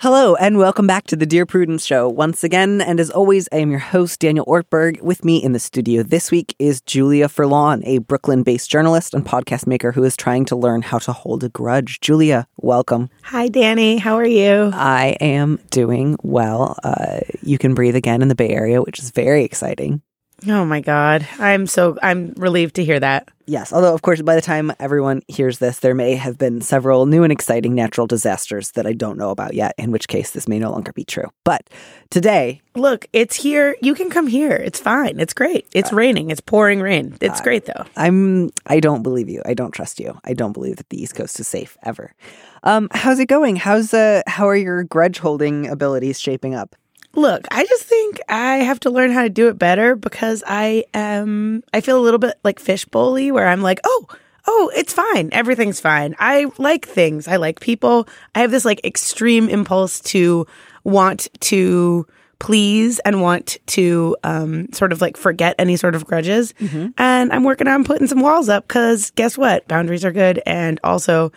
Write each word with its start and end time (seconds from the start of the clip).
Hello, 0.00 0.36
and 0.36 0.58
welcome 0.58 0.86
back 0.86 1.08
to 1.08 1.16
the 1.16 1.26
Dear 1.26 1.44
Prudence 1.44 1.84
Show 1.84 2.08
once 2.08 2.44
again. 2.44 2.80
And 2.80 3.00
as 3.00 3.10
always, 3.10 3.48
I 3.50 3.56
am 3.56 3.72
your 3.72 3.80
host, 3.80 4.20
Daniel 4.20 4.46
Ortberg. 4.46 5.00
With 5.00 5.24
me 5.24 5.42
in 5.42 5.54
the 5.54 5.58
studio 5.58 6.04
this 6.04 6.30
week 6.30 6.54
is 6.60 6.80
Julia 6.82 7.26
Furlan, 7.26 7.82
a 7.84 7.98
Brooklyn 7.98 8.44
based 8.44 8.70
journalist 8.70 9.12
and 9.12 9.26
podcast 9.26 9.66
maker 9.66 9.90
who 9.90 10.04
is 10.04 10.16
trying 10.16 10.44
to 10.44 10.54
learn 10.54 10.82
how 10.82 10.98
to 10.98 11.12
hold 11.12 11.42
a 11.42 11.48
grudge. 11.48 11.98
Julia, 11.98 12.46
welcome. 12.58 13.10
Hi, 13.24 13.48
Danny. 13.48 13.96
How 13.96 14.14
are 14.14 14.24
you? 14.24 14.70
I 14.72 15.16
am 15.20 15.58
doing 15.70 16.16
well. 16.22 16.76
Uh, 16.84 17.18
you 17.42 17.58
can 17.58 17.74
breathe 17.74 17.96
again 17.96 18.22
in 18.22 18.28
the 18.28 18.36
Bay 18.36 18.50
Area, 18.50 18.80
which 18.80 19.00
is 19.00 19.10
very 19.10 19.42
exciting. 19.42 20.00
Oh 20.46 20.64
my 20.64 20.80
God. 20.80 21.26
I'm 21.38 21.66
so 21.66 21.98
I'm 22.02 22.32
relieved 22.36 22.76
to 22.76 22.84
hear 22.84 23.00
that. 23.00 23.28
Yes, 23.46 23.72
although, 23.72 23.94
of 23.94 24.02
course, 24.02 24.20
by 24.20 24.34
the 24.34 24.42
time 24.42 24.70
everyone 24.78 25.22
hears 25.26 25.58
this, 25.58 25.78
there 25.78 25.94
may 25.94 26.14
have 26.16 26.36
been 26.36 26.60
several 26.60 27.06
new 27.06 27.22
and 27.22 27.32
exciting 27.32 27.74
natural 27.74 28.06
disasters 28.06 28.72
that 28.72 28.86
I 28.86 28.92
don't 28.92 29.16
know 29.16 29.30
about 29.30 29.54
yet, 29.54 29.74
in 29.78 29.90
which 29.90 30.06
case 30.06 30.32
this 30.32 30.46
may 30.46 30.58
no 30.58 30.70
longer 30.70 30.92
be 30.92 31.02
true. 31.04 31.24
But 31.44 31.68
today, 32.10 32.60
Look, 32.76 33.06
it's 33.12 33.34
here. 33.34 33.74
You 33.82 33.94
can 33.94 34.08
come 34.10 34.28
here. 34.28 34.52
It's 34.52 34.78
fine. 34.78 35.18
It's 35.18 35.32
great. 35.32 35.66
It's 35.72 35.92
raining. 35.92 36.30
It's 36.30 36.40
pouring 36.40 36.80
rain. 36.80 37.16
It's 37.20 37.40
great 37.40 37.64
though. 37.64 37.84
I'm 37.96 38.50
I 38.66 38.78
don't 38.78 39.02
believe 39.02 39.28
you. 39.28 39.42
I 39.44 39.54
don't 39.54 39.72
trust 39.72 39.98
you. 39.98 40.16
I 40.24 40.34
don't 40.34 40.52
believe 40.52 40.76
that 40.76 40.88
the 40.90 41.02
East 41.02 41.16
Coast 41.16 41.40
is 41.40 41.48
safe 41.48 41.76
ever. 41.82 42.14
Um, 42.62 42.88
how's 42.92 43.18
it 43.18 43.26
going? 43.26 43.56
How's 43.56 43.92
uh 43.92 44.22
how 44.28 44.46
are 44.48 44.56
your 44.56 44.84
grudge 44.84 45.18
holding 45.18 45.66
abilities 45.66 46.20
shaping 46.20 46.54
up? 46.54 46.76
Look, 47.14 47.46
I 47.50 47.64
just 47.64 47.84
think 47.84 48.20
I 48.28 48.56
have 48.58 48.80
to 48.80 48.90
learn 48.90 49.10
how 49.12 49.22
to 49.22 49.28
do 49.28 49.48
it 49.48 49.58
better 49.58 49.96
because 49.96 50.42
I 50.46 50.84
am 50.94 51.64
I 51.72 51.80
feel 51.80 51.98
a 51.98 52.02
little 52.02 52.18
bit 52.18 52.34
like 52.44 52.58
fishbowly 52.60 53.30
where 53.32 53.48
I'm 53.48 53.62
like, 53.62 53.80
"Oh, 53.84 54.06
oh, 54.46 54.70
it's 54.74 54.92
fine. 54.92 55.28
Everything's 55.32 55.80
fine. 55.80 56.14
I 56.18 56.46
like 56.58 56.86
things. 56.86 57.26
I 57.28 57.36
like 57.36 57.60
people. 57.60 58.08
I 58.34 58.40
have 58.40 58.50
this 58.50 58.64
like 58.64 58.80
extreme 58.84 59.48
impulse 59.48 60.00
to 60.00 60.46
want 60.84 61.28
to 61.40 62.06
please 62.38 62.98
and 63.00 63.20
want 63.20 63.56
to 63.66 64.16
um, 64.22 64.72
sort 64.72 64.92
of 64.92 65.00
like 65.00 65.16
forget 65.16 65.54
any 65.58 65.76
sort 65.76 65.94
of 65.96 66.06
grudges. 66.06 66.54
And 66.96 67.32
I'm 67.32 67.42
working 67.44 67.66
on 67.66 67.84
putting 67.84 68.06
some 68.06 68.20
walls 68.20 68.48
up 68.48 68.68
because 68.68 69.10
guess 69.12 69.36
what? 69.36 69.66
Boundaries 69.66 70.04
are 70.04 70.12
good, 70.12 70.40
and 70.46 70.78
also, 70.84 71.32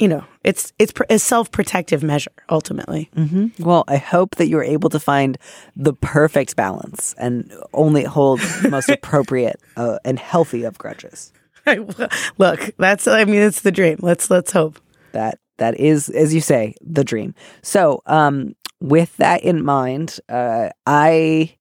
you 0.00 0.08
know, 0.08 0.24
it's 0.42 0.72
it's 0.78 0.92
pr- 0.92 1.04
a 1.10 1.18
self 1.18 1.52
protective 1.52 2.02
measure 2.02 2.32
ultimately. 2.48 3.10
Well, 3.62 3.84
I 3.86 3.98
hope 3.98 4.36
that 4.36 4.48
you're 4.48 4.64
able 4.64 4.88
to 4.90 4.98
find 4.98 5.36
the 5.76 5.92
perfect 5.92 6.56
balance 6.56 7.14
and 7.18 7.52
only 7.74 8.04
hold 8.04 8.40
the 8.40 8.70
most 8.70 8.88
appropriate 8.88 9.60
uh, 9.76 9.98
and 10.04 10.18
healthy 10.18 10.64
of 10.64 10.78
grudges. 10.78 11.32
Look, 12.38 12.74
that's 12.78 13.06
I 13.06 13.26
mean, 13.26 13.42
it's 13.42 13.60
the 13.60 13.70
dream. 13.70 13.98
Let's 14.00 14.30
let's 14.30 14.50
hope. 14.50 14.80
That 15.12 15.38
that 15.58 15.78
is, 15.78 16.08
as 16.08 16.32
you 16.34 16.40
say, 16.40 16.74
the 16.80 17.04
dream. 17.04 17.34
So, 17.62 18.02
um, 18.06 18.56
with 18.80 19.14
that 19.18 19.42
in 19.42 19.62
mind, 19.62 20.18
uh, 20.30 20.70
I 20.86 21.56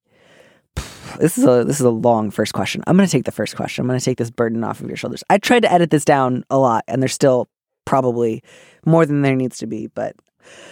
this 1.19 1.38
is 1.38 1.44
a 1.44 1.66
this 1.66 1.81
is 1.81 1.85
a 1.85 1.89
long 1.89 2.31
first 2.31 2.53
question. 2.53 2.83
I'm 2.88 2.95
going 2.95 3.07
to 3.07 3.11
take 3.11 3.25
the 3.25 3.31
first 3.33 3.57
question. 3.57 3.81
I'm 3.81 3.88
going 3.88 3.99
to 3.99 4.05
take 4.05 4.17
this 4.17 4.31
burden 4.31 4.63
off 4.63 4.79
of 4.79 4.88
your 4.88 4.95
shoulders. 4.95 5.23
I 5.29 5.38
tried 5.39 5.63
to 5.63 5.72
edit 5.72 5.89
this 5.89 6.05
down 6.05 6.45
a 6.49 6.57
lot, 6.57 6.85
and 6.88 7.01
there's 7.01 7.13
still 7.13 7.49
probably 7.89 8.44
more 8.85 9.03
than 9.03 9.23
there 9.23 9.35
needs 9.35 9.57
to 9.57 9.66
be. 9.67 9.88
But 9.88 10.16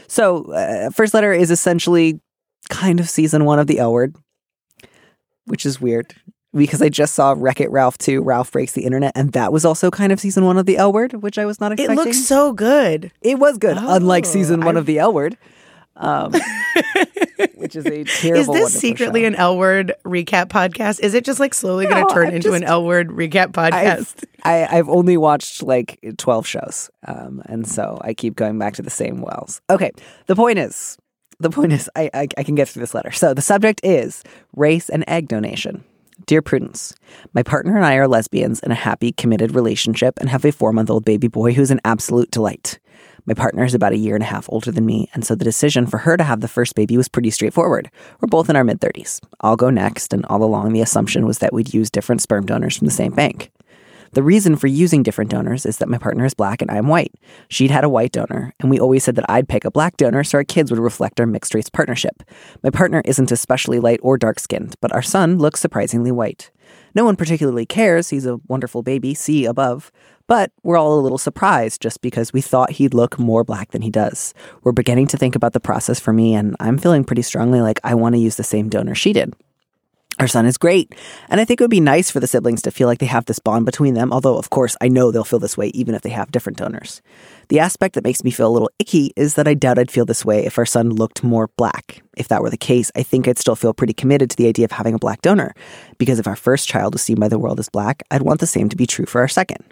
so, 0.07 0.51
uh, 0.53 0.91
first 0.91 1.13
letter 1.16 1.33
is 1.33 1.50
essentially 1.50 2.22
kind 2.69 3.00
of 3.00 3.09
season 3.09 3.44
one 3.44 3.57
of 3.57 3.66
the 3.66 3.79
L 3.79 3.91
Word, 3.91 4.16
which 5.45 5.66
is 5.66 5.81
weird 5.81 6.13
because 6.53 6.81
I 6.81 6.89
just 6.89 7.16
saw 7.16 7.33
Wreck 7.35 7.59
It 7.59 7.72
Ralph 7.72 7.97
2, 7.97 8.22
Ralph 8.22 8.51
Breaks 8.51 8.73
the 8.73 8.85
Internet, 8.85 9.13
and 9.16 9.31
that 9.33 9.51
was 9.51 9.66
also 9.66 9.89
kind 9.91 10.11
of 10.11 10.19
season 10.19 10.45
one 10.45 10.57
of 10.57 10.66
the 10.67 10.77
L 10.77 10.94
Word, 10.94 11.13
which 11.23 11.38
I 11.39 11.45
was 11.45 11.59
not 11.59 11.72
expecting. 11.72 11.97
It 11.97 12.06
looks 12.06 12.23
so 12.25 12.53
good. 12.53 13.11
It 13.22 13.39
was 13.39 13.57
good, 13.57 13.77
unlike 13.79 14.25
Oh, 14.25 14.29
season 14.29 14.61
one 14.61 14.77
I- 14.77 14.79
of 14.79 14.85
the 14.85 15.00
L 15.00 15.11
Word, 15.11 15.38
um, 15.95 16.33
which 17.56 17.75
is 17.75 17.86
a 17.86 18.03
terrible. 18.03 18.56
Is 18.56 18.72
this 18.72 18.80
secretly 18.80 19.22
show. 19.22 19.28
an 19.28 19.36
L 19.36 19.58
word 19.58 19.94
recap 20.06 20.48
podcast? 20.48 21.00
Is 21.00 21.14
it 21.14 21.25
just 21.25 21.40
like 21.40 21.53
slowly 21.53 21.86
going 21.86 22.06
to 22.06 22.14
turn 22.14 22.28
I'm 22.28 22.36
into 22.36 22.53
an 22.53 22.64
L 22.64 22.84
word 22.86 23.09
recap 23.09 23.52
podcast? 23.52 24.24
I've, 24.44 24.70
I, 24.72 24.78
I've 24.78 24.90
only 24.90 25.18
watched 25.18 25.64
like 25.64 26.00
12 26.18 26.48
shows. 26.48 26.90
Um, 27.06 27.42
and 27.46 27.68
so 27.68 28.00
I 28.02 28.14
keep 28.14 28.36
going 28.36 28.58
back 28.58 28.75
to 28.75 28.81
the 28.81 28.90
same 28.90 29.22
wells. 29.22 29.62
Okay. 29.70 29.92
The 30.28 30.36
point 30.36 30.59
is, 30.59 30.98
the 31.40 31.50
point 31.50 31.74
is, 31.74 31.90
I, 31.96 32.09
I, 32.14 32.28
I 32.38 32.44
can 32.44 32.56
get 32.56 32.68
through 32.68 32.81
this 32.81 32.94
letter. 32.94 33.12
So 33.12 33.34
the 33.34 33.42
subject 33.42 33.81
is 33.84 34.24
race 34.56 34.90
and 34.90 35.04
egg 35.08 35.28
donation. 35.28 35.84
Dear 36.25 36.42
Prudence, 36.42 36.96
my 37.34 37.44
partner 37.44 37.75
and 37.75 37.86
I 37.86 37.96
are 37.96 38.08
lesbians 38.08 38.59
in 38.62 38.72
a 38.72 38.75
happy, 38.75 39.12
committed 39.12 39.54
relationship 39.54 40.18
and 40.19 40.30
have 40.30 40.44
a 40.46 40.52
four 40.52 40.74
month 40.74 40.90
old 40.90 41.06
baby 41.06 41.28
boy 41.28 41.54
who's 41.54 41.69
an 41.69 41.80
absolute 41.86 42.31
delight. 42.31 42.80
My 43.27 43.33
partner 43.33 43.65
is 43.65 43.73
about 43.73 43.91
a 43.91 43.97
year 43.97 44.15
and 44.15 44.23
a 44.23 44.27
half 44.27 44.47
older 44.49 44.71
than 44.71 44.85
me, 44.85 45.09
and 45.13 45.25
so 45.25 45.35
the 45.35 45.43
decision 45.43 45.85
for 45.85 45.97
her 45.97 46.15
to 46.15 46.23
have 46.23 46.39
the 46.39 46.47
first 46.47 46.75
baby 46.75 46.95
was 46.95 47.09
pretty 47.09 47.29
straightforward. 47.29 47.91
We're 48.21 48.29
both 48.29 48.49
in 48.49 48.55
our 48.55 48.63
mid 48.63 48.79
30s. 48.79 49.19
I'll 49.41 49.57
go 49.57 49.69
next, 49.69 50.13
and 50.13 50.25
all 50.27 50.45
along 50.45 50.71
the 50.71 50.79
assumption 50.79 51.25
was 51.25 51.39
that 51.39 51.51
we'd 51.51 51.73
use 51.73 51.89
different 51.89 52.21
sperm 52.21 52.45
donors 52.45 52.77
from 52.77 52.88
the 52.88 52.93
same 52.93 53.11
bank. 53.11 53.51
The 54.13 54.23
reason 54.23 54.55
for 54.55 54.67
using 54.67 55.03
different 55.03 55.29
donors 55.29 55.65
is 55.65 55.77
that 55.79 55.89
my 55.89 55.97
partner 55.97 56.23
is 56.23 56.33
black 56.33 56.61
and 56.61 56.71
I'm 56.71 56.88
white. 56.88 57.13
She'd 57.49 57.69
had 57.69 57.83
a 57.83 57.89
white 57.89 58.13
donor, 58.13 58.53
and 58.61 58.69
we 58.69 58.79
always 58.79 59.03
said 59.03 59.17
that 59.17 59.29
I'd 59.29 59.49
pick 59.49 59.65
a 59.65 59.71
black 59.71 59.97
donor 59.97 60.23
so 60.23 60.38
our 60.38 60.45
kids 60.45 60.71
would 60.71 60.79
reflect 60.79 61.19
our 61.19 61.25
mixed 61.25 61.53
race 61.53 61.69
partnership. 61.69 62.23
My 62.63 62.69
partner 62.69 63.01
isn't 63.03 63.33
especially 63.33 63.81
light 63.81 63.99
or 64.01 64.17
dark 64.17 64.39
skinned, 64.39 64.75
but 64.79 64.94
our 64.94 65.01
son 65.01 65.38
looks 65.38 65.59
surprisingly 65.59 66.13
white. 66.13 66.49
No 66.95 67.03
one 67.03 67.17
particularly 67.17 67.65
cares, 67.65 68.09
he's 68.09 68.25
a 68.25 68.39
wonderful 68.47 68.81
baby, 68.83 69.13
see 69.13 69.45
above, 69.45 69.91
but 70.27 70.51
we're 70.63 70.77
all 70.77 70.99
a 70.99 71.01
little 71.01 71.17
surprised 71.17 71.81
just 71.81 72.01
because 72.01 72.31
we 72.31 72.41
thought 72.41 72.71
he'd 72.71 72.93
look 72.93 73.17
more 73.17 73.43
black 73.43 73.71
than 73.71 73.81
he 73.81 73.89
does. 73.89 74.33
We're 74.63 74.71
beginning 74.71 75.07
to 75.07 75.17
think 75.17 75.35
about 75.35 75.53
the 75.53 75.59
process 75.59 75.99
for 75.99 76.13
me, 76.13 76.35
and 76.35 76.55
I'm 76.59 76.77
feeling 76.77 77.03
pretty 77.03 77.23
strongly 77.23 77.61
like 77.61 77.79
I 77.83 77.95
want 77.95 78.15
to 78.15 78.21
use 78.21 78.35
the 78.35 78.43
same 78.43 78.69
donor 78.69 78.95
she 78.95 79.13
did. 79.13 79.33
Our 80.19 80.27
son 80.27 80.47
is 80.47 80.57
great, 80.57 80.95
and 81.29 81.39
I 81.39 81.45
think 81.45 81.62
it 81.62 81.63
would 81.63 81.69
be 81.69 81.79
nice 81.79 82.09
for 82.09 82.19
the 82.19 82.25
siblings 82.25 82.63
to 82.63 82.71
feel 82.71 82.88
like 82.88 82.97
they 82.97 83.06
have 83.06 83.25
this 83.25 83.38
bond 83.38 83.68
between 83.68 83.94
them, 83.94 84.12
although, 84.12 84.35
of 84.35 84.50
course, 84.50 84.75
I 84.81 84.88
know 84.88 85.12
they'll 85.12 85.24
feel 85.24 85.38
this 85.38 85.57
way 85.57 85.68
even 85.75 85.94
if 85.94 86.01
they 86.01 86.09
have 86.09 86.31
different 86.31 86.57
donors. 86.57 87.03
The 87.50 87.59
aspect 87.59 87.94
that 87.94 88.03
makes 88.03 88.23
me 88.23 88.31
feel 88.31 88.47
a 88.47 88.50
little 88.50 88.71
icky 88.80 89.13
is 89.15 89.35
that 89.35 89.47
I 89.47 89.53
doubt 89.53 89.77
I'd 89.77 89.91
feel 89.91 90.06
this 90.06 90.25
way 90.25 90.44
if 90.44 90.57
our 90.57 90.65
son 90.65 90.89
looked 90.89 91.23
more 91.23 91.50
black. 91.56 92.01
If 92.18 92.30
that 92.30 92.41
were 92.41 92.50
the 92.50 92.57
case, 92.57 92.91
I 92.95 93.03
think 93.03 93.27
I'd 93.27 93.38
still 93.38 93.56
feel 93.56 93.75
pretty 93.75 93.94
committed 93.94 94.31
to 94.31 94.35
the 94.38 94.47
idea 94.47 94.65
of 94.65 94.71
having 94.71 94.95
a 94.95 95.00
black 95.00 95.21
donor, 95.21 95.53
because 96.00 96.18
if 96.18 96.25
our 96.25 96.35
first 96.35 96.68
child 96.68 96.95
was 96.95 97.03
seen 97.03 97.19
by 97.19 97.27
the 97.27 97.38
world 97.38 97.59
as 97.59 97.69
black, 97.69 98.01
I'd 98.09 98.23
want 98.23 98.39
the 98.39 98.47
same 98.47 98.69
to 98.69 98.75
be 98.75 98.88
true 98.88 99.06
for 99.06 99.21
our 99.21 99.27
second. 99.27 99.71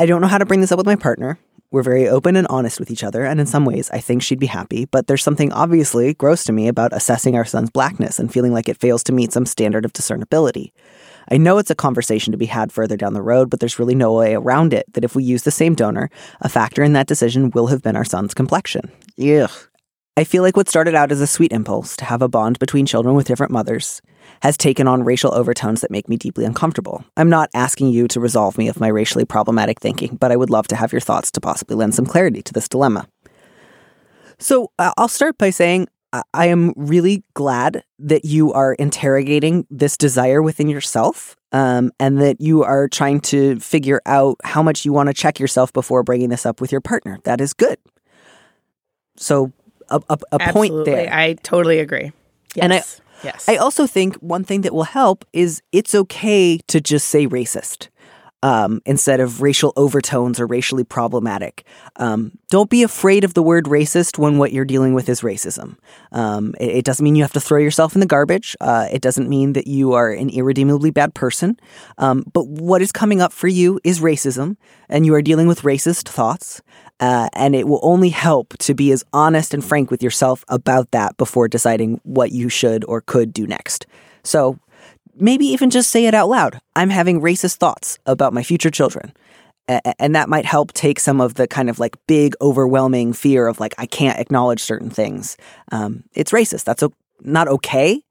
I 0.00 0.06
don't 0.06 0.20
know 0.20 0.28
how 0.28 0.38
to 0.38 0.46
bring 0.46 0.60
this 0.60 0.70
up 0.70 0.78
with 0.78 0.86
my 0.86 0.94
partner. 0.94 1.40
We're 1.72 1.82
very 1.82 2.08
open 2.08 2.36
and 2.36 2.46
honest 2.46 2.78
with 2.78 2.88
each 2.88 3.02
other, 3.02 3.24
and 3.24 3.40
in 3.40 3.46
some 3.46 3.64
ways, 3.64 3.90
I 3.90 3.98
think 3.98 4.22
she'd 4.22 4.38
be 4.38 4.46
happy, 4.46 4.84
but 4.84 5.08
there's 5.08 5.24
something 5.24 5.52
obviously 5.52 6.14
gross 6.14 6.44
to 6.44 6.52
me 6.52 6.68
about 6.68 6.92
assessing 6.92 7.34
our 7.34 7.44
son's 7.44 7.68
blackness 7.68 8.20
and 8.20 8.32
feeling 8.32 8.52
like 8.52 8.68
it 8.68 8.78
fails 8.78 9.02
to 9.04 9.12
meet 9.12 9.32
some 9.32 9.44
standard 9.44 9.84
of 9.84 9.92
discernibility. 9.92 10.72
I 11.32 11.36
know 11.36 11.58
it's 11.58 11.72
a 11.72 11.74
conversation 11.74 12.30
to 12.30 12.38
be 12.38 12.46
had 12.46 12.70
further 12.70 12.96
down 12.96 13.12
the 13.12 13.22
road, 13.22 13.50
but 13.50 13.58
there's 13.58 13.80
really 13.80 13.96
no 13.96 14.12
way 14.14 14.36
around 14.36 14.72
it 14.72 14.86
that 14.92 15.02
if 15.02 15.16
we 15.16 15.24
use 15.24 15.42
the 15.42 15.50
same 15.50 15.74
donor, 15.74 16.10
a 16.40 16.48
factor 16.48 16.84
in 16.84 16.92
that 16.92 17.08
decision 17.08 17.50
will 17.50 17.66
have 17.66 17.82
been 17.82 17.96
our 17.96 18.04
son's 18.04 18.34
complexion. 18.34 18.92
Ugh. 19.20 19.50
I 20.16 20.22
feel 20.22 20.44
like 20.44 20.56
what 20.56 20.68
started 20.68 20.94
out 20.94 21.10
as 21.10 21.20
a 21.20 21.26
sweet 21.26 21.52
impulse 21.52 21.96
to 21.96 22.04
have 22.04 22.22
a 22.22 22.28
bond 22.28 22.60
between 22.60 22.86
children 22.86 23.16
with 23.16 23.26
different 23.26 23.52
mothers 23.52 24.00
has 24.42 24.56
taken 24.56 24.86
on 24.86 25.04
racial 25.04 25.34
overtones 25.34 25.80
that 25.80 25.90
make 25.90 26.08
me 26.08 26.16
deeply 26.16 26.44
uncomfortable. 26.44 27.04
I'm 27.16 27.28
not 27.30 27.50
asking 27.54 27.88
you 27.88 28.08
to 28.08 28.20
resolve 28.20 28.56
me 28.58 28.68
of 28.68 28.80
my 28.80 28.88
racially 28.88 29.24
problematic 29.24 29.80
thinking, 29.80 30.16
but 30.16 30.30
I 30.32 30.36
would 30.36 30.50
love 30.50 30.68
to 30.68 30.76
have 30.76 30.92
your 30.92 31.00
thoughts 31.00 31.30
to 31.32 31.40
possibly 31.40 31.76
lend 31.76 31.94
some 31.94 32.06
clarity 32.06 32.42
to 32.42 32.52
this 32.52 32.68
dilemma. 32.68 33.08
So 34.38 34.70
uh, 34.78 34.92
I'll 34.96 35.08
start 35.08 35.36
by 35.38 35.50
saying 35.50 35.88
I- 36.12 36.46
am 36.46 36.72
really 36.76 37.24
glad 37.34 37.82
that 37.98 38.24
you 38.24 38.52
are 38.52 38.74
interrogating 38.74 39.66
this 39.70 39.96
desire 39.96 40.40
within 40.40 40.68
yourself 40.68 41.36
um, 41.52 41.90
and 41.98 42.20
that 42.20 42.40
you 42.40 42.62
are 42.62 42.88
trying 42.88 43.20
to 43.20 43.58
figure 43.60 44.00
out 44.06 44.36
how 44.44 44.62
much 44.62 44.84
you 44.84 44.92
want 44.92 45.08
to 45.08 45.14
check 45.14 45.40
yourself 45.40 45.72
before 45.72 46.02
bringing 46.02 46.28
this 46.28 46.46
up 46.46 46.60
with 46.60 46.72
your 46.72 46.80
partner. 46.80 47.18
That 47.24 47.40
is 47.40 47.52
good. 47.52 47.78
So, 49.16 49.52
a, 49.90 50.00
a, 50.08 50.18
a 50.32 50.52
point 50.52 50.84
there. 50.84 51.12
I 51.12 51.34
totally 51.42 51.78
agree. 51.80 52.12
Yes. 52.54 52.62
And 52.62 52.72
I- 52.74 52.82
yes. 53.22 53.48
I 53.48 53.56
also 53.56 53.86
think 53.86 54.16
one 54.16 54.44
thing 54.44 54.62
that 54.62 54.74
will 54.74 54.84
help 54.84 55.24
is 55.32 55.62
it's 55.72 55.94
okay 55.94 56.58
to 56.68 56.80
just 56.80 57.08
say 57.08 57.26
racist 57.26 57.88
um, 58.42 58.80
instead 58.86 59.20
of 59.20 59.42
racial 59.42 59.72
overtones 59.76 60.38
or 60.38 60.46
racially 60.46 60.84
problematic. 60.84 61.64
Um, 61.96 62.32
don't 62.50 62.70
be 62.70 62.82
afraid 62.82 63.24
of 63.24 63.34
the 63.34 63.42
word 63.42 63.64
racist 63.64 64.18
when 64.18 64.38
what 64.38 64.52
you're 64.52 64.64
dealing 64.64 64.94
with 64.94 65.08
is 65.08 65.22
racism. 65.22 65.76
Um, 66.12 66.54
it, 66.60 66.76
it 66.76 66.84
doesn't 66.84 67.02
mean 67.02 67.16
you 67.16 67.22
have 67.24 67.32
to 67.32 67.40
throw 67.40 67.58
yourself 67.58 67.94
in 67.94 68.00
the 68.00 68.06
garbage. 68.06 68.56
Uh, 68.60 68.86
it 68.92 69.02
doesn't 69.02 69.28
mean 69.28 69.54
that 69.54 69.66
you 69.66 69.92
are 69.92 70.10
an 70.10 70.30
irredeemably 70.30 70.90
bad 70.90 71.14
person. 71.14 71.58
Um, 71.98 72.24
but 72.32 72.46
what 72.46 72.80
is 72.82 72.92
coming 72.92 73.20
up 73.20 73.32
for 73.32 73.48
you 73.48 73.80
is 73.82 74.00
racism, 74.00 74.56
and 74.88 75.04
you 75.04 75.14
are 75.14 75.22
dealing 75.22 75.48
with 75.48 75.62
racist 75.62 76.08
thoughts. 76.08 76.62
Uh, 77.00 77.28
and 77.34 77.54
it 77.54 77.68
will 77.68 77.80
only 77.82 78.08
help 78.08 78.56
to 78.58 78.74
be 78.74 78.90
as 78.90 79.04
honest 79.12 79.54
and 79.54 79.64
frank 79.64 79.90
with 79.90 80.02
yourself 80.02 80.44
about 80.48 80.90
that 80.90 81.16
before 81.16 81.46
deciding 81.46 82.00
what 82.02 82.32
you 82.32 82.48
should 82.48 82.84
or 82.86 83.00
could 83.00 83.32
do 83.32 83.46
next. 83.46 83.86
So 84.24 84.58
maybe 85.14 85.46
even 85.46 85.70
just 85.70 85.90
say 85.90 86.06
it 86.06 86.14
out 86.14 86.28
loud. 86.28 86.60
I'm 86.74 86.90
having 86.90 87.20
racist 87.20 87.56
thoughts 87.56 87.98
about 88.06 88.32
my 88.32 88.42
future 88.42 88.70
children. 88.70 89.12
A- 89.68 90.02
and 90.02 90.14
that 90.16 90.28
might 90.28 90.44
help 90.44 90.72
take 90.72 90.98
some 90.98 91.20
of 91.20 91.34
the 91.34 91.46
kind 91.46 91.70
of 91.70 91.78
like 91.78 91.96
big, 92.06 92.34
overwhelming 92.40 93.12
fear 93.12 93.46
of 93.46 93.60
like, 93.60 93.74
I 93.78 93.86
can't 93.86 94.18
acknowledge 94.18 94.60
certain 94.60 94.90
things. 94.90 95.36
Um, 95.70 96.04
it's 96.14 96.32
racist. 96.32 96.64
That's 96.64 96.82
o- 96.82 96.94
not 97.20 97.48
okay, 97.48 98.02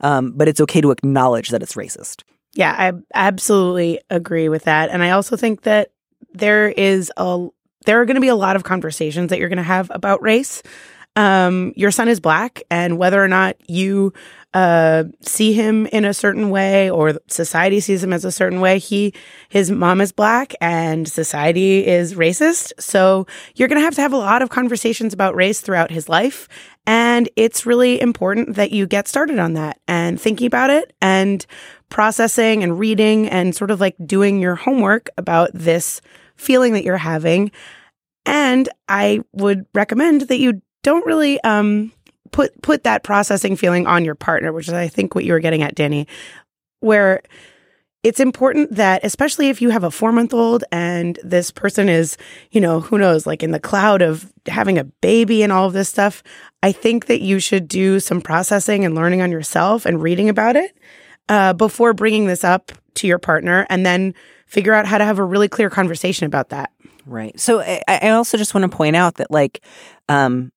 um, 0.00 0.32
but 0.36 0.46
it's 0.46 0.60
okay 0.60 0.80
to 0.80 0.90
acknowledge 0.90 1.48
that 1.48 1.62
it's 1.62 1.74
racist. 1.74 2.22
Yeah, 2.54 2.74
I 2.78 2.92
absolutely 3.14 4.00
agree 4.08 4.48
with 4.48 4.64
that. 4.64 4.90
And 4.90 5.02
I 5.02 5.10
also 5.10 5.36
think 5.36 5.62
that 5.62 5.90
there 6.32 6.68
is 6.68 7.10
a 7.16 7.48
there 7.86 8.00
are 8.00 8.04
going 8.04 8.16
to 8.16 8.20
be 8.20 8.28
a 8.28 8.36
lot 8.36 8.56
of 8.56 8.64
conversations 8.64 9.30
that 9.30 9.38
you're 9.38 9.48
going 9.48 9.56
to 9.56 9.62
have 9.62 9.90
about 9.94 10.22
race. 10.22 10.62
Um, 11.16 11.72
your 11.76 11.90
son 11.90 12.08
is 12.08 12.20
black, 12.20 12.62
and 12.70 12.98
whether 12.98 13.22
or 13.22 13.28
not 13.28 13.56
you 13.70 14.12
uh, 14.56 15.04
see 15.22 15.52
him 15.52 15.86
in 15.86 16.04
a 16.04 16.14
certain 16.14 16.50
way 16.50 16.90
or 16.90 17.18
society 17.26 17.80
sees 17.80 18.02
him 18.02 18.12
as 18.12 18.24
a 18.24 18.32
certain 18.32 18.60
way, 18.60 18.78
he 18.78 19.12
his 19.48 19.70
mom 19.70 20.00
is 20.00 20.12
black 20.12 20.54
and 20.60 21.08
society 21.08 21.86
is 21.86 22.14
racist. 22.14 22.72
So 22.78 23.26
you're 23.54 23.68
going 23.68 23.78
to 23.78 23.84
have 23.84 23.94
to 23.96 24.00
have 24.00 24.12
a 24.12 24.18
lot 24.18 24.42
of 24.42 24.50
conversations 24.50 25.12
about 25.12 25.34
race 25.34 25.60
throughout 25.60 25.90
his 25.90 26.08
life. 26.08 26.48
And 26.86 27.28
it's 27.36 27.66
really 27.66 28.00
important 28.00 28.54
that 28.56 28.72
you 28.72 28.86
get 28.86 29.08
started 29.08 29.38
on 29.38 29.54
that 29.54 29.78
and 29.88 30.20
thinking 30.20 30.46
about 30.46 30.70
it 30.70 30.94
and 31.02 31.44
processing 31.88 32.62
and 32.62 32.78
reading 32.78 33.28
and 33.28 33.54
sort 33.54 33.70
of 33.70 33.80
like 33.80 33.96
doing 34.06 34.40
your 34.40 34.54
homework 34.54 35.10
about 35.18 35.50
this 35.52 36.00
feeling 36.36 36.72
that 36.74 36.84
you're 36.84 36.96
having. 36.96 37.50
And 38.24 38.68
I 38.88 39.20
would 39.32 39.66
recommend 39.74 40.22
that 40.22 40.38
you 40.38 40.62
don't 40.82 41.06
really 41.06 41.40
um, 41.42 41.92
put 42.32 42.60
put 42.62 42.84
that 42.84 43.02
processing 43.02 43.56
feeling 43.56 43.86
on 43.86 44.04
your 44.04 44.14
partner, 44.14 44.52
which 44.52 44.68
is 44.68 44.74
I 44.74 44.88
think 44.88 45.14
what 45.14 45.24
you 45.24 45.32
were 45.32 45.40
getting 45.40 45.62
at, 45.62 45.74
Danny, 45.74 46.06
where 46.80 47.22
it's 48.02 48.20
important 48.20 48.72
that 48.76 49.04
especially 49.04 49.48
if 49.48 49.60
you 49.60 49.70
have 49.70 49.82
a 49.82 49.90
four 49.90 50.12
month 50.12 50.32
old 50.32 50.62
and 50.70 51.18
this 51.24 51.50
person 51.50 51.88
is, 51.88 52.16
you 52.52 52.60
know, 52.60 52.78
who 52.78 52.98
knows, 52.98 53.26
like 53.26 53.42
in 53.42 53.50
the 53.50 53.58
cloud 53.58 54.00
of 54.00 54.32
having 54.46 54.78
a 54.78 54.84
baby 54.84 55.42
and 55.42 55.52
all 55.52 55.66
of 55.66 55.72
this 55.72 55.88
stuff, 55.88 56.22
I 56.62 56.70
think 56.70 57.06
that 57.06 57.20
you 57.20 57.40
should 57.40 57.66
do 57.66 57.98
some 57.98 58.20
processing 58.20 58.84
and 58.84 58.94
learning 58.94 59.22
on 59.22 59.32
yourself 59.32 59.86
and 59.86 60.00
reading 60.00 60.28
about 60.28 60.54
it 60.54 60.76
uh, 61.28 61.52
before 61.52 61.94
bringing 61.94 62.26
this 62.26 62.44
up 62.44 62.70
to 62.94 63.08
your 63.08 63.18
partner 63.18 63.66
and 63.70 63.84
then 63.84 64.14
figure 64.46 64.72
out 64.72 64.86
how 64.86 64.98
to 64.98 65.04
have 65.04 65.18
a 65.18 65.24
really 65.24 65.48
clear 65.48 65.70
conversation 65.70 66.26
about 66.26 66.48
that. 66.48 66.72
Right. 67.04 67.38
So 67.38 67.60
I, 67.60 67.82
I 67.86 68.08
also 68.10 68.36
just 68.38 68.54
want 68.54 68.70
to 68.70 68.76
point 68.76 68.96
out 68.96 69.16
that, 69.16 69.30
like, 69.30 69.62
um, 70.08 70.50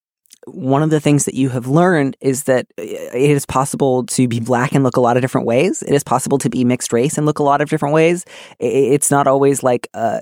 one 0.45 0.81
of 0.81 0.89
the 0.89 1.00
things 1.00 1.25
that 1.25 1.36
you 1.36 1.50
have 1.50 1.68
learned 1.68 2.18
is 2.21 2.45
that 2.45 2.65
it 2.77 3.30
is 3.30 3.45
possible 3.45 4.06
to 4.06 4.27
be 4.27 4.39
black 4.39 4.74
and 4.74 4.83
look 4.83 4.97
a 4.97 5.01
lot 5.01 5.18
of 5.18 5.21
different 5.21 5.45
ways. 5.45 5.83
It 5.83 5.94
is 5.94 6.03
possible 6.03 6.38
to 6.39 6.50
be 6.50 6.63
mixed 6.63 6.94
race 6.94 7.18
and 7.18 7.25
look 7.25 7.39
a 7.39 7.44
lot 7.44 7.62
of 7.62 7.69
different 7.69 7.94
ways. 7.94 8.25
It's 8.59 9.12
not 9.12 9.27
always 9.27 9.62
like. 9.62 9.89
Uh, 9.94 10.21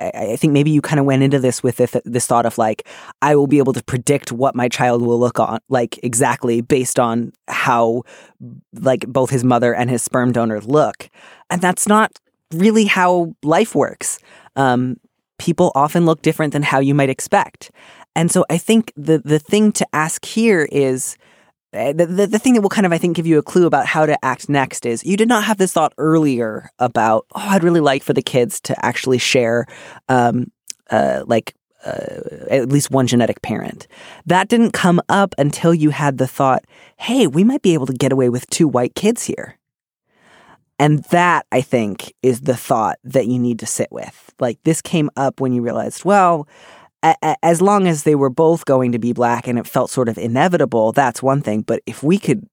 I 0.00 0.36
think 0.36 0.52
maybe 0.52 0.70
you 0.70 0.80
kind 0.80 1.00
of 1.00 1.06
went 1.06 1.24
into 1.24 1.40
this 1.40 1.60
with 1.60 1.78
this 2.04 2.26
thought 2.26 2.46
of 2.46 2.56
like, 2.56 2.86
I 3.20 3.34
will 3.34 3.48
be 3.48 3.58
able 3.58 3.72
to 3.72 3.82
predict 3.82 4.30
what 4.30 4.54
my 4.54 4.68
child 4.68 5.02
will 5.02 5.18
look 5.18 5.40
on, 5.40 5.58
like 5.68 5.98
exactly 6.04 6.60
based 6.60 7.00
on 7.00 7.32
how, 7.48 8.04
like, 8.72 9.08
both 9.08 9.30
his 9.30 9.42
mother 9.42 9.74
and 9.74 9.90
his 9.90 10.00
sperm 10.00 10.30
donor 10.30 10.60
look. 10.60 11.10
And 11.50 11.60
that's 11.60 11.88
not 11.88 12.16
really 12.52 12.84
how 12.84 13.34
life 13.42 13.74
works. 13.74 14.18
Um, 14.56 14.98
people 15.38 15.72
often 15.74 16.04
look 16.06 16.22
different 16.22 16.52
than 16.52 16.62
how 16.62 16.80
you 16.80 16.94
might 16.94 17.10
expect. 17.10 17.70
And 18.14 18.30
so 18.30 18.44
I 18.50 18.58
think 18.58 18.92
the 18.96 19.18
the 19.18 19.38
thing 19.38 19.72
to 19.72 19.86
ask 19.92 20.24
here 20.24 20.68
is 20.72 21.16
the, 21.72 22.06
the, 22.08 22.26
the 22.26 22.38
thing 22.38 22.54
that 22.54 22.62
will 22.62 22.70
kind 22.70 22.86
of 22.86 22.92
I 22.92 22.98
think 22.98 23.14
give 23.14 23.26
you 23.26 23.38
a 23.38 23.42
clue 23.42 23.66
about 23.66 23.86
how 23.86 24.06
to 24.06 24.22
act 24.24 24.48
next 24.48 24.86
is 24.86 25.04
you 25.04 25.16
did 25.16 25.28
not 25.28 25.44
have 25.44 25.58
this 25.58 25.72
thought 25.72 25.92
earlier 25.98 26.70
about 26.78 27.26
oh 27.34 27.46
I'd 27.48 27.62
really 27.62 27.80
like 27.80 28.02
for 28.02 28.14
the 28.14 28.22
kids 28.22 28.60
to 28.62 28.84
actually 28.84 29.18
share 29.18 29.66
um 30.08 30.50
uh 30.90 31.22
like 31.26 31.54
uh, 31.84 32.20
at 32.50 32.68
least 32.68 32.90
one 32.90 33.06
genetic 33.06 33.40
parent. 33.42 33.86
That 34.26 34.48
didn't 34.48 34.72
come 34.72 35.00
up 35.08 35.34
until 35.38 35.72
you 35.72 35.90
had 35.90 36.18
the 36.18 36.26
thought, 36.26 36.64
hey, 36.96 37.28
we 37.28 37.44
might 37.44 37.62
be 37.62 37.74
able 37.74 37.86
to 37.86 37.92
get 37.92 38.10
away 38.10 38.28
with 38.28 38.50
two 38.50 38.66
white 38.66 38.96
kids 38.96 39.24
here. 39.24 39.57
And 40.78 41.02
that, 41.04 41.46
I 41.50 41.60
think, 41.60 42.14
is 42.22 42.42
the 42.42 42.56
thought 42.56 42.98
that 43.04 43.26
you 43.26 43.38
need 43.38 43.58
to 43.60 43.66
sit 43.66 43.88
with. 43.90 44.32
Like, 44.38 44.58
this 44.64 44.80
came 44.80 45.10
up 45.16 45.40
when 45.40 45.52
you 45.52 45.60
realized, 45.60 46.04
well, 46.04 46.46
a- 47.02 47.16
a- 47.22 47.36
as 47.44 47.60
long 47.60 47.88
as 47.88 48.04
they 48.04 48.14
were 48.14 48.30
both 48.30 48.64
going 48.64 48.92
to 48.92 48.98
be 48.98 49.12
black 49.12 49.48
and 49.48 49.58
it 49.58 49.66
felt 49.66 49.90
sort 49.90 50.08
of 50.08 50.18
inevitable, 50.18 50.92
that's 50.92 51.22
one 51.22 51.40
thing. 51.42 51.62
But 51.62 51.82
if 51.86 52.02
we 52.02 52.18
could, 52.18 52.46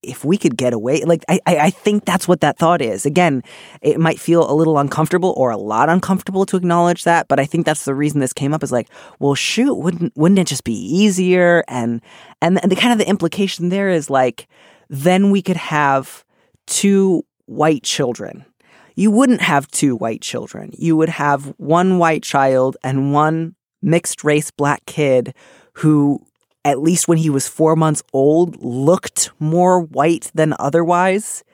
if 0.00 0.24
we 0.24 0.38
could 0.38 0.56
get 0.56 0.72
away, 0.72 1.02
like, 1.04 1.24
I, 1.28 1.40
I 1.44 1.70
think 1.70 2.04
that's 2.04 2.28
what 2.28 2.40
that 2.40 2.56
thought 2.56 2.80
is. 2.80 3.04
Again, 3.04 3.42
it 3.82 3.98
might 3.98 4.20
feel 4.20 4.48
a 4.48 4.54
little 4.54 4.78
uncomfortable 4.78 5.34
or 5.36 5.50
a 5.50 5.56
lot 5.56 5.88
uncomfortable 5.88 6.46
to 6.46 6.56
acknowledge 6.56 7.02
that. 7.02 7.26
But 7.26 7.40
I 7.40 7.46
think 7.46 7.66
that's 7.66 7.84
the 7.84 7.94
reason 7.94 8.20
this 8.20 8.32
came 8.32 8.54
up 8.54 8.62
is 8.62 8.70
like, 8.70 8.88
well, 9.18 9.34
shoot, 9.34 9.74
wouldn't, 9.74 10.16
wouldn't 10.16 10.38
it 10.38 10.46
just 10.46 10.62
be 10.62 10.72
easier? 10.72 11.64
And, 11.66 12.00
and, 12.40 12.62
and 12.62 12.70
the 12.70 12.76
kind 12.76 12.92
of 12.92 12.98
the 12.98 13.08
implication 13.08 13.70
there 13.70 13.90
is 13.90 14.08
like, 14.08 14.46
then 14.88 15.32
we 15.32 15.42
could 15.42 15.56
have 15.56 16.24
two 16.68 17.24
white 17.46 17.82
children. 17.82 18.44
You 18.94 19.10
wouldn't 19.10 19.42
have 19.42 19.68
two 19.68 19.96
white 19.96 20.22
children. 20.22 20.70
You 20.76 20.96
would 20.96 21.08
have 21.08 21.54
one 21.58 21.98
white 21.98 22.22
child 22.22 22.76
and 22.82 23.12
one 23.12 23.54
mixed 23.82 24.24
race 24.24 24.50
black 24.50 24.84
kid 24.86 25.34
who, 25.74 26.26
at 26.64 26.80
least 26.80 27.06
when 27.06 27.18
he 27.18 27.30
was 27.30 27.46
four 27.46 27.76
months 27.76 28.02
old, 28.12 28.56
looked 28.62 29.30
more 29.38 29.80
white 29.80 30.30
than 30.34 30.54
otherwise, 30.58 31.44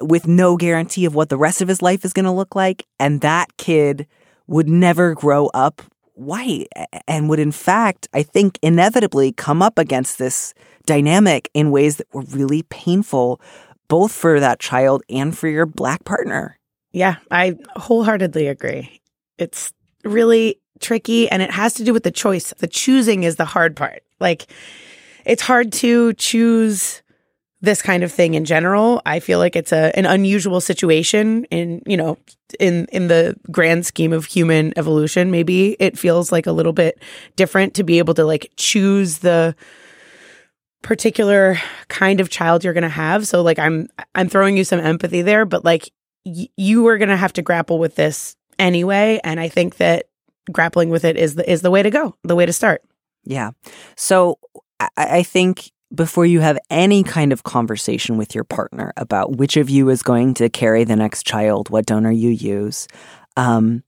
with 0.00 0.26
no 0.26 0.56
guarantee 0.56 1.06
of 1.06 1.14
what 1.14 1.30
the 1.30 1.38
rest 1.38 1.62
of 1.62 1.68
his 1.68 1.80
life 1.80 2.04
is 2.04 2.12
going 2.12 2.26
to 2.26 2.30
look 2.30 2.54
like. 2.54 2.86
And 3.00 3.20
that 3.22 3.56
kid 3.56 4.06
would 4.46 4.68
never 4.68 5.14
grow 5.14 5.46
up 5.54 5.80
white 6.14 6.68
and 7.08 7.28
would, 7.28 7.38
in 7.38 7.52
fact, 7.52 8.08
I 8.12 8.22
think, 8.22 8.58
inevitably 8.62 9.32
come 9.32 9.62
up 9.62 9.78
against 9.78 10.18
this 10.18 10.54
dynamic 10.86 11.50
in 11.54 11.70
ways 11.70 11.96
that 11.96 12.06
were 12.12 12.22
really 12.22 12.62
painful 12.64 13.40
both 13.94 14.10
for 14.10 14.40
that 14.40 14.58
child 14.58 15.04
and 15.08 15.38
for 15.38 15.46
your 15.46 15.66
black 15.66 16.04
partner. 16.04 16.58
Yeah, 16.90 17.18
I 17.30 17.56
wholeheartedly 17.76 18.48
agree. 18.48 19.00
It's 19.38 19.72
really 20.02 20.58
tricky 20.80 21.28
and 21.28 21.40
it 21.40 21.52
has 21.52 21.74
to 21.74 21.84
do 21.84 21.92
with 21.92 22.02
the 22.02 22.10
choice. 22.10 22.52
The 22.58 22.66
choosing 22.66 23.22
is 23.22 23.36
the 23.36 23.44
hard 23.44 23.76
part. 23.76 24.02
Like, 24.18 24.48
it's 25.24 25.42
hard 25.42 25.72
to 25.74 26.12
choose 26.14 27.04
this 27.60 27.82
kind 27.82 28.02
of 28.02 28.10
thing 28.10 28.34
in 28.34 28.44
general. 28.44 29.00
I 29.06 29.20
feel 29.20 29.38
like 29.38 29.54
it's 29.54 29.70
a 29.70 29.96
an 29.96 30.06
unusual 30.06 30.60
situation 30.60 31.44
in, 31.52 31.80
you 31.86 31.96
know, 31.96 32.18
in 32.58 32.86
in 32.86 33.06
the 33.06 33.36
grand 33.52 33.86
scheme 33.86 34.12
of 34.12 34.24
human 34.24 34.76
evolution. 34.76 35.30
Maybe 35.30 35.76
it 35.78 35.96
feels 35.96 36.32
like 36.32 36.48
a 36.48 36.52
little 36.52 36.72
bit 36.72 37.00
different 37.36 37.74
to 37.74 37.84
be 37.84 37.98
able 37.98 38.14
to 38.14 38.24
like 38.24 38.50
choose 38.56 39.18
the 39.18 39.54
particular 40.84 41.56
kind 41.88 42.20
of 42.20 42.28
child 42.28 42.62
you're 42.62 42.74
going 42.74 42.82
to 42.82 42.88
have. 42.88 43.26
So 43.26 43.42
like 43.42 43.58
I'm 43.58 43.88
I'm 44.14 44.28
throwing 44.28 44.56
you 44.56 44.62
some 44.62 44.78
empathy 44.78 45.22
there, 45.22 45.44
but 45.44 45.64
like 45.64 45.90
y- 46.24 46.48
you 46.56 46.86
are 46.86 46.98
going 46.98 47.08
to 47.08 47.16
have 47.16 47.32
to 47.32 47.42
grapple 47.42 47.80
with 47.80 47.96
this 47.96 48.36
anyway, 48.58 49.18
and 49.24 49.40
I 49.40 49.48
think 49.48 49.78
that 49.78 50.06
grappling 50.52 50.90
with 50.90 51.04
it 51.04 51.16
is 51.16 51.34
the 51.34 51.50
is 51.50 51.62
the 51.62 51.70
way 51.72 51.82
to 51.82 51.90
go, 51.90 52.14
the 52.22 52.36
way 52.36 52.46
to 52.46 52.52
start. 52.52 52.82
Yeah. 53.24 53.52
So 53.96 54.38
I, 54.78 54.88
I 54.96 55.22
think 55.24 55.72
before 55.92 56.26
you 56.26 56.40
have 56.40 56.58
any 56.70 57.02
kind 57.02 57.32
of 57.32 57.44
conversation 57.44 58.16
with 58.16 58.34
your 58.34 58.44
partner 58.44 58.92
about 58.96 59.36
which 59.36 59.56
of 59.56 59.70
you 59.70 59.88
is 59.88 60.02
going 60.02 60.34
to 60.34 60.48
carry 60.48 60.84
the 60.84 60.96
next 60.96 61.26
child, 61.26 61.70
what 61.70 61.86
donor 61.86 62.10
you 62.12 62.30
use, 62.30 62.86
um, 63.36 63.82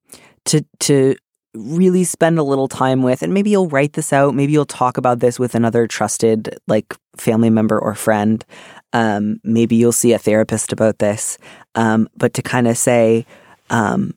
to 0.46 0.64
to 0.80 1.16
really 1.56 2.04
spend 2.04 2.38
a 2.38 2.42
little 2.42 2.68
time 2.68 3.02
with, 3.02 3.22
and 3.22 3.32
maybe 3.32 3.50
you'll 3.50 3.68
write 3.68 3.94
this 3.94 4.12
out. 4.12 4.34
Maybe 4.34 4.52
you'll 4.52 4.64
talk 4.64 4.96
about 4.96 5.20
this 5.20 5.38
with 5.38 5.54
another 5.54 5.86
trusted 5.86 6.58
like 6.66 6.94
family 7.16 7.50
member 7.50 7.78
or 7.78 7.94
friend. 7.94 8.44
Um, 8.92 9.40
maybe 9.42 9.76
you'll 9.76 9.92
see 9.92 10.12
a 10.12 10.18
therapist 10.18 10.72
about 10.72 10.98
this. 10.98 11.38
Um, 11.75 12.08
but 12.16 12.34
to 12.34 12.42
kind 12.42 12.68
of 12.68 12.78
say, 12.78 13.26
um, 13.70 14.14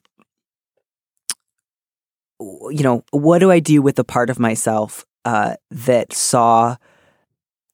you 2.40 2.84
know, 2.84 3.04
what 3.12 3.40
do 3.40 3.52
I 3.52 3.60
do 3.60 3.82
with 3.82 3.96
the 3.96 4.04
part 4.04 4.30
of 4.30 4.40
myself 4.40 5.06
uh, 5.26 5.56
that 5.72 6.14
saw 6.14 6.78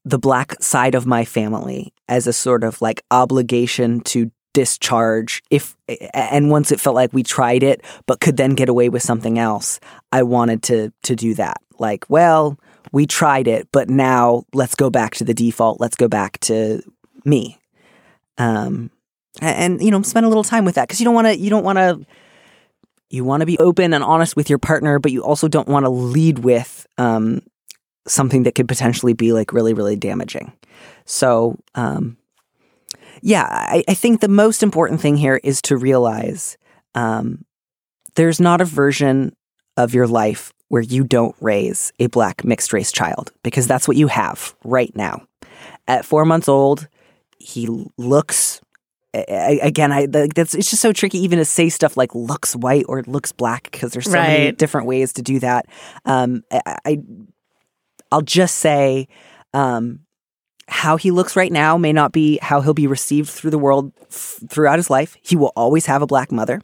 the 0.04 0.20
black 0.20 0.62
side 0.62 0.96
of 0.96 1.06
my 1.06 1.26
family 1.26 1.94
as 2.08 2.28
a 2.28 2.34
sort 2.34 2.64
of 2.64 2.82
like 2.82 3.02
obligation 3.12 4.00
to 4.02 4.32
discharge 4.56 5.44
if 5.52 5.76
and 6.14 6.50
once 6.50 6.72
it 6.72 6.80
felt 6.80 6.96
like 6.96 7.12
we 7.12 7.22
tried 7.22 7.62
it 7.62 7.84
but 8.06 8.22
could 8.22 8.38
then 8.38 8.56
get 8.56 8.70
away 8.70 8.88
with 8.88 9.04
something 9.04 9.38
else 9.38 9.82
i 10.14 10.24
wanted 10.24 10.64
to 10.64 10.92
to 11.04 11.16
do 11.16 11.34
that. 11.36 11.62
Like 11.78 12.10
well 12.10 12.58
we 12.92 13.06
tried 13.06 13.48
it 13.48 13.68
but 13.72 13.90
now 13.90 14.44
let's 14.54 14.76
go 14.76 14.90
back 14.90 15.16
to 15.16 15.24
the 15.24 15.34
default. 15.34 15.80
Let's 15.80 15.96
go 15.96 16.08
back 16.08 16.40
to 16.42 16.82
me. 17.24 17.60
Um 18.38 18.92
and, 19.42 19.82
you 19.82 19.92
know 19.92 20.02
spend 20.02 20.26
a 20.26 20.30
little 20.30 20.46
time 20.46 20.64
with 20.64 20.76
that 20.76 20.88
because 20.88 21.02
you 21.02 21.06
don't 21.06 21.16
want 21.16 21.28
to 21.28 21.38
you 21.38 21.50
don't 21.50 21.64
want 21.64 21.78
to 21.78 22.06
you 23.10 23.24
want 23.24 23.42
to 23.42 23.46
be 23.46 23.60
open 23.60 23.94
and 23.94 24.04
honest 24.04 24.36
with 24.36 24.50
your 24.50 24.60
partner 24.60 24.98
but 24.98 25.12
you 25.12 25.22
also 25.24 25.48
don't 25.48 25.68
want 25.68 25.86
to 25.86 25.90
lead 25.90 26.40
with 26.40 26.88
um 26.98 27.42
something 28.08 28.44
that 28.44 28.56
could 28.56 28.68
potentially 28.68 29.14
be 29.14 29.34
like 29.34 29.52
really 29.52 29.74
really 29.74 29.96
damaging. 29.96 30.54
So 31.06 31.58
um 31.76 32.18
yeah, 33.22 33.48
I, 33.50 33.84
I 33.88 33.94
think 33.94 34.22
the 34.22 34.28
most 34.28 34.64
important 34.64 35.02
thing 35.02 35.18
here 35.18 35.40
is 35.44 35.62
to 35.64 35.78
realize 35.78 36.58
um, 36.94 37.46
there's 38.16 38.40
not 38.40 38.62
a 38.62 38.66
version 38.66 39.36
of 39.78 39.94
your 39.94 40.08
life 40.08 40.54
where 40.70 40.82
you 40.82 41.04
don't 41.04 41.36
raise 41.42 41.92
a 42.00 42.08
black 42.08 42.44
mixed 42.44 42.74
race 42.74 42.92
child 42.92 43.32
because 43.44 43.68
that's 43.68 43.88
what 43.88 43.98
you 43.98 44.08
have 44.08 44.56
right 44.64 44.96
now. 44.96 45.26
At 45.88 46.06
four 46.06 46.26
months 46.26 46.50
old, 46.50 46.88
he 47.38 47.70
looks. 47.98 48.62
Again, 49.14 49.94
I 49.94 50.08
that's 50.08 50.54
it's 50.54 50.70
just 50.70 50.82
so 50.82 50.92
tricky 50.92 51.20
even 51.20 51.40
to 51.40 51.46
say 51.46 51.70
stuff 51.70 51.96
like 51.96 52.14
looks 52.14 52.54
white 52.54 52.84
or 52.90 53.02
looks 53.04 53.32
black 53.32 53.70
because 53.72 53.94
there's 53.94 54.06
so 54.06 54.12
many 54.12 54.52
different 54.52 54.88
ways 54.88 55.14
to 55.14 55.22
do 55.22 55.40
that. 55.40 55.68
Um, 56.04 56.44
I, 56.52 56.78
I 56.84 56.98
I'll 58.12 58.22
just 58.22 58.58
say 58.58 59.08
um, 59.54 60.05
how 60.68 60.98
he 60.98 61.12
looks 61.12 61.36
right 61.36 61.52
now 61.52 61.78
may 61.78 61.94
not 61.94 62.12
be 62.12 62.40
how 62.42 62.62
he'll 62.62 62.74
be 62.74 62.88
received 62.88 63.30
through 63.30 63.52
the 63.52 63.60
world 63.60 63.92
f- 64.04 64.40
throughout 64.50 64.80
his 64.80 64.90
life. 64.90 65.16
He 65.22 65.36
will 65.36 65.52
always 65.56 65.86
have 65.86 66.02
a 66.02 66.08
black 66.08 66.32
mother. 66.32 66.62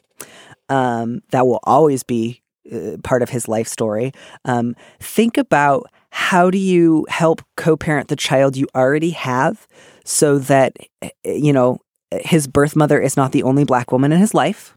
Um, 0.69 1.21
that 1.31 1.45
will 1.45 1.59
always 1.63 2.01
be 2.03 2.41
uh, 2.71 2.97
part 3.03 3.21
of 3.21 3.29
his 3.29 3.47
life 3.47 3.67
story. 3.67 4.13
Um, 4.45 4.75
think 4.99 5.37
about 5.37 5.87
how 6.11 6.49
do 6.49 6.57
you 6.57 7.05
help 7.09 7.41
co-parent 7.57 8.07
the 8.07 8.15
child 8.15 8.55
you 8.55 8.67
already 8.73 9.11
have, 9.11 9.67
so 10.05 10.39
that 10.39 10.77
uh, 11.01 11.09
you 11.25 11.51
know 11.51 11.79
his 12.11 12.47
birth 12.47 12.75
mother 12.75 13.01
is 13.01 13.17
not 13.17 13.31
the 13.31 13.43
only 13.43 13.65
black 13.65 13.91
woman 13.91 14.11
in 14.11 14.19
his 14.19 14.33
life. 14.33 14.75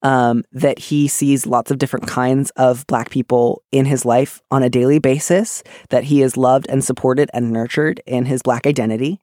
Um, 0.00 0.44
that 0.52 0.78
he 0.78 1.08
sees 1.08 1.44
lots 1.44 1.72
of 1.72 1.78
different 1.78 2.06
kinds 2.06 2.50
of 2.50 2.86
black 2.86 3.10
people 3.10 3.64
in 3.72 3.84
his 3.84 4.04
life 4.04 4.40
on 4.48 4.62
a 4.62 4.70
daily 4.70 5.00
basis, 5.00 5.64
that 5.88 6.04
he 6.04 6.22
is 6.22 6.36
loved 6.36 6.68
and 6.68 6.84
supported 6.84 7.28
and 7.34 7.50
nurtured 7.50 8.00
in 8.06 8.24
his 8.24 8.40
black 8.42 8.64
identity. 8.64 9.20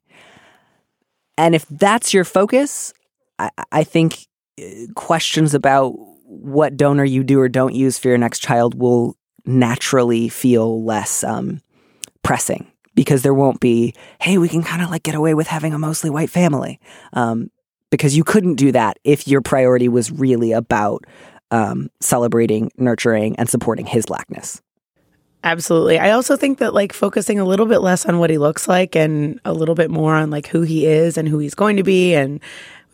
And 1.38 1.54
if 1.54 1.66
that's 1.68 2.12
your 2.12 2.24
focus, 2.24 2.92
I, 3.38 3.50
I 3.72 3.84
think 3.84 4.26
uh, 4.60 4.64
questions 4.94 5.54
about 5.54 5.94
what 6.24 6.76
donor 6.76 7.04
you 7.04 7.24
do 7.24 7.40
or 7.40 7.48
don't 7.48 7.74
use 7.74 7.98
for 7.98 8.08
your 8.08 8.18
next 8.18 8.40
child 8.40 8.74
will 8.74 9.16
naturally 9.44 10.28
feel 10.28 10.84
less 10.84 11.22
um, 11.24 11.62
pressing 12.22 12.70
because 12.94 13.22
there 13.22 13.34
won't 13.34 13.60
be, 13.60 13.94
hey, 14.20 14.38
we 14.38 14.48
can 14.48 14.62
kind 14.62 14.82
of 14.82 14.90
like 14.90 15.02
get 15.02 15.14
away 15.14 15.34
with 15.34 15.46
having 15.46 15.72
a 15.72 15.78
mostly 15.78 16.10
white 16.10 16.30
family. 16.30 16.80
Um, 17.12 17.50
because 17.90 18.16
you 18.16 18.24
couldn't 18.24 18.54
do 18.54 18.72
that 18.72 18.98
if 19.04 19.28
your 19.28 19.40
priority 19.40 19.88
was 19.88 20.10
really 20.10 20.52
about 20.52 21.04
um, 21.50 21.90
celebrating, 22.00 22.70
nurturing, 22.76 23.36
and 23.36 23.48
supporting 23.48 23.86
his 23.86 24.06
blackness. 24.06 24.60
Absolutely. 25.44 25.98
I 25.98 26.10
also 26.10 26.36
think 26.36 26.58
that 26.58 26.74
like 26.74 26.92
focusing 26.92 27.38
a 27.38 27.44
little 27.44 27.66
bit 27.66 27.78
less 27.78 28.04
on 28.04 28.18
what 28.18 28.30
he 28.30 28.38
looks 28.38 28.66
like 28.66 28.96
and 28.96 29.40
a 29.44 29.52
little 29.52 29.76
bit 29.76 29.90
more 29.92 30.14
on 30.16 30.28
like 30.28 30.48
who 30.48 30.62
he 30.62 30.86
is 30.86 31.16
and 31.16 31.28
who 31.28 31.38
he's 31.38 31.54
going 31.54 31.76
to 31.76 31.84
be 31.84 32.14
and 32.14 32.40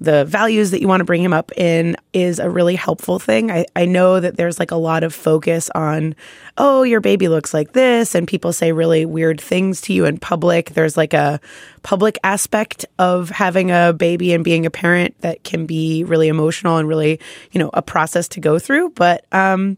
the 0.03 0.25
values 0.25 0.71
that 0.71 0.81
you 0.81 0.89
want 0.89 1.01
to 1.01 1.05
bring 1.05 1.23
him 1.23 1.33
up 1.33 1.53
in 1.57 1.97
is 2.13 2.39
a 2.39 2.51
really 2.51 2.75
helpful 2.75 3.19
thing. 3.19 3.51
I, 3.51 3.67
I 3.77 3.85
know 3.87 4.21
that 4.21 4.37
there's 4.37 4.59
like 4.59 4.71
a 4.71 4.77
lot 4.77 5.05
of 5.05 5.15
focus 5.15 5.71
on, 5.75 6.15
oh, 6.59 6.83
your 6.83 7.01
baby 7.01 7.29
looks 7.29 7.55
like 7.55 7.73
this, 7.73 8.15
and 8.15 8.27
people 8.27 8.53
say 8.53 8.73
really 8.73 9.07
weird 9.07 9.41
things 9.41 9.81
to 9.83 9.93
you 9.93 10.05
in 10.05 10.19
public. 10.19 10.71
There's 10.71 10.97
like 10.97 11.15
a 11.15 11.41
public 11.83 12.19
aspect 12.25 12.85
of 12.99 13.31
having 13.31 13.71
a 13.71 13.93
baby 13.93 14.33
and 14.33 14.45
being 14.45 14.67
a 14.67 14.71
parent 14.71 15.19
that 15.21 15.45
can 15.45 15.67
be 15.67 16.05
really 16.05 16.29
emotional 16.29 16.79
and 16.79 16.89
really, 16.89 17.21
you 17.53 17.59
know, 17.59 17.71
a 17.73 17.83
process 17.83 18.29
to 18.29 18.41
go 18.41 18.59
through. 18.59 18.91
But 18.91 19.25
um 19.33 19.77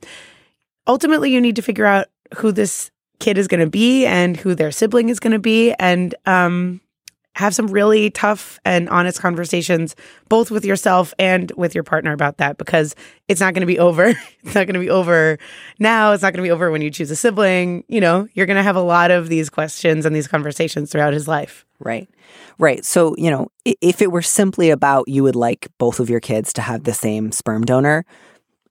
ultimately 0.87 1.31
you 1.31 1.41
need 1.41 1.57
to 1.57 1.63
figure 1.63 1.87
out 1.87 2.09
who 2.37 2.53
this 2.53 2.91
kid 3.21 3.39
is 3.39 3.49
going 3.49 3.61
to 3.61 3.71
be 3.71 4.07
and 4.07 4.37
who 4.37 4.55
their 4.55 4.71
sibling 4.71 5.09
is 5.09 5.21
going 5.21 5.33
to 5.33 5.39
be 5.39 5.73
and 5.75 6.15
um, 6.27 6.81
have 7.35 7.55
some 7.55 7.67
really 7.67 8.11
tough 8.11 8.59
and 8.65 8.89
honest 8.89 9.21
conversations 9.21 9.97
both 10.29 10.51
with 10.51 10.65
yourself 10.65 11.13
and 11.19 11.53
with 11.57 11.75
your 11.75 11.85
partner 11.85 12.13
about 12.13 12.39
that 12.39 12.59
because 12.59 12.95
it's 13.29 13.41
not 13.41 13.55
going 13.55 13.61
to 13.63 13.67
be 13.67 13.79
over 13.79 14.05
it's 14.43 14.55
not 14.55 14.67
going 14.67 14.75
to 14.75 14.81
be 14.81 14.91
over 14.91 15.39
now 15.79 16.13
it's 16.13 16.23
not 16.23 16.33
going 16.33 16.43
to 16.43 16.47
be 16.47 16.51
over 16.51 16.71
when 16.71 16.83
you 16.83 16.91
choose 16.91 17.11
a 17.11 17.17
sibling 17.17 17.85
you 17.89 18.01
know 18.01 18.29
you're 18.35 18.47
going 18.47 18.57
to 18.57 18.63
have 18.63 18.77
a 18.77 18.83
lot 18.83 19.11
of 19.11 19.29
these 19.29 19.51
questions 19.51 20.07
and 20.07 20.15
these 20.15 20.29
conversations 20.29 20.91
throughout 20.91 21.13
his 21.13 21.29
life 21.29 21.65
Right. 21.81 22.09
Right. 22.59 22.85
So, 22.85 23.15
you 23.19 23.31
know, 23.31 23.49
if 23.65 24.01
it 24.01 24.13
were 24.13 24.23
simply 24.23 24.71
about 24.71 25.09
you 25.09 25.23
would 25.23 25.37
like 25.37 25.69
both 25.79 26.01
of 26.01 26.09
your 26.09 26.21
kids 26.21 26.53
to 26.55 26.63
have 26.63 26.85
the 26.85 26.95
same 26.95 27.33
sperm 27.33 27.65
donor, 27.65 28.07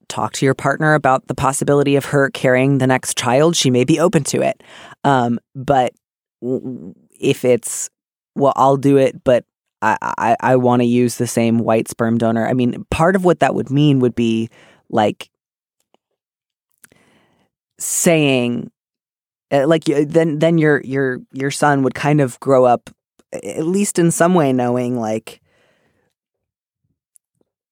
talk 0.07 0.33
to 0.33 0.45
your 0.45 0.53
partner 0.53 0.93
about 0.93 1.27
the 1.27 1.35
possibility 1.35 1.95
of 1.95 2.05
her 2.05 2.29
carrying 2.29 2.77
the 2.77 2.87
next 2.87 3.17
child. 3.17 3.55
She 3.55 3.69
may 3.69 3.83
be 3.83 3.99
open 3.99 4.23
to 4.25 4.41
it. 4.41 4.63
Um, 5.03 5.39
but 5.53 5.93
if 7.19 7.45
it's, 7.45 7.89
well, 8.35 8.53
I'll 8.55 8.77
do 8.77 8.97
it, 8.97 9.23
but 9.23 9.45
I, 9.81 9.97
I, 10.01 10.35
I 10.39 10.55
want 10.55 10.81
to 10.81 10.87
use 10.87 11.17
the 11.17 11.27
same 11.27 11.59
white 11.59 11.89
sperm 11.89 12.17
donor. 12.17 12.47
I 12.47 12.53
mean, 12.53 12.85
part 12.89 13.15
of 13.15 13.25
what 13.25 13.41
that 13.41 13.53
would 13.53 13.69
mean 13.69 13.99
would 13.99 14.15
be 14.15 14.49
like 14.89 15.29
saying, 17.79 18.71
uh, 19.51 19.67
like 19.67 19.83
then 19.85 20.39
then 20.39 20.57
your 20.57 20.81
your 20.81 21.19
your 21.31 21.51
son 21.51 21.83
would 21.83 21.93
kind 21.93 22.21
of 22.21 22.39
grow 22.39 22.65
up 22.65 22.89
at 23.33 23.65
least 23.65 23.99
in 23.99 24.11
some 24.11 24.33
way 24.33 24.53
knowing 24.53 24.99
like 24.99 25.41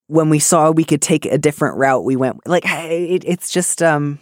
when 0.08 0.28
we 0.28 0.38
saw 0.38 0.70
we 0.70 0.84
could 0.84 1.00
take 1.00 1.24
a 1.24 1.38
different 1.38 1.76
route 1.76 2.04
we 2.04 2.16
went 2.16 2.46
like 2.46 2.64
it, 2.66 3.24
it's 3.24 3.50
just 3.50 3.82
um 3.82 4.18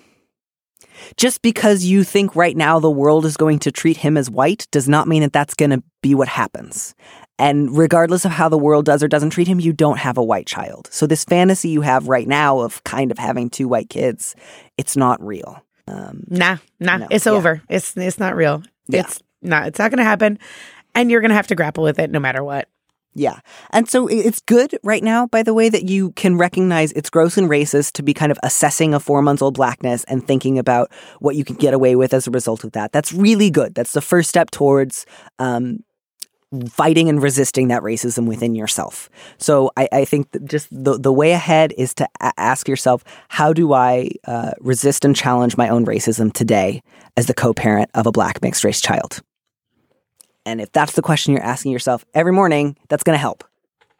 just 1.16 1.42
because 1.42 1.85
you 1.85 2.04
think 2.04 2.37
right 2.37 2.57
now 2.57 2.78
the 2.78 2.90
world 2.90 3.25
is 3.25 3.37
going 3.37 3.59
to 3.61 3.73
treat 3.73 3.97
him 3.99 4.16
as 4.16 4.30
white 4.30 4.66
does 4.71 4.88
not 4.88 5.09
mean 5.09 5.23
that 5.23 5.33
that's 5.33 5.54
going 5.54 5.71
to 5.71 5.83
be 6.02 6.14
what 6.14 6.28
happens. 6.28 6.95
And 7.38 7.76
regardless 7.76 8.25
of 8.25 8.33
how 8.33 8.49
the 8.49 8.59
world 8.59 8.85
does 8.85 9.02
or 9.02 9.09
doesn't 9.09 9.30
treat 9.30 9.49
him 9.49 9.61
you 9.61 9.73
don't 9.73 9.99
have 9.99 10.19
a 10.19 10.23
white 10.25 10.47
child. 10.47 10.88
So 10.90 11.07
this 11.07 11.25
fantasy 11.25 11.69
you 11.71 11.80
have 11.80 12.09
right 12.09 12.28
now 12.28 12.61
of 12.61 12.83
kind 12.85 13.11
of 13.11 13.19
having 13.19 13.50
two 13.50 13.69
white 13.69 13.88
kids 13.88 14.35
it's 14.76 14.97
not 14.97 15.23
real. 15.25 15.62
Um, 15.87 16.25
nah 16.28 16.59
nah 16.78 16.99
No, 16.99 17.09
it's 17.11 17.26
yeah. 17.26 17.33
over. 17.33 17.62
It's 17.69 17.97
it's 17.97 18.19
not 18.19 18.37
real. 18.37 18.62
Yeah. 18.88 19.00
it's 19.00 19.23
not 19.42 19.66
it's 19.69 19.78
not 19.78 19.90
going 19.90 19.99
to 19.99 20.04
happen. 20.04 20.38
And 20.95 21.11
you're 21.11 21.21
going 21.21 21.30
to 21.30 21.37
have 21.37 21.47
to 21.49 21.54
grapple 21.54 21.85
with 21.85 21.99
it 21.99 22.11
no 22.11 22.19
matter 22.21 22.42
what 22.45 22.69
Yeah. 23.14 23.40
And 23.70 23.88
so 23.88 24.06
it's 24.06 24.40
good 24.40 24.78
right 24.84 25.02
now, 25.02 25.26
by 25.26 25.42
the 25.42 25.52
way, 25.52 25.68
that 25.68 25.88
you 25.88 26.12
can 26.12 26.38
recognize 26.38 26.92
it's 26.92 27.10
gross 27.10 27.36
and 27.36 27.48
racist 27.48 27.92
to 27.94 28.02
be 28.02 28.14
kind 28.14 28.30
of 28.30 28.38
assessing 28.42 28.94
a 28.94 29.00
four 29.00 29.20
months 29.20 29.42
old 29.42 29.54
blackness 29.54 30.04
and 30.04 30.24
thinking 30.26 30.58
about 30.58 30.92
what 31.18 31.34
you 31.34 31.44
can 31.44 31.56
get 31.56 31.74
away 31.74 31.96
with 31.96 32.14
as 32.14 32.28
a 32.28 32.30
result 32.30 32.62
of 32.62 32.72
that. 32.72 32.92
That's 32.92 33.12
really 33.12 33.50
good. 33.50 33.74
That's 33.74 33.92
the 33.92 34.00
first 34.00 34.28
step 34.28 34.52
towards 34.52 35.06
um, 35.40 35.80
fighting 36.68 37.08
and 37.08 37.22
resisting 37.22 37.68
that 37.68 37.82
racism 37.82 38.26
within 38.26 38.54
yourself. 38.54 39.08
So 39.38 39.70
I, 39.76 39.88
I 39.92 40.04
think 40.04 40.28
just 40.44 40.68
the, 40.70 40.98
the 40.98 41.12
way 41.12 41.32
ahead 41.32 41.72
is 41.76 41.94
to 41.94 42.08
a- 42.20 42.32
ask 42.36 42.68
yourself, 42.68 43.04
how 43.28 43.52
do 43.52 43.72
I 43.72 44.10
uh, 44.26 44.52
resist 44.60 45.04
and 45.04 45.14
challenge 45.14 45.56
my 45.56 45.68
own 45.68 45.84
racism 45.84 46.32
today 46.32 46.82
as 47.16 47.26
the 47.26 47.34
co 47.34 47.52
parent 47.52 47.90
of 47.94 48.06
a 48.06 48.12
black 48.12 48.40
mixed 48.42 48.62
race 48.62 48.80
child? 48.80 49.20
And 50.50 50.61
if 50.61 50.73
that's 50.73 50.95
the 50.95 51.02
question 51.02 51.33
you're 51.33 51.45
asking 51.45 51.71
yourself 51.71 52.04
every 52.12 52.33
morning, 52.33 52.76
that's 52.88 53.04
going 53.04 53.14
to 53.14 53.21
help. 53.21 53.45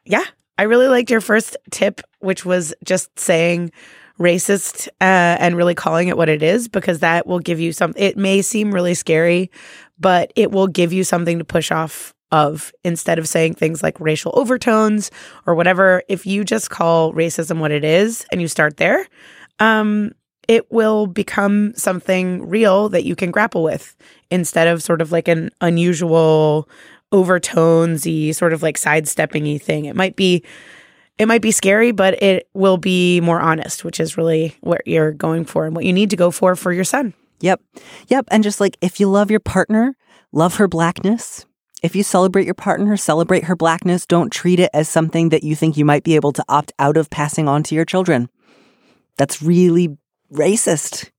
Yeah. 0.05 0.25
I 0.59 0.65
really 0.65 0.89
liked 0.89 1.09
your 1.09 1.21
first 1.21 1.57
tip, 1.71 2.01
which 2.19 2.45
was 2.45 2.75
just 2.85 3.17
saying 3.19 3.71
racist 4.19 4.89
uh, 5.01 5.39
and 5.39 5.57
really 5.57 5.77
calling 5.77 6.09
it 6.09 6.17
what 6.17 6.29
it 6.29 6.43
is 6.43 6.67
because 6.67 6.99
that 6.99 7.27
will 7.27 7.39
give 7.39 7.61
you 7.61 7.73
some. 7.73 7.95
It 7.97 8.17
may 8.17 8.43
seem 8.43 8.75
really 8.75 8.95
scary, 8.95 9.51
but 9.99 10.33
it 10.35 10.51
will 10.51 10.67
give 10.67 10.93
you 10.93 11.05
something 11.05 11.39
to 11.39 11.45
push 11.45 11.71
off 11.71 12.13
of 12.33 12.73
instead 12.85 13.21
of 13.21 13.29
saying 13.29 13.55
things 13.55 13.81
like 13.81 13.99
racial 14.01 14.33
overtones 14.35 15.13
or 15.47 15.55
whatever. 15.55 16.03
If 16.09 16.27
you 16.27 16.45
just 16.45 16.69
call 16.69 17.13
racism 17.13 17.61
what 17.61 17.71
it 17.71 17.85
is 17.85 18.27
and 18.33 18.41
you 18.41 18.49
start 18.49 18.77
there, 18.77 19.07
um, 19.61 20.13
it 20.51 20.69
will 20.73 21.07
become 21.07 21.73
something 21.77 22.45
real 22.49 22.89
that 22.89 23.05
you 23.05 23.15
can 23.15 23.31
grapple 23.31 23.63
with 23.63 23.97
instead 24.33 24.67
of 24.67 24.83
sort 24.83 25.01
of 25.01 25.13
like 25.13 25.29
an 25.29 25.49
unusual 25.61 26.69
overtonesy 27.13 28.35
sort 28.35 28.53
of 28.53 28.61
like 28.61 28.77
sidesteppingy 28.77 29.63
thing. 29.63 29.85
It 29.85 29.95
might 29.95 30.17
be 30.17 30.43
it 31.19 31.29
might 31.29 31.41
be 31.41 31.53
scary, 31.53 31.93
but 31.93 32.21
it 32.21 32.49
will 32.53 32.79
be 32.79 33.21
more 33.21 33.41
honest, 33.41 33.85
which 33.85 34.01
is 34.01 34.17
really 34.17 34.57
what 34.61 34.85
you're 34.87 35.13
going 35.13 35.45
for 35.45 35.67
and 35.67 35.77
what 35.77 35.85
you 35.85 35.93
need 35.93 36.11
to 36.11 36.17
go 36.17 36.33
for 36.33 36.57
for 36.57 36.73
your 36.73 36.83
son. 36.83 37.15
Yep. 37.43 37.61
Yep. 38.09 38.27
And 38.33 38.43
just 38.43 38.59
like 38.59 38.77
if 38.81 38.99
you 38.99 39.09
love 39.09 39.31
your 39.31 39.39
partner, 39.39 39.95
love 40.33 40.57
her 40.57 40.67
blackness. 40.67 41.47
If 41.81 41.95
you 41.95 42.03
celebrate 42.03 42.45
your 42.45 42.55
partner, 42.55 42.97
celebrate 42.97 43.45
her 43.45 43.55
blackness. 43.55 44.05
Don't 44.05 44.33
treat 44.33 44.59
it 44.59 44.71
as 44.75 44.89
something 44.89 45.29
that 45.29 45.45
you 45.45 45.55
think 45.55 45.77
you 45.77 45.85
might 45.85 46.03
be 46.03 46.17
able 46.17 46.33
to 46.33 46.45
opt 46.49 46.73
out 46.81 46.97
of 46.97 47.09
passing 47.09 47.47
on 47.47 47.63
to 47.65 47.77
your 47.77 47.85
children. 47.85 48.29
That's 49.17 49.41
really 49.41 49.97
racist. 50.33 51.11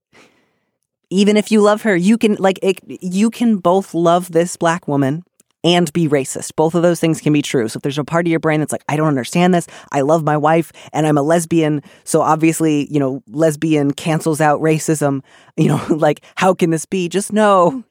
Even 1.10 1.36
if 1.36 1.52
you 1.52 1.60
love 1.60 1.82
her, 1.82 1.94
you 1.94 2.16
can 2.16 2.36
like 2.36 2.58
it, 2.62 2.80
you 2.86 3.30
can 3.30 3.58
both 3.58 3.92
love 3.94 4.32
this 4.32 4.56
black 4.56 4.88
woman 4.88 5.24
and 5.64 5.92
be 5.92 6.08
racist. 6.08 6.56
Both 6.56 6.74
of 6.74 6.82
those 6.82 7.00
things 7.00 7.20
can 7.20 7.32
be 7.32 7.42
true. 7.42 7.68
So 7.68 7.76
if 7.76 7.82
there's 7.82 7.98
a 7.98 8.04
part 8.04 8.26
of 8.26 8.30
your 8.30 8.40
brain 8.40 8.60
that's 8.60 8.72
like, 8.72 8.84
I 8.88 8.96
don't 8.96 9.08
understand 9.08 9.54
this, 9.54 9.68
I 9.92 10.00
love 10.00 10.24
my 10.24 10.36
wife 10.36 10.72
and 10.92 11.06
I'm 11.06 11.18
a 11.18 11.22
lesbian, 11.22 11.82
so 12.04 12.20
obviously, 12.20 12.92
you 12.92 12.98
know, 12.98 13.22
lesbian 13.28 13.92
cancels 13.92 14.40
out 14.40 14.60
racism, 14.60 15.22
you 15.56 15.68
know, 15.68 15.84
like 15.90 16.22
how 16.34 16.54
can 16.54 16.70
this 16.70 16.86
be? 16.86 17.08
Just 17.08 17.32
know 17.32 17.84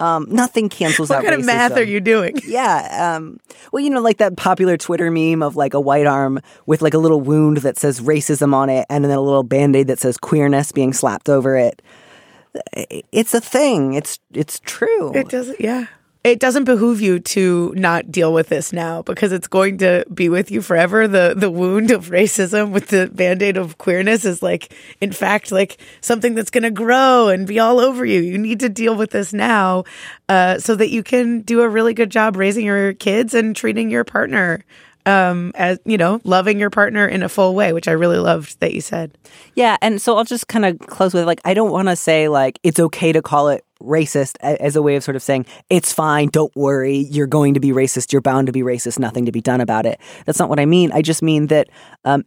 um, 0.00 0.26
nothing 0.28 0.68
cancels 0.68 1.08
What 1.10 1.18
out 1.18 1.24
kind 1.24 1.40
of 1.40 1.46
math 1.46 1.76
are 1.76 1.82
you 1.82 2.00
doing? 2.00 2.36
Yeah. 2.48 3.16
Um, 3.16 3.38
well, 3.72 3.84
you 3.84 3.90
know, 3.90 4.00
like 4.00 4.18
that 4.18 4.36
popular 4.36 4.76
Twitter 4.76 5.10
meme 5.10 5.42
of 5.42 5.54
like 5.56 5.74
a 5.74 5.80
white 5.80 6.06
arm 6.06 6.40
with 6.66 6.80
like 6.80 6.94
a 6.94 6.98
little 6.98 7.20
wound 7.20 7.58
that 7.58 7.76
says 7.76 8.00
racism 8.00 8.54
on 8.54 8.70
it 8.70 8.86
and 8.88 9.04
then 9.04 9.10
a 9.10 9.20
little 9.20 9.42
band 9.42 9.76
aid 9.76 9.88
that 9.88 9.98
says 9.98 10.16
queerness 10.16 10.72
being 10.72 10.92
slapped 10.92 11.28
over 11.28 11.56
it. 11.56 11.82
It's 13.12 13.34
a 13.34 13.40
thing. 13.40 13.94
It's 13.94 14.18
it's 14.32 14.60
true. 14.60 15.12
It 15.14 15.28
doesn't, 15.28 15.60
yeah. 15.60 15.86
It 16.28 16.40
doesn't 16.40 16.64
behoove 16.64 17.00
you 17.00 17.20
to 17.20 17.72
not 17.74 18.12
deal 18.12 18.34
with 18.34 18.48
this 18.48 18.70
now 18.70 19.00
because 19.00 19.32
it's 19.32 19.48
going 19.48 19.78
to 19.78 20.04
be 20.12 20.28
with 20.28 20.50
you 20.50 20.60
forever. 20.60 21.08
The 21.08 21.32
the 21.34 21.50
wound 21.50 21.90
of 21.90 22.10
racism 22.10 22.70
with 22.70 22.88
the 22.88 23.10
band-aid 23.12 23.56
of 23.56 23.78
queerness 23.78 24.26
is 24.26 24.42
like 24.42 24.74
in 25.00 25.10
fact 25.10 25.50
like 25.50 25.78
something 26.02 26.34
that's 26.34 26.50
gonna 26.50 26.70
grow 26.70 27.28
and 27.28 27.46
be 27.46 27.58
all 27.58 27.80
over 27.80 28.04
you. 28.04 28.20
You 28.20 28.36
need 28.36 28.60
to 28.60 28.68
deal 28.68 28.94
with 28.94 29.10
this 29.10 29.32
now 29.32 29.84
uh, 30.28 30.58
so 30.58 30.74
that 30.74 30.90
you 30.90 31.02
can 31.02 31.40
do 31.40 31.62
a 31.62 31.68
really 31.68 31.94
good 31.94 32.10
job 32.10 32.36
raising 32.36 32.66
your 32.66 32.92
kids 32.92 33.32
and 33.32 33.56
treating 33.56 33.90
your 33.90 34.04
partner 34.04 34.64
um 35.06 35.52
as 35.54 35.78
you 35.86 35.96
know, 35.96 36.20
loving 36.24 36.58
your 36.58 36.70
partner 36.70 37.06
in 37.08 37.22
a 37.22 37.28
full 37.28 37.54
way, 37.54 37.72
which 37.72 37.88
I 37.88 37.92
really 37.92 38.18
loved 38.18 38.60
that 38.60 38.74
you 38.74 38.82
said. 38.82 39.16
Yeah, 39.54 39.78
and 39.80 40.00
so 40.02 40.18
I'll 40.18 40.24
just 40.24 40.48
kind 40.48 40.66
of 40.66 40.78
close 40.80 41.14
with 41.14 41.24
like 41.24 41.40
I 41.46 41.54
don't 41.54 41.72
want 41.72 41.88
to 41.88 41.96
say 41.96 42.28
like 42.28 42.58
it's 42.62 42.78
okay 42.78 43.12
to 43.12 43.22
call 43.22 43.48
it 43.48 43.64
racist 43.82 44.36
as 44.40 44.76
a 44.76 44.82
way 44.82 44.96
of 44.96 45.04
sort 45.04 45.16
of 45.16 45.22
saying 45.22 45.46
it's 45.70 45.92
fine, 45.92 46.28
don't 46.28 46.54
worry, 46.56 47.06
you're 47.10 47.26
going 47.26 47.54
to 47.54 47.60
be 47.60 47.70
racist, 47.70 48.12
you're 48.12 48.22
bound 48.22 48.46
to 48.46 48.52
be 48.52 48.62
racist, 48.62 48.98
nothing 48.98 49.26
to 49.26 49.32
be 49.32 49.40
done 49.40 49.60
about 49.60 49.86
it. 49.86 50.00
That's 50.26 50.38
not 50.38 50.48
what 50.48 50.60
I 50.60 50.66
mean. 50.66 50.92
I 50.92 51.02
just 51.02 51.22
mean 51.22 51.46
that 51.48 51.68
um, 52.04 52.24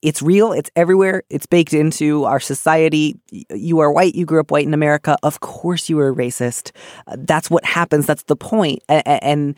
it's 0.00 0.22
real, 0.22 0.52
it's 0.52 0.70
everywhere, 0.76 1.24
it's 1.28 1.46
baked 1.46 1.74
into 1.74 2.24
our 2.24 2.38
society. 2.38 3.18
You 3.50 3.80
are 3.80 3.90
white, 3.90 4.14
you 4.14 4.24
grew 4.24 4.40
up 4.40 4.50
white 4.50 4.66
in 4.66 4.74
America. 4.74 5.16
Of 5.22 5.40
course, 5.40 5.88
you 5.88 5.98
are 5.98 6.14
racist. 6.14 6.70
Uh, 7.06 7.16
That's 7.18 7.50
what 7.50 7.64
happens. 7.64 8.06
That's 8.06 8.22
the 8.24 8.36
point. 8.36 8.80
And 8.88 9.56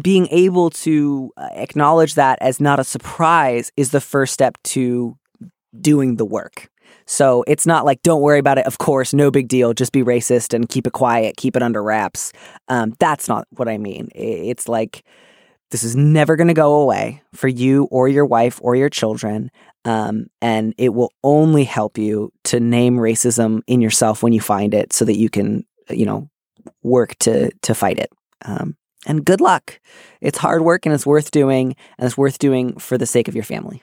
being 0.00 0.26
able 0.28 0.70
to 0.70 1.30
uh, 1.36 1.48
acknowledge 1.52 2.14
that 2.14 2.38
as 2.40 2.60
not 2.60 2.80
a 2.80 2.84
surprise 2.84 3.70
is 3.76 3.90
the 3.90 4.00
first 4.00 4.32
step 4.32 4.56
to 4.62 5.18
doing 5.78 6.16
the 6.16 6.24
work. 6.24 6.70
So 7.06 7.44
it's 7.46 7.66
not 7.66 7.84
like, 7.84 8.02
don't 8.02 8.22
worry 8.22 8.38
about 8.38 8.58
it. 8.58 8.66
Of 8.66 8.78
course, 8.78 9.12
no 9.12 9.30
big 9.30 9.48
deal. 9.48 9.74
Just 9.74 9.92
be 9.92 10.02
racist 10.02 10.54
and 10.54 10.68
keep 10.68 10.86
it 10.86 10.92
quiet, 10.92 11.36
keep 11.36 11.56
it 11.56 11.62
under 11.62 11.82
wraps. 11.82 12.32
Um, 12.68 12.94
that's 12.98 13.28
not 13.28 13.46
what 13.50 13.68
I 13.68 13.78
mean. 13.78 14.08
It's 14.14 14.68
like, 14.68 15.04
this 15.70 15.82
is 15.82 15.96
never 15.96 16.36
going 16.36 16.48
to 16.48 16.54
go 16.54 16.80
away 16.80 17.22
for 17.34 17.48
you 17.48 17.84
or 17.84 18.06
your 18.06 18.26
wife 18.26 18.60
or 18.62 18.76
your 18.76 18.90
children. 18.90 19.50
Um, 19.84 20.26
and 20.40 20.74
it 20.78 20.90
will 20.90 21.12
only 21.24 21.64
help 21.64 21.98
you 21.98 22.30
to 22.44 22.60
name 22.60 22.96
racism 22.96 23.62
in 23.66 23.80
yourself 23.80 24.22
when 24.22 24.32
you 24.32 24.40
find 24.40 24.74
it 24.74 24.92
so 24.92 25.04
that 25.04 25.16
you 25.16 25.28
can, 25.28 25.64
you 25.90 26.06
know, 26.06 26.28
work 26.82 27.16
to, 27.20 27.50
to 27.62 27.74
fight 27.74 27.98
it. 27.98 28.10
Um, 28.44 28.76
and 29.06 29.24
good 29.24 29.40
luck. 29.40 29.80
It's 30.20 30.38
hard 30.38 30.62
work 30.62 30.86
and 30.86 30.94
it's 30.94 31.06
worth 31.06 31.30
doing, 31.32 31.74
and 31.98 32.06
it's 32.06 32.16
worth 32.16 32.38
doing 32.38 32.78
for 32.78 32.96
the 32.96 33.06
sake 33.06 33.26
of 33.26 33.34
your 33.34 33.42
family. 33.42 33.82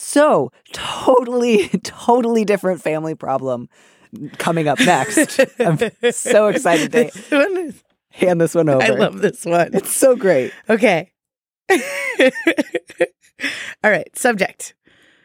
So, 0.00 0.52
totally, 0.72 1.68
totally 1.82 2.44
different 2.44 2.80
family 2.80 3.14
problem 3.16 3.68
coming 4.38 4.68
up 4.68 4.78
next. 4.80 5.40
I'm 5.58 5.78
so 6.12 6.46
excited 6.46 6.92
to 6.92 7.04
This 7.04 7.32
is- 7.32 7.82
hand 8.10 8.40
this 8.40 8.54
one 8.54 8.68
over. 8.68 8.82
I 8.82 8.88
love 8.88 9.20
this 9.20 9.44
one. 9.44 9.70
It's 9.74 9.94
so 9.94 10.16
great. 10.16 10.52
Okay. 10.70 11.10
All 13.84 13.90
right. 13.90 14.08
Subject 14.16 14.74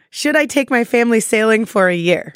Should 0.10 0.36
I 0.36 0.46
take 0.46 0.70
my 0.70 0.84
family 0.84 1.20
sailing 1.20 1.66
for 1.66 1.88
a 1.88 1.96
year? 1.96 2.34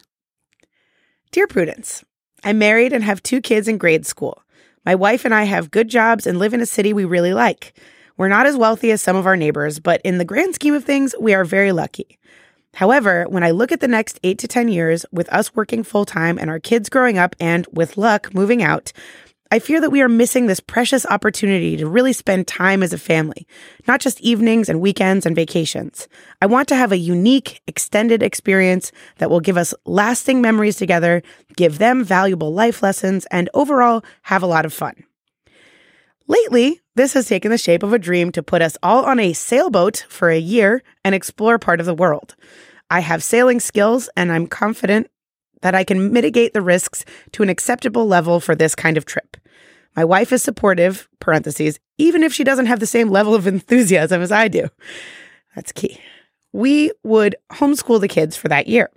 Dear 1.32 1.48
Prudence, 1.48 2.04
I'm 2.44 2.58
married 2.60 2.94
and 2.94 3.04
have 3.04 3.22
two 3.22 3.42
kids 3.42 3.68
in 3.68 3.78
grade 3.78 4.06
school. 4.06 4.42
My 4.86 4.96
wife 4.96 5.26
and 5.26 5.34
I 5.34 5.44
have 5.44 5.72
good 5.72 5.90
jobs 5.90 6.26
and 6.26 6.40
live 6.40 6.54
in 6.54 6.62
a 6.62 6.66
city 6.66 6.94
we 6.94 7.04
really 7.04 7.34
like. 7.34 7.78
We're 8.16 8.30
not 8.30 8.46
as 8.48 8.56
wealthy 8.58 8.90
as 8.92 9.02
some 9.02 9.16
of 9.16 9.28
our 9.28 9.36
neighbors, 9.36 9.80
but 9.80 10.02
in 10.04 10.18
the 10.18 10.26
grand 10.26 10.56
scheme 10.56 10.74
of 10.74 10.84
things, 10.86 11.14
we 11.20 11.34
are 11.34 11.44
very 11.44 11.72
lucky. 11.72 12.18
However, 12.78 13.26
when 13.28 13.44
I 13.44 13.50
look 13.50 13.72
at 13.72 13.80
the 13.80 13.88
next 13.88 14.20
eight 14.22 14.38
to 14.38 14.48
10 14.48 14.68
years 14.68 15.04
with 15.12 15.28
us 15.34 15.56
working 15.56 15.82
full 15.82 16.06
time 16.06 16.38
and 16.38 16.48
our 16.48 16.60
kids 16.60 16.90
growing 16.90 17.18
up 17.18 17.36
and, 17.40 17.66
with 17.74 17.98
luck, 17.98 18.36
moving 18.36 18.62
out, 18.62 18.94
I 19.52 19.58
fear 19.58 19.82
that 19.82 19.90
we 19.90 20.04
are 20.04 20.08
missing 20.08 20.46
this 20.46 20.60
precious 20.60 21.04
opportunity 21.04 21.76
to 21.78 21.90
really 21.90 22.14
spend 22.14 22.48
time 22.48 22.84
as 22.84 22.94
a 22.94 23.00
family, 23.00 23.48
not 23.88 24.00
just 24.00 24.22
evenings 24.22 24.70
and 24.70 24.80
weekends 24.80 25.26
and 25.26 25.36
vacations. 25.36 26.08
I 26.40 26.46
want 26.46 26.68
to 26.68 26.76
have 26.76 26.92
a 26.92 27.00
unique, 27.00 27.64
extended 27.66 28.22
experience 28.22 28.92
that 29.18 29.32
will 29.32 29.40
give 29.40 29.58
us 29.58 29.74
lasting 29.86 30.40
memories 30.40 30.76
together, 30.76 31.24
give 31.56 31.80
them 31.80 32.04
valuable 32.04 32.54
life 32.54 32.84
lessons, 32.84 33.26
and 33.32 33.50
overall 33.56 34.04
have 34.22 34.44
a 34.44 34.48
lot 34.48 34.66
of 34.66 34.74
fun. 34.74 35.04
Lately, 36.28 36.82
this 36.94 37.14
has 37.14 37.28
taken 37.28 37.50
the 37.50 37.58
shape 37.58 37.82
of 37.82 37.94
a 37.94 37.98
dream 37.98 38.32
to 38.34 38.44
put 38.44 38.62
us 38.62 38.78
all 38.84 39.06
on 39.06 39.20
a 39.20 39.34
sailboat 39.34 40.06
for 40.10 40.30
a 40.30 40.38
year 40.38 40.84
and 41.04 41.16
explore 41.16 41.58
part 41.58 41.80
of 41.80 41.88
the 41.88 41.96
world. 41.96 42.36
I 42.90 43.02
have 43.02 43.24
sailing 43.24 43.60
skills 43.60 44.10
and 44.16 44.32
I'm 44.32 44.48
confident 44.48 45.10
that 45.62 45.76
I 45.76 45.84
can 45.84 46.12
mitigate 46.12 46.54
the 46.54 46.62
risks 46.62 47.04
to 47.34 47.44
an 47.44 47.50
acceptable 47.50 48.08
level 48.08 48.40
for 48.40 48.56
this 48.56 48.76
kind 48.76 48.98
of 48.98 49.06
trip. 49.06 49.38
My 49.96 50.06
wife 50.06 50.32
is 50.32 50.44
supportive, 50.44 51.10
parentheses, 51.20 51.80
even 51.98 52.22
if 52.22 52.34
she 52.34 52.44
doesn't 52.44 52.68
have 52.68 52.80
the 52.80 52.86
same 52.86 53.10
level 53.10 53.34
of 53.34 53.48
enthusiasm 53.48 54.22
as 54.22 54.32
I 54.32 54.48
do. 54.48 54.70
That's 55.56 55.72
key. 55.72 56.00
We 56.54 56.92
would 57.04 57.36
homeschool 57.54 58.00
the 58.00 58.08
kids 58.08 58.38
for 58.38 58.48
that 58.48 58.68
year. 58.68 58.90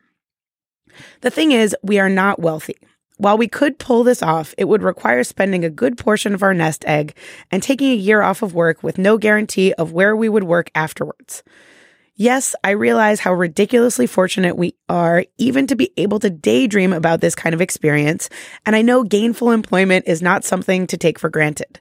The 1.22 1.31
thing 1.31 1.53
is, 1.53 1.74
we 1.83 1.98
are 1.98 2.09
not 2.09 2.38
wealthy. 2.38 2.76
While 3.16 3.37
we 3.37 3.48
could 3.48 3.79
pull 3.79 4.03
this 4.03 4.22
off, 4.22 4.55
it 4.57 4.64
would 4.64 4.83
require 4.83 5.24
spending 5.24 5.64
a 5.64 5.70
good 5.70 5.98
portion 5.98 6.33
of 6.33 6.42
our 6.42 6.55
nest 6.55 6.85
egg 6.87 7.14
and 7.50 7.62
taking 7.62 7.90
a 7.90 7.94
year 7.94 8.22
off 8.22 8.42
of 8.42 8.55
work 8.55 8.83
with 8.83 8.96
no 8.96 9.18
guarantee 9.18 9.74
of 9.74 9.92
where 9.92 10.16
we 10.16 10.29
would 10.29 10.44
work 10.44 10.70
afterwards. 10.74 11.42
Yes, 12.20 12.54
I 12.62 12.72
realize 12.72 13.18
how 13.18 13.33
ridiculously 13.33 14.06
fortunate 14.06 14.54
we 14.54 14.74
are 14.90 15.24
even 15.38 15.66
to 15.68 15.74
be 15.74 15.90
able 15.96 16.18
to 16.18 16.28
daydream 16.28 16.92
about 16.92 17.22
this 17.22 17.35
kind 17.35 17.54
of 17.54 17.62
experience, 17.62 18.28
and 18.66 18.76
I 18.76 18.83
know 18.83 19.04
gainful 19.04 19.52
employment 19.52 20.04
is 20.06 20.20
not 20.20 20.44
something 20.44 20.87
to 20.88 20.98
take 20.98 21.18
for 21.18 21.30
granted. 21.30 21.80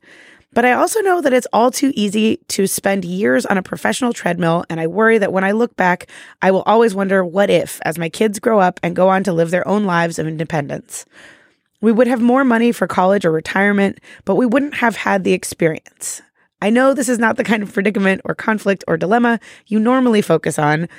But 0.53 0.63
I 0.63 0.71
also 0.71 1.01
know 1.01 1.19
that 1.19 1.33
it's 1.33 1.47
all 1.51 1.71
too 1.71 1.91
easy 1.93 2.37
to 2.47 2.67
spend 2.67 3.03
years 3.03 3.45
on 3.45 3.57
a 3.57 3.61
professional 3.61 4.13
treadmill, 4.13 4.63
and 4.69 4.79
I 4.79 4.87
worry 4.87 5.17
that 5.17 5.33
when 5.33 5.43
I 5.43 5.51
look 5.51 5.75
back, 5.75 6.09
I 6.41 6.51
will 6.51 6.63
always 6.63 6.95
wonder 6.95 7.25
what 7.25 7.49
if 7.49 7.81
as 7.83 7.99
my 7.99 8.07
kids 8.07 8.39
grow 8.39 8.61
up 8.61 8.79
and 8.81 8.95
go 8.95 9.09
on 9.09 9.25
to 9.25 9.33
live 9.33 9.51
their 9.51 9.67
own 9.67 9.83
lives 9.83 10.19
of 10.19 10.25
independence. 10.25 11.05
We 11.81 11.91
would 11.91 12.07
have 12.07 12.21
more 12.21 12.45
money 12.45 12.71
for 12.71 12.87
college 12.87 13.25
or 13.25 13.31
retirement, 13.33 13.99
but 14.23 14.35
we 14.35 14.45
wouldn't 14.45 14.75
have 14.75 14.95
had 14.95 15.25
the 15.25 15.33
experience. 15.33 16.21
I 16.61 16.69
know 16.69 16.93
this 16.93 17.09
is 17.09 17.19
not 17.19 17.37
the 17.37 17.43
kind 17.43 17.63
of 17.63 17.73
predicament 17.73 18.21
or 18.25 18.35
conflict 18.35 18.83
or 18.87 18.97
dilemma 18.97 19.39
you 19.67 19.79
normally 19.79 20.21
focus 20.21 20.59
on, 20.59 20.89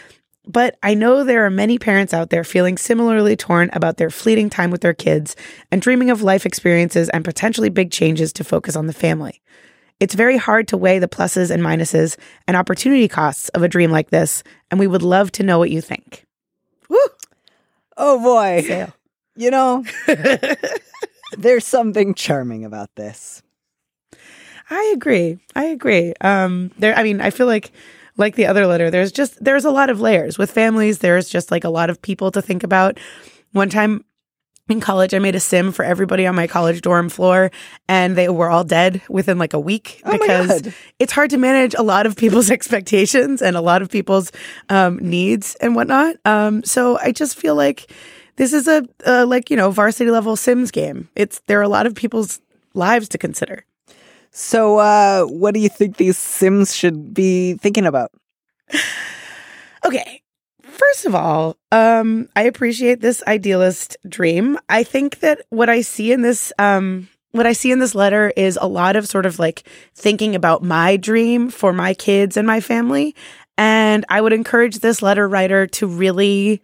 but 0.46 0.78
I 0.82 0.94
know 0.94 1.22
there 1.22 1.44
are 1.44 1.50
many 1.50 1.78
parents 1.78 2.14
out 2.14 2.30
there 2.30 2.44
feeling 2.44 2.78
similarly 2.78 3.36
torn 3.36 3.70
about 3.72 3.98
their 3.98 4.10
fleeting 4.10 4.48
time 4.48 4.70
with 4.70 4.80
their 4.80 4.94
kids 4.94 5.36
and 5.70 5.82
dreaming 5.82 6.10
of 6.10 6.22
life 6.22 6.46
experiences 6.46 7.08
and 7.10 7.24
potentially 7.24 7.68
big 7.68 7.90
changes 7.90 8.32
to 8.34 8.44
focus 8.44 8.74
on 8.74 8.86
the 8.86 8.92
family. 8.92 9.40
It's 10.00 10.14
very 10.14 10.38
hard 10.38 10.66
to 10.68 10.78
weigh 10.78 10.98
the 10.98 11.08
pluses 11.08 11.50
and 11.50 11.62
minuses 11.62 12.18
and 12.48 12.56
opportunity 12.56 13.06
costs 13.06 13.50
of 13.50 13.62
a 13.62 13.68
dream 13.68 13.90
like 13.90 14.08
this, 14.08 14.42
and 14.70 14.80
we 14.80 14.86
would 14.86 15.02
love 15.02 15.30
to 15.32 15.42
know 15.42 15.58
what 15.58 15.70
you 15.70 15.82
think. 15.82 16.24
Woo! 16.88 16.98
Oh 17.98 18.18
boy. 18.22 18.62
Sale. 18.66 18.94
You 19.36 19.50
know, 19.50 19.84
there's 21.38 21.66
something 21.66 22.14
charming 22.14 22.64
about 22.64 22.88
this. 22.96 23.42
I 24.70 24.92
agree. 24.94 25.38
I 25.54 25.64
agree. 25.64 26.14
Um, 26.20 26.70
there. 26.78 26.96
I 26.96 27.02
mean, 27.02 27.20
I 27.20 27.30
feel 27.30 27.46
like, 27.46 27.72
like 28.16 28.36
the 28.36 28.46
other 28.46 28.66
letter, 28.66 28.90
there's 28.90 29.12
just 29.12 29.42
there's 29.42 29.64
a 29.64 29.70
lot 29.70 29.90
of 29.90 30.00
layers 30.00 30.38
with 30.38 30.50
families. 30.50 30.98
There's 30.98 31.28
just 31.28 31.50
like 31.50 31.64
a 31.64 31.70
lot 31.70 31.90
of 31.90 32.00
people 32.00 32.30
to 32.30 32.40
think 32.40 32.62
about. 32.62 32.98
One 33.52 33.68
time 33.68 34.04
in 34.68 34.80
college, 34.80 35.12
I 35.12 35.18
made 35.18 35.34
a 35.34 35.40
sim 35.40 35.72
for 35.72 35.84
everybody 35.84 36.26
on 36.26 36.36
my 36.36 36.46
college 36.46 36.82
dorm 36.82 37.08
floor, 37.08 37.50
and 37.88 38.16
they 38.16 38.28
were 38.28 38.48
all 38.48 38.62
dead 38.62 39.02
within 39.08 39.38
like 39.38 39.52
a 39.52 39.58
week 39.58 40.00
Oh 40.04 40.12
because 40.12 40.68
it's 41.00 41.12
hard 41.12 41.30
to 41.30 41.38
manage 41.38 41.74
a 41.74 41.82
lot 41.82 42.06
of 42.06 42.14
people's 42.14 42.50
expectations 42.52 43.42
and 43.42 43.56
a 43.56 43.60
lot 43.60 43.82
of 43.82 43.90
people's 43.90 44.30
um, 44.68 44.98
needs 44.98 45.56
and 45.56 45.74
whatnot. 45.74 46.14
Um, 46.24 46.62
so 46.62 46.96
I 46.98 47.10
just 47.10 47.36
feel 47.36 47.56
like 47.56 47.92
this 48.36 48.52
is 48.52 48.68
a, 48.68 48.84
a 49.04 49.26
like 49.26 49.50
you 49.50 49.56
know 49.56 49.72
varsity 49.72 50.12
level 50.12 50.36
Sims 50.36 50.70
game. 50.70 51.08
It's 51.16 51.40
there 51.48 51.58
are 51.58 51.62
a 51.62 51.68
lot 51.68 51.86
of 51.86 51.96
people's 51.96 52.40
lives 52.72 53.08
to 53.08 53.18
consider. 53.18 53.64
So, 54.32 54.78
uh, 54.78 55.24
what 55.24 55.54
do 55.54 55.60
you 55.60 55.68
think 55.68 55.96
these 55.96 56.18
Sims 56.18 56.74
should 56.74 57.12
be 57.12 57.54
thinking 57.54 57.86
about? 57.86 58.12
Okay. 59.84 60.22
First 60.62 61.06
of 61.06 61.14
all, 61.14 61.56
um, 61.72 62.28
I 62.36 62.42
appreciate 62.42 63.00
this 63.00 63.22
idealist 63.26 63.96
dream. 64.08 64.58
I 64.68 64.82
think 64.82 65.20
that 65.20 65.42
what 65.50 65.68
I 65.68 65.80
see 65.80 66.12
in 66.12 66.22
this, 66.22 66.52
um, 66.58 67.08
what 67.32 67.46
I 67.46 67.52
see 67.52 67.70
in 67.70 67.78
this 67.78 67.94
letter 67.94 68.32
is 68.36 68.58
a 68.60 68.66
lot 68.66 68.96
of 68.96 69.08
sort 69.08 69.26
of 69.26 69.38
like 69.38 69.66
thinking 69.94 70.34
about 70.34 70.62
my 70.62 70.96
dream 70.96 71.50
for 71.50 71.72
my 71.72 71.94
kids 71.94 72.36
and 72.36 72.46
my 72.46 72.60
family. 72.60 73.14
And 73.56 74.04
I 74.08 74.20
would 74.20 74.32
encourage 74.32 74.78
this 74.78 75.02
letter 75.02 75.28
writer 75.28 75.66
to 75.66 75.86
really 75.86 76.62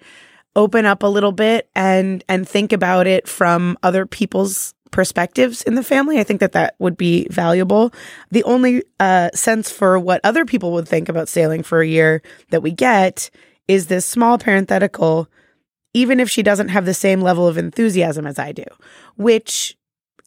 open 0.55 0.87
up 0.87 1.03
a 1.03 1.07
little 1.07 1.33
bit 1.33 1.69
and 1.75 2.25
and 2.29 2.49
think 2.49 2.73
about 2.73 3.07
it 3.07 3.29
from 3.29 3.77
other 3.83 4.07
people's 4.07 4.75
perspectives 4.91 5.63
in 5.63 5.75
the 5.75 5.83
family. 5.83 6.19
I 6.19 6.25
think 6.25 6.41
that 6.41 6.53
that 6.53 6.75
would 6.79 6.97
be 6.97 7.27
valuable. 7.31 7.93
The 8.31 8.45
only 8.45 8.83
uh, 9.01 9.31
sense 9.35 9.71
for 9.71 9.99
what 9.99 10.21
other 10.25 10.45
people 10.45 10.73
would 10.73 10.89
think 10.89 11.09
about 11.09 11.29
sailing 11.29 11.63
for 11.63 11.81
a 11.81 11.87
year 11.87 12.23
that 12.51 12.63
we 12.63 12.73
get 12.73 13.31
is 13.69 13.87
this 13.87 14.07
small 14.07 14.39
parenthetical, 14.39 15.29
even 15.93 16.21
if 16.21 16.31
she 16.31 16.43
doesn't 16.43 16.69
have 16.69 16.85
the 16.85 16.95
same 16.95 17.21
level 17.21 17.47
of 17.47 17.59
enthusiasm 17.59 18.27
as 18.27 18.39
I 18.39 18.53
do, 18.53 18.65
which, 19.17 19.77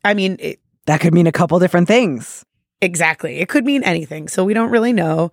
I 0.04 0.14
mean, 0.14 0.38
it, 0.40 0.60
That 0.86 1.02
could 1.02 1.14
mean 1.14 1.28
a 1.28 1.32
couple 1.32 1.60
different 1.60 1.88
things. 1.88 2.46
Exactly. 2.82 3.40
It 3.40 3.50
could 3.50 3.66
mean 3.66 3.84
anything. 3.84 4.28
So 4.28 4.44
we 4.44 4.54
don't 4.54 4.72
really 4.72 4.94
know. 4.94 5.32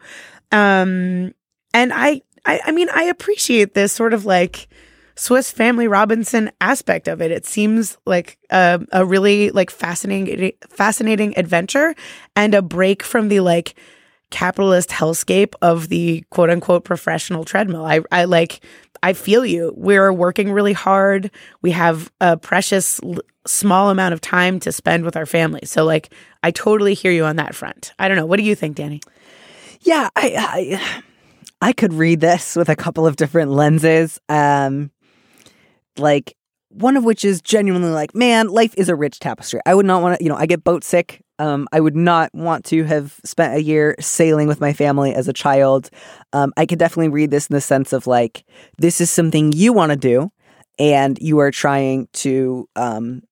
Um, 0.52 1.32
and 1.72 1.92
I, 1.92 2.22
I, 2.44 2.60
I 2.66 2.72
mean, 2.72 2.88
I 2.94 3.04
appreciate 3.04 3.74
this 3.74 3.92
sort 3.92 4.14
of 4.14 4.24
like 4.24 4.68
Swiss 5.16 5.50
Family 5.50 5.88
Robinson 5.88 6.50
aspect 6.60 7.08
of 7.08 7.22
it. 7.22 7.30
It 7.30 7.46
seems 7.46 7.96
like 8.06 8.38
a, 8.50 8.80
a 8.92 9.04
really 9.04 9.50
like 9.50 9.70
fascinating, 9.70 10.52
fascinating 10.68 11.36
adventure 11.38 11.94
and 12.34 12.54
a 12.54 12.62
break 12.62 13.02
from 13.02 13.28
the 13.28 13.40
like 13.40 13.74
capitalist 14.30 14.90
hellscape 14.90 15.54
of 15.62 15.88
the 15.88 16.24
quote 16.30 16.50
unquote 16.50 16.84
professional 16.84 17.44
treadmill. 17.44 17.84
I, 17.84 18.00
I 18.12 18.24
like, 18.24 18.64
I 19.02 19.12
feel 19.14 19.46
you. 19.46 19.72
We're 19.76 20.12
working 20.12 20.52
really 20.52 20.72
hard. 20.72 21.30
We 21.62 21.70
have 21.70 22.10
a 22.20 22.36
precious 22.36 23.00
l- 23.02 23.18
small 23.46 23.88
amount 23.90 24.12
of 24.14 24.20
time 24.20 24.60
to 24.60 24.72
spend 24.72 25.04
with 25.04 25.16
our 25.16 25.26
family. 25.26 25.60
So 25.64 25.84
like, 25.84 26.12
I 26.42 26.50
totally 26.50 26.94
hear 26.94 27.12
you 27.12 27.24
on 27.24 27.36
that 27.36 27.54
front. 27.54 27.92
I 27.98 28.08
don't 28.08 28.16
know. 28.16 28.26
What 28.26 28.36
do 28.38 28.42
you 28.42 28.54
think, 28.54 28.76
Danny? 28.76 29.00
Yeah, 29.80 30.08
I, 30.16 30.78
I 30.80 31.02
I 31.68 31.72
could 31.72 31.94
read 31.94 32.20
this 32.20 32.56
with 32.56 32.68
a 32.68 32.76
couple 32.76 33.06
of 33.06 33.16
different 33.16 33.50
lenses. 33.50 34.20
Um 34.28 34.90
like 35.98 36.36
one 36.68 36.96
of 36.96 37.04
which 37.04 37.24
is 37.24 37.40
genuinely 37.40 37.90
like, 37.90 38.14
man, 38.14 38.48
life 38.48 38.74
is 38.76 38.88
a 38.88 38.96
rich 38.96 39.18
tapestry. 39.18 39.60
I 39.64 39.74
would 39.74 39.86
not 39.86 40.02
want 40.02 40.18
to, 40.18 40.24
you 40.24 40.28
know, 40.28 40.36
I 40.36 40.46
get 40.46 40.64
boat 40.64 40.84
sick. 40.84 41.22
Um, 41.38 41.68
I 41.72 41.80
would 41.80 41.96
not 41.96 42.30
want 42.34 42.64
to 42.66 42.84
have 42.84 43.20
spent 43.24 43.54
a 43.54 43.62
year 43.62 43.94
sailing 44.00 44.48
with 44.48 44.60
my 44.60 44.72
family 44.72 45.14
as 45.14 45.28
a 45.28 45.32
child. 45.32 45.90
Um, 46.32 46.52
I 46.56 46.66
could 46.66 46.78
definitely 46.78 47.08
read 47.08 47.30
this 47.30 47.46
in 47.46 47.54
the 47.54 47.60
sense 47.60 47.92
of 47.92 48.06
like, 48.06 48.44
this 48.78 49.00
is 49.00 49.10
something 49.10 49.52
you 49.52 49.72
want 49.72 49.90
to 49.92 49.96
do, 49.96 50.30
and 50.78 51.18
you 51.20 51.38
are 51.38 51.50
trying 51.50 52.08
to 52.14 52.68
um, 52.74 53.22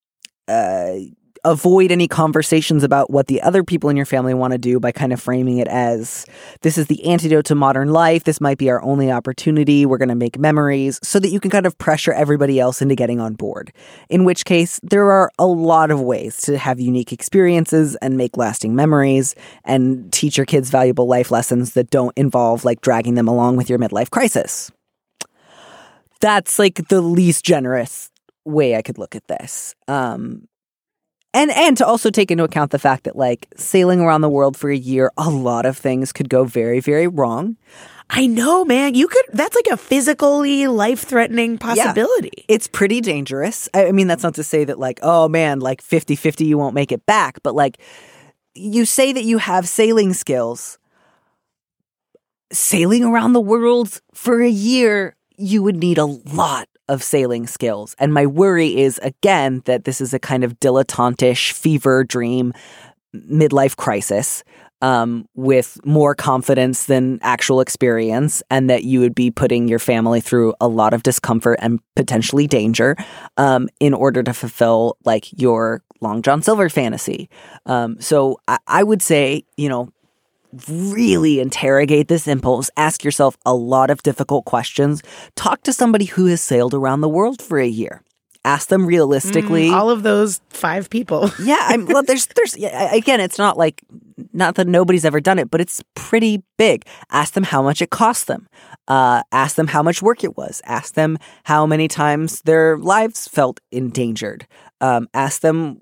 uh, 0.48 0.96
avoid 1.44 1.92
any 1.92 2.08
conversations 2.08 2.82
about 2.82 3.10
what 3.10 3.26
the 3.26 3.40
other 3.42 3.62
people 3.62 3.90
in 3.90 3.96
your 3.96 4.06
family 4.06 4.34
want 4.34 4.52
to 4.52 4.58
do 4.58 4.80
by 4.80 4.92
kind 4.92 5.12
of 5.12 5.20
framing 5.20 5.58
it 5.58 5.68
as 5.68 6.26
this 6.62 6.78
is 6.78 6.86
the 6.86 7.04
antidote 7.04 7.44
to 7.46 7.54
modern 7.54 7.90
life. 7.90 8.24
This 8.24 8.40
might 8.40 8.58
be 8.58 8.70
our 8.70 8.82
only 8.82 9.10
opportunity. 9.10 9.84
We're 9.84 9.98
going 9.98 10.08
to 10.08 10.14
make 10.14 10.38
memories 10.38 10.98
so 11.02 11.18
that 11.18 11.28
you 11.28 11.40
can 11.40 11.50
kind 11.50 11.66
of 11.66 11.76
pressure 11.78 12.12
everybody 12.12 12.58
else 12.58 12.80
into 12.80 12.94
getting 12.94 13.20
on 13.20 13.34
board. 13.34 13.72
In 14.08 14.24
which 14.24 14.44
case, 14.44 14.80
there 14.82 15.10
are 15.10 15.30
a 15.38 15.46
lot 15.46 15.90
of 15.90 16.00
ways 16.00 16.38
to 16.42 16.56
have 16.56 16.80
unique 16.80 17.12
experiences 17.12 17.96
and 17.96 18.16
make 18.16 18.36
lasting 18.36 18.74
memories 18.74 19.34
and 19.64 20.12
teach 20.12 20.36
your 20.36 20.46
kids 20.46 20.70
valuable 20.70 21.06
life 21.06 21.30
lessons 21.30 21.74
that 21.74 21.90
don't 21.90 22.16
involve 22.16 22.64
like 22.64 22.80
dragging 22.80 23.14
them 23.14 23.28
along 23.28 23.56
with 23.56 23.68
your 23.68 23.78
midlife 23.78 24.10
crisis. 24.10 24.70
That's 26.20 26.58
like 26.58 26.88
the 26.88 27.02
least 27.02 27.44
generous 27.44 28.10
way 28.44 28.76
I 28.76 28.82
could 28.82 28.98
look 28.98 29.14
at 29.14 29.26
this. 29.28 29.74
Um, 29.88 30.48
and 31.34 31.50
and 31.50 31.76
to 31.76 31.86
also 31.86 32.10
take 32.10 32.30
into 32.30 32.44
account 32.44 32.70
the 32.70 32.78
fact 32.78 33.04
that 33.04 33.16
like 33.16 33.48
sailing 33.56 34.00
around 34.00 34.22
the 34.22 34.30
world 34.30 34.56
for 34.56 34.70
a 34.70 34.76
year, 34.76 35.10
a 35.18 35.28
lot 35.28 35.66
of 35.66 35.76
things 35.76 36.12
could 36.12 36.30
go 36.30 36.44
very 36.44 36.80
very 36.80 37.08
wrong. 37.08 37.56
I 38.10 38.26
know, 38.26 38.66
man. 38.66 38.94
You 38.94 39.08
could, 39.08 39.24
that's 39.32 39.56
like 39.56 39.66
a 39.72 39.78
physically 39.78 40.66
life 40.66 41.00
threatening 41.00 41.56
possibility. 41.56 42.44
It's 42.48 42.68
pretty 42.68 43.00
dangerous. 43.00 43.68
I 43.74 43.88
I 43.88 43.92
mean, 43.92 44.06
that's 44.06 44.22
not 44.22 44.34
to 44.34 44.44
say 44.44 44.64
that 44.64 44.78
like, 44.78 45.00
oh 45.02 45.28
man, 45.28 45.60
like 45.60 45.82
50-50 45.82 46.46
you 46.46 46.58
won't 46.58 46.74
make 46.74 46.92
it 46.92 47.04
back, 47.06 47.42
but 47.42 47.54
like 47.54 47.78
you 48.54 48.84
say 48.84 49.12
that 49.12 49.24
you 49.24 49.38
have 49.38 49.68
sailing 49.68 50.12
skills. 50.12 50.78
Sailing 52.52 53.02
around 53.02 53.32
the 53.32 53.40
world 53.40 54.00
for 54.12 54.40
a 54.40 54.48
year, 54.48 55.16
you 55.36 55.62
would 55.62 55.76
need 55.76 55.98
a 55.98 56.04
lot 56.04 56.68
of 56.88 57.02
sailing 57.02 57.46
skills. 57.46 57.94
And 57.98 58.12
my 58.12 58.26
worry 58.26 58.80
is 58.80 58.98
again 59.02 59.62
that 59.64 59.84
this 59.84 60.00
is 60.00 60.14
a 60.14 60.18
kind 60.18 60.44
of 60.44 60.58
dilettantish 60.60 61.52
fever 61.52 62.04
dream 62.04 62.52
midlife 63.14 63.76
crisis 63.76 64.44
um, 64.82 65.26
with 65.34 65.78
more 65.86 66.14
confidence 66.14 66.86
than 66.86 67.18
actual 67.22 67.60
experience, 67.60 68.42
and 68.50 68.68
that 68.68 68.84
you 68.84 69.00
would 69.00 69.14
be 69.14 69.30
putting 69.30 69.66
your 69.66 69.78
family 69.78 70.20
through 70.20 70.52
a 70.60 70.68
lot 70.68 70.92
of 70.92 71.02
discomfort 71.02 71.58
and 71.62 71.80
potentially 71.96 72.46
danger 72.46 72.96
um, 73.38 73.68
in 73.80 73.94
order 73.94 74.22
to 74.22 74.34
fulfill 74.34 74.98
like 75.06 75.26
your 75.40 75.82
Long 76.02 76.20
John 76.20 76.42
Silver 76.42 76.68
fantasy. 76.68 77.30
Um, 77.64 77.98
so 77.98 78.38
I, 78.46 78.58
I 78.66 78.82
would 78.82 79.00
say, 79.00 79.44
you 79.56 79.70
know, 79.70 79.88
really 80.68 81.40
interrogate 81.40 82.08
this 82.08 82.28
impulse, 82.28 82.70
ask 82.76 83.04
yourself 83.04 83.36
a 83.44 83.54
lot 83.54 83.90
of 83.90 84.02
difficult 84.02 84.44
questions, 84.44 85.02
talk 85.36 85.62
to 85.62 85.72
somebody 85.72 86.06
who 86.06 86.26
has 86.26 86.40
sailed 86.40 86.74
around 86.74 87.00
the 87.00 87.08
world 87.08 87.42
for 87.42 87.58
a 87.58 87.66
year. 87.66 88.02
Ask 88.46 88.68
them 88.68 88.84
realistically. 88.84 89.68
Mm, 89.68 89.74
all 89.74 89.88
of 89.88 90.02
those 90.02 90.42
five 90.50 90.90
people. 90.90 91.30
yeah, 91.42 91.60
I'm 91.62 91.86
well 91.86 92.02
there's 92.02 92.26
there's 92.26 92.56
yeah, 92.58 92.94
again, 92.94 93.18
it's 93.18 93.38
not 93.38 93.56
like 93.56 93.82
not 94.34 94.56
that 94.56 94.68
nobody's 94.68 95.06
ever 95.06 95.18
done 95.18 95.38
it, 95.38 95.50
but 95.50 95.62
it's 95.62 95.82
pretty 95.94 96.42
big. 96.58 96.84
Ask 97.10 97.32
them 97.32 97.44
how 97.44 97.62
much 97.62 97.80
it 97.80 97.88
cost 97.88 98.26
them. 98.26 98.46
Uh, 98.86 99.22
ask 99.32 99.56
them 99.56 99.68
how 99.68 99.82
much 99.82 100.02
work 100.02 100.24
it 100.24 100.36
was. 100.36 100.60
Ask 100.66 100.92
them 100.92 101.16
how 101.44 101.64
many 101.64 101.88
times 101.88 102.42
their 102.42 102.76
lives 102.76 103.26
felt 103.26 103.60
endangered. 103.72 104.46
Um, 104.82 105.08
ask 105.14 105.40
them 105.40 105.80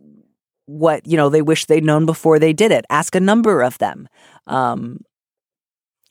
what 0.66 1.04
you 1.04 1.16
know 1.16 1.28
they 1.28 1.42
wish 1.42 1.66
they'd 1.66 1.84
known 1.84 2.06
before 2.06 2.38
they 2.38 2.52
did 2.52 2.70
it. 2.70 2.84
Ask 2.88 3.16
a 3.16 3.20
number 3.20 3.62
of 3.62 3.78
them. 3.78 4.08
Um, 4.46 5.00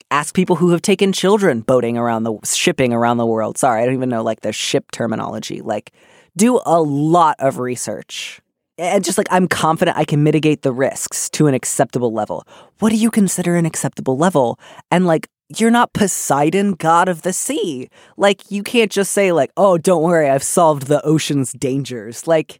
ask 0.09 0.33
people 0.35 0.57
who 0.57 0.69
have 0.71 0.81
taken 0.81 1.13
children 1.13 1.61
boating 1.61 1.97
around 1.97 2.23
the 2.23 2.37
shipping 2.43 2.93
around 2.93 3.17
the 3.17 3.25
world. 3.25 3.57
Sorry, 3.57 3.81
I 3.81 3.85
don't 3.85 3.95
even 3.95 4.09
know 4.09 4.23
like 4.23 4.41
the 4.41 4.51
ship 4.51 4.91
terminology. 4.91 5.61
Like, 5.61 5.91
do 6.35 6.59
a 6.65 6.81
lot 6.81 7.35
of 7.39 7.59
research 7.59 8.41
and 8.81 9.03
just 9.03 9.17
like 9.17 9.27
I'm 9.29 9.47
confident 9.47 9.97
I 9.97 10.05
can 10.05 10.23
mitigate 10.23 10.63
the 10.63 10.71
risks 10.71 11.29
to 11.31 11.47
an 11.47 11.53
acceptable 11.53 12.11
level. 12.11 12.45
What 12.79 12.89
do 12.89 12.95
you 12.95 13.11
consider 13.11 13.55
an 13.55 13.65
acceptable 13.65 14.17
level? 14.17 14.59
And 14.89 15.05
like 15.05 15.27
you're 15.57 15.71
not 15.71 15.93
Poseidon, 15.93 16.73
god 16.73 17.07
of 17.09 17.21
the 17.21 17.33
sea. 17.33 17.89
Like 18.17 18.49
you 18.49 18.63
can't 18.63 18.91
just 18.91 19.11
say 19.11 19.31
like, 19.31 19.51
"Oh, 19.57 19.77
don't 19.77 20.03
worry, 20.03 20.29
I've 20.29 20.43
solved 20.43 20.87
the 20.87 21.05
ocean's 21.05 21.51
dangers." 21.53 22.25
Like 22.25 22.59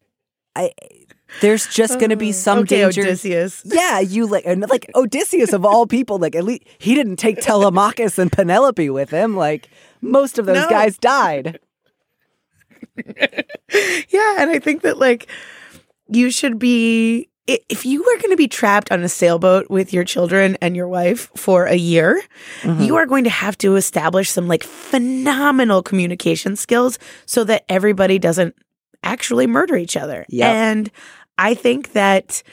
I 0.55 0.71
there's 1.39 1.65
just 1.67 1.97
going 1.99 2.09
to 2.09 2.17
be 2.17 2.31
some 2.33 2.59
okay, 2.59 2.81
dangers. 2.81 3.05
Odysseus. 3.05 3.61
Yeah, 3.65 3.99
you 3.99 4.27
like 4.27 4.43
and 4.45 4.61
like 4.69 4.89
Odysseus 4.95 5.53
of 5.53 5.63
all 5.65 5.87
people, 5.87 6.19
like 6.19 6.35
at 6.35 6.43
least 6.43 6.63
he 6.77 6.93
didn't 6.93 7.15
take 7.17 7.39
Telemachus 7.41 8.19
and 8.19 8.31
Penelope 8.31 8.89
with 8.89 9.09
him. 9.09 9.35
Like 9.35 9.69
most 10.01 10.37
of 10.37 10.45
those 10.45 10.55
No. 10.57 10.69
guys 10.69 10.97
died. 10.97 11.59
Yeah, 14.09 14.35
and 14.39 14.49
I 14.49 14.59
think 14.59 14.81
that 14.81 14.97
like 14.97 15.27
you 16.09 16.29
should 16.31 16.59
be 16.59 17.29
if 17.47 17.85
you 17.85 18.03
are 18.03 18.17
going 18.17 18.31
to 18.31 18.37
be 18.37 18.47
trapped 18.47 18.91
on 18.91 19.01
a 19.03 19.09
sailboat 19.09 19.69
with 19.69 19.91
your 19.93 20.03
children 20.03 20.57
and 20.61 20.75
your 20.75 20.87
wife 20.87 21.29
for 21.35 21.65
a 21.65 21.75
year, 21.75 22.21
Mm-hmm. 22.61 22.83
you 22.83 22.95
are 22.97 23.05
going 23.05 23.23
to 23.23 23.29
have 23.29 23.57
to 23.59 23.75
establish 23.75 24.29
some 24.29 24.47
like 24.47 24.63
phenomenal 24.63 25.81
communication 25.81 26.55
skills 26.55 26.99
so 27.25 27.43
that 27.45 27.63
everybody 27.69 28.19
doesn't 28.19 28.55
actually 29.03 29.47
murder 29.47 29.75
each 29.75 29.95
other. 29.97 30.25
Yep. 30.29 30.53
And 30.53 30.91
I 31.41 31.55
think 31.55 31.93
that 31.93 32.43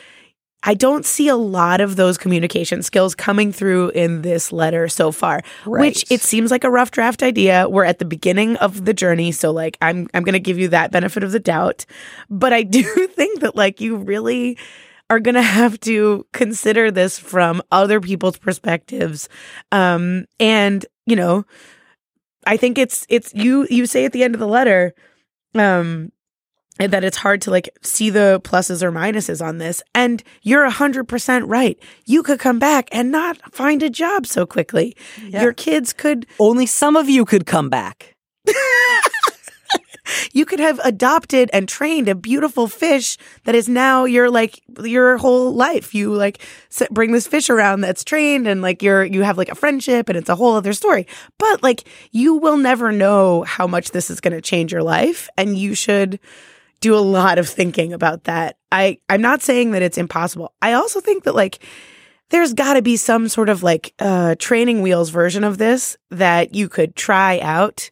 I 0.62 0.74
don't 0.74 1.04
see 1.04 1.28
a 1.28 1.36
lot 1.36 1.80
of 1.80 1.96
those 1.96 2.16
communication 2.16 2.82
skills 2.82 3.14
coming 3.14 3.52
through 3.52 3.90
in 3.90 4.22
this 4.22 4.50
letter 4.50 4.88
so 4.88 5.12
far, 5.12 5.42
which 5.66 6.10
it 6.10 6.20
seems 6.22 6.50
like 6.50 6.64
a 6.64 6.70
rough 6.70 6.90
draft 6.90 7.22
idea. 7.22 7.68
We're 7.68 7.84
at 7.84 7.98
the 7.98 8.06
beginning 8.06 8.56
of 8.56 8.86
the 8.86 8.94
journey, 8.94 9.30
so 9.30 9.52
like 9.52 9.76
I'm 9.82 10.08
I'm 10.14 10.24
going 10.24 10.32
to 10.32 10.40
give 10.40 10.58
you 10.58 10.68
that 10.68 10.90
benefit 10.90 11.22
of 11.22 11.32
the 11.32 11.38
doubt, 11.38 11.84
but 12.30 12.52
I 12.52 12.62
do 12.78 12.82
think 13.08 13.40
that 13.40 13.54
like 13.54 13.80
you 13.80 13.96
really 13.96 14.56
are 15.10 15.20
going 15.20 15.36
to 15.36 15.42
have 15.42 15.78
to 15.80 16.26
consider 16.32 16.90
this 16.90 17.18
from 17.18 17.62
other 17.70 18.00
people's 18.00 18.38
perspectives. 18.38 19.28
Um 19.70 20.24
and, 20.40 20.84
you 21.06 21.16
know, 21.16 21.44
I 22.46 22.56
think 22.56 22.78
it's 22.78 23.06
it's 23.08 23.34
you 23.34 23.66
you 23.70 23.86
say 23.86 24.06
at 24.06 24.12
the 24.12 24.24
end 24.24 24.34
of 24.34 24.40
the 24.40 24.48
letter 24.48 24.94
um 25.54 26.10
that 26.86 27.04
it's 27.04 27.16
hard 27.16 27.42
to 27.42 27.50
like 27.50 27.68
see 27.82 28.10
the 28.10 28.40
pluses 28.44 28.82
or 28.82 28.92
minuses 28.92 29.44
on 29.44 29.58
this. 29.58 29.82
And 29.94 30.22
you're 30.42 30.68
100% 30.68 31.42
right. 31.46 31.78
You 32.06 32.22
could 32.22 32.38
come 32.38 32.58
back 32.58 32.88
and 32.92 33.10
not 33.10 33.36
find 33.52 33.82
a 33.82 33.90
job 33.90 34.26
so 34.26 34.46
quickly. 34.46 34.96
Your 35.26 35.52
kids 35.52 35.92
could 35.92 36.26
Only 36.38 36.66
some 36.66 36.96
of 36.96 37.08
you 37.08 37.24
could 37.24 37.46
come 37.46 37.68
back. 37.68 38.14
you 40.32 40.44
could 40.44 40.60
have 40.60 40.80
adopted 40.84 41.50
and 41.52 41.68
trained 41.68 42.08
a 42.08 42.14
beautiful 42.14 42.68
fish 42.68 43.16
that 43.44 43.54
is 43.54 43.68
now 43.68 44.04
your 44.04 44.30
like 44.30 44.60
your 44.82 45.18
whole 45.18 45.52
life. 45.54 45.94
You 45.94 46.14
like 46.14 46.40
bring 46.90 47.12
this 47.12 47.26
fish 47.26 47.50
around 47.50 47.80
that's 47.80 48.04
trained 48.04 48.46
and 48.46 48.62
like 48.62 48.82
you're 48.82 49.04
you 49.04 49.22
have 49.22 49.38
like 49.38 49.50
a 49.50 49.54
friendship 49.54 50.08
and 50.08 50.16
it's 50.16 50.28
a 50.28 50.36
whole 50.36 50.54
other 50.54 50.72
story. 50.72 51.06
But 51.38 51.62
like 51.62 51.84
you 52.12 52.34
will 52.36 52.56
never 52.56 52.92
know 52.92 53.42
how 53.42 53.66
much 53.66 53.90
this 53.90 54.10
is 54.10 54.20
going 54.20 54.34
to 54.34 54.40
change 54.40 54.72
your 54.72 54.82
life 54.82 55.28
and 55.36 55.58
you 55.58 55.74
should 55.74 56.18
do 56.80 56.94
a 56.94 56.98
lot 57.00 57.38
of 57.38 57.48
thinking 57.48 57.92
about 57.92 58.24
that 58.24 58.56
i 58.72 58.98
i'm 59.08 59.20
not 59.20 59.42
saying 59.42 59.72
that 59.72 59.82
it's 59.82 59.98
impossible 59.98 60.52
i 60.62 60.72
also 60.72 61.00
think 61.00 61.24
that 61.24 61.34
like 61.34 61.58
there's 62.30 62.52
got 62.52 62.74
to 62.74 62.82
be 62.82 62.96
some 62.96 63.26
sort 63.28 63.48
of 63.48 63.62
like 63.62 63.94
uh, 64.00 64.34
training 64.38 64.82
wheels 64.82 65.08
version 65.10 65.44
of 65.44 65.56
this 65.56 65.96
that 66.10 66.54
you 66.54 66.68
could 66.68 66.94
try 66.94 67.38
out 67.40 67.88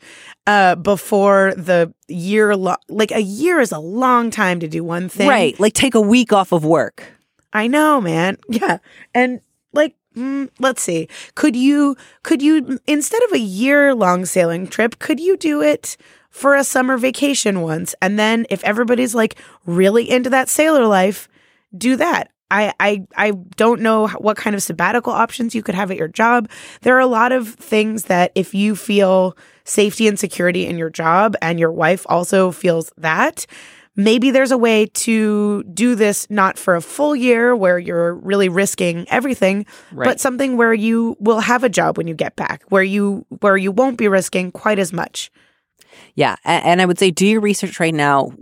uh, 0.47 0.75
before 0.75 1.55
the 1.57 1.93
year. 2.09 2.55
Lo- 2.55 2.77
like 2.89 3.13
a 3.13 3.23
year 3.23 3.61
is 3.61 3.73
a 3.73 3.79
long 3.79 4.31
time 4.31 4.61
to 4.61 4.69
do 4.69 4.85
one 4.85 5.09
thing, 5.09 5.27
Right. 5.29 5.59
Like 5.59 5.73
take 5.73 5.95
a 5.95 6.01
week 6.03 6.33
off 6.35 6.53
of 6.53 6.65
work. 6.67 7.05
I 7.53 7.67
know, 7.67 8.01
man. 8.01 8.37
Yeah, 8.51 8.79
and 9.15 9.41
like, 9.73 9.95
mm, 10.15 10.51
let's 10.59 10.83
see. 10.83 11.09
Could 11.35 11.57
you? 11.57 11.97
Could 12.23 12.43
you 12.43 12.79
instead 12.87 13.23
of 13.23 13.33
a 13.33 13.39
year 13.39 13.95
long 13.95 14.27
sailing 14.27 14.67
trip? 14.67 14.99
Could 14.99 15.19
you 15.19 15.39
do 15.39 15.63
it? 15.63 15.97
For 16.37 16.55
a 16.55 16.65
summer 16.65 16.99
vacation 16.99 17.63
once, 17.63 17.95
and 18.03 18.19
then 18.19 18.45
if 18.51 18.63
everybody's 18.63 19.15
like 19.15 19.37
really 19.65 20.09
into 20.09 20.29
that 20.31 20.51
sailor 20.51 20.87
life, 20.87 21.29
do 21.77 21.97
that. 21.97 22.31
I, 22.51 22.75
I 22.79 23.07
I 23.17 23.31
don't 23.57 23.81
know 23.81 24.07
what 24.09 24.37
kind 24.37 24.55
of 24.55 24.63
sabbatical 24.63 25.13
options 25.13 25.55
you 25.55 25.63
could 25.63 25.75
have 25.75 25.91
at 25.91 25.97
your 25.97 26.09
job. 26.09 26.49
There 26.83 26.95
are 26.95 27.01
a 27.01 27.07
lot 27.07 27.33
of 27.33 27.49
things 27.55 28.05
that 28.05 28.33
if 28.35 28.55
you 28.55 28.77
feel 28.77 29.35
safety 29.65 30.07
and 30.09 30.19
security 30.19 30.67
in 30.67 30.77
your 30.77 30.91
job 30.91 31.37
and 31.41 31.59
your 31.59 31.73
wife 31.73 32.05
also 32.09 32.53
feels 32.53 32.93
that, 32.99 33.47
maybe 33.97 34.31
there's 34.31 34.53
a 34.53 34.59
way 34.59 34.87
to 34.87 35.63
do 35.73 35.95
this 35.95 36.29
not 36.29 36.59
for 36.59 36.77
a 36.77 36.83
full 36.83 37.17
year 37.17 37.57
where 37.57 37.79
you're 37.79 38.15
really 38.15 38.51
risking 38.51 39.07
everything, 39.09 39.65
Right. 39.91 40.05
but 40.05 40.21
something 40.21 40.57
where 40.59 40.75
you 40.75 41.17
will 41.19 41.41
have 41.41 41.65
a 41.65 41.69
job 41.71 41.97
when 41.97 42.07
you 42.07 42.15
get 42.15 42.37
back, 42.37 42.63
where 42.69 42.85
you 42.85 43.25
where 43.41 43.57
you 43.57 43.73
won't 43.73 43.97
be 43.97 44.07
risking 44.07 44.53
quite 44.53 44.79
as 44.79 44.93
much. 44.93 45.31
Yeah. 46.15 46.37
And 46.45 46.81
I 46.81 46.87
would 46.87 46.99
say 46.99 47.11
do 47.11 47.27
your 47.27 47.41
research 47.41 47.81
right 47.81 47.95
now 47.95 48.33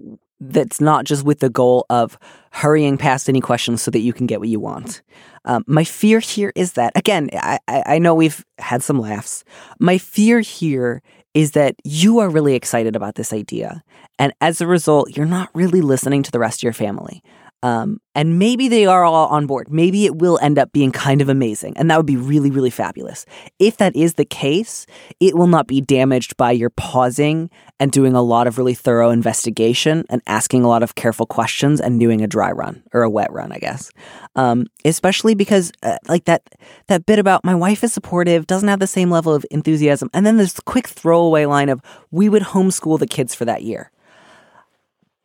that's 0.40 0.80
not 0.80 1.04
just 1.04 1.24
with 1.24 1.38
the 1.40 1.48
goal 1.48 1.86
of 1.88 2.18
hurrying 2.50 2.98
past 2.98 3.28
any 3.28 3.40
questions 3.40 3.82
so 3.82 3.90
that 3.90 4.00
you 4.00 4.12
can 4.12 4.26
get 4.26 4.40
what 4.40 4.48
you 4.48 4.60
want. 4.60 5.02
Um, 5.44 5.64
my 5.66 5.84
fear 5.84 6.20
here 6.20 6.52
is 6.54 6.72
that, 6.74 6.92
again, 6.96 7.30
I, 7.32 7.58
I 7.68 7.82
I 7.86 7.98
know 7.98 8.14
we've 8.14 8.44
had 8.58 8.82
some 8.82 8.98
laughs. 8.98 9.44
My 9.78 9.98
fear 9.98 10.40
here 10.40 11.02
is 11.34 11.52
that 11.52 11.74
you 11.84 12.18
are 12.20 12.30
really 12.30 12.54
excited 12.54 12.94
about 12.94 13.16
this 13.16 13.32
idea. 13.32 13.82
And 14.18 14.32
as 14.40 14.60
a 14.60 14.66
result, 14.66 15.16
you're 15.16 15.26
not 15.26 15.50
really 15.52 15.80
listening 15.80 16.22
to 16.22 16.30
the 16.30 16.38
rest 16.38 16.60
of 16.60 16.62
your 16.62 16.72
family. 16.72 17.22
Um, 17.64 17.98
and 18.14 18.38
maybe 18.38 18.68
they 18.68 18.84
are 18.84 19.04
all 19.04 19.26
on 19.28 19.46
board. 19.46 19.70
Maybe 19.70 20.04
it 20.04 20.16
will 20.16 20.38
end 20.42 20.58
up 20.58 20.70
being 20.70 20.92
kind 20.92 21.22
of 21.22 21.30
amazing. 21.30 21.74
And 21.78 21.90
that 21.90 21.96
would 21.96 22.04
be 22.04 22.18
really, 22.18 22.50
really 22.50 22.68
fabulous. 22.68 23.24
If 23.58 23.78
that 23.78 23.96
is 23.96 24.14
the 24.14 24.26
case, 24.26 24.84
it 25.18 25.34
will 25.34 25.46
not 25.46 25.66
be 25.66 25.80
damaged 25.80 26.36
by 26.36 26.52
your 26.52 26.68
pausing 26.68 27.48
and 27.80 27.90
doing 27.90 28.12
a 28.12 28.20
lot 28.20 28.46
of 28.46 28.58
really 28.58 28.74
thorough 28.74 29.08
investigation 29.08 30.04
and 30.10 30.20
asking 30.26 30.62
a 30.62 30.68
lot 30.68 30.82
of 30.82 30.94
careful 30.94 31.24
questions 31.24 31.80
and 31.80 31.98
doing 31.98 32.20
a 32.20 32.26
dry 32.26 32.52
run 32.52 32.82
or 32.92 33.00
a 33.00 33.08
wet 33.08 33.32
run, 33.32 33.50
I 33.50 33.56
guess. 33.56 33.90
Um, 34.36 34.66
especially 34.84 35.34
because, 35.34 35.72
uh, 35.82 35.96
like 36.06 36.26
that 36.26 36.42
that 36.88 37.06
bit 37.06 37.18
about 37.18 37.46
my 37.46 37.54
wife 37.54 37.82
is 37.82 37.94
supportive, 37.94 38.46
doesn't 38.46 38.68
have 38.68 38.78
the 38.78 38.86
same 38.86 39.10
level 39.10 39.34
of 39.34 39.46
enthusiasm, 39.50 40.10
and 40.12 40.26
then 40.26 40.36
this 40.36 40.60
quick 40.60 40.86
throwaway 40.86 41.46
line 41.46 41.70
of 41.70 41.80
we 42.10 42.28
would 42.28 42.42
homeschool 42.42 42.98
the 42.98 43.06
kids 43.06 43.34
for 43.34 43.46
that 43.46 43.62
year. 43.62 43.90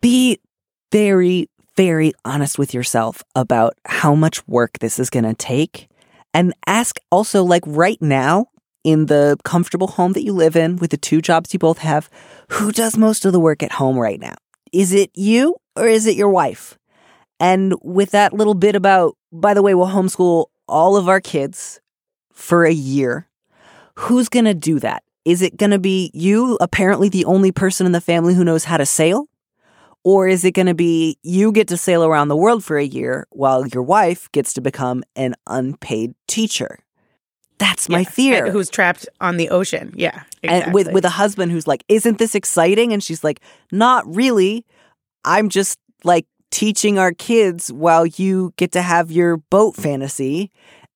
Be 0.01 0.39
very, 0.93 1.49
very 1.79 2.11
honest 2.25 2.59
with 2.59 2.73
yourself 2.73 3.23
about 3.35 3.73
how 3.85 4.13
much 4.13 4.45
work 4.49 4.79
this 4.79 4.99
is 4.99 5.09
going 5.09 5.23
to 5.23 5.33
take. 5.33 5.87
And 6.33 6.53
ask 6.67 6.99
also, 7.09 7.41
like 7.41 7.63
right 7.65 8.01
now, 8.01 8.47
in 8.83 9.05
the 9.05 9.37
comfortable 9.45 9.87
home 9.87 10.11
that 10.11 10.25
you 10.25 10.33
live 10.33 10.57
in 10.57 10.75
with 10.75 10.91
the 10.91 10.97
two 10.97 11.21
jobs 11.21 11.53
you 11.53 11.59
both 11.59 11.77
have, 11.77 12.09
who 12.49 12.73
does 12.73 12.97
most 12.97 13.23
of 13.23 13.31
the 13.31 13.39
work 13.39 13.63
at 13.63 13.71
home 13.71 13.97
right 13.97 14.19
now? 14.19 14.35
Is 14.73 14.91
it 14.91 15.09
you 15.13 15.55
or 15.77 15.87
is 15.87 16.05
it 16.05 16.17
your 16.17 16.27
wife? 16.27 16.77
And 17.39 17.73
with 17.81 18.11
that 18.11 18.33
little 18.33 18.55
bit 18.55 18.75
about, 18.75 19.15
by 19.31 19.53
the 19.53 19.61
way, 19.61 19.73
we'll 19.73 19.87
homeschool 19.87 20.47
all 20.67 20.97
of 20.97 21.07
our 21.07 21.21
kids 21.21 21.79
for 22.33 22.65
a 22.65 22.73
year. 22.73 23.29
Who's 23.95 24.27
going 24.27 24.45
to 24.45 24.53
do 24.53 24.81
that? 24.81 25.03
Is 25.23 25.41
it 25.41 25.55
going 25.55 25.71
to 25.71 25.79
be 25.79 26.11
you, 26.13 26.57
apparently 26.59 27.07
the 27.07 27.23
only 27.23 27.53
person 27.53 27.85
in 27.85 27.93
the 27.93 28.01
family 28.01 28.33
who 28.33 28.43
knows 28.43 28.65
how 28.65 28.75
to 28.75 28.85
sail? 28.85 29.28
Or 30.09 30.27
is 30.27 30.43
it 30.43 30.53
going 30.53 30.65
to 30.65 30.73
be 30.73 31.19
you 31.21 31.51
get 31.51 31.67
to 31.67 31.77
sail 31.77 32.03
around 32.03 32.29
the 32.29 32.35
world 32.35 32.63
for 32.63 32.79
a 32.79 32.83
year 32.83 33.27
while 33.29 33.67
your 33.67 33.83
wife 33.83 34.27
gets 34.31 34.53
to 34.53 34.61
become 34.61 35.03
an 35.15 35.35
unpaid 35.45 36.15
teacher? 36.27 36.79
That's 37.59 37.87
my 37.87 37.99
Yeah, 37.99 38.09
fear. 38.09 38.51
Who's 38.51 38.71
trapped 38.71 39.07
on 39.21 39.37
the 39.37 39.49
ocean? 39.49 39.93
Yeah, 39.95 40.23
and 40.41 40.73
with 40.73 40.91
with 40.91 41.05
a 41.05 41.09
husband 41.09 41.51
who's 41.51 41.67
like, 41.67 41.83
"Isn't 41.89 42.17
this 42.17 42.33
exciting?" 42.33 42.91
And 42.91 43.03
she's 43.03 43.23
like, 43.23 43.39
"Not 43.71 44.03
really. 44.15 44.65
I'm 45.25 45.47
just 45.47 45.77
like 46.03 46.25
teaching 46.49 46.97
our 46.97 47.11
kids 47.11 47.71
while 47.71 48.07
you 48.07 48.53
get 48.57 48.71
to 48.71 48.81
have 48.81 49.11
your 49.11 49.37
boat 49.37 49.75
fantasy." 49.75 50.49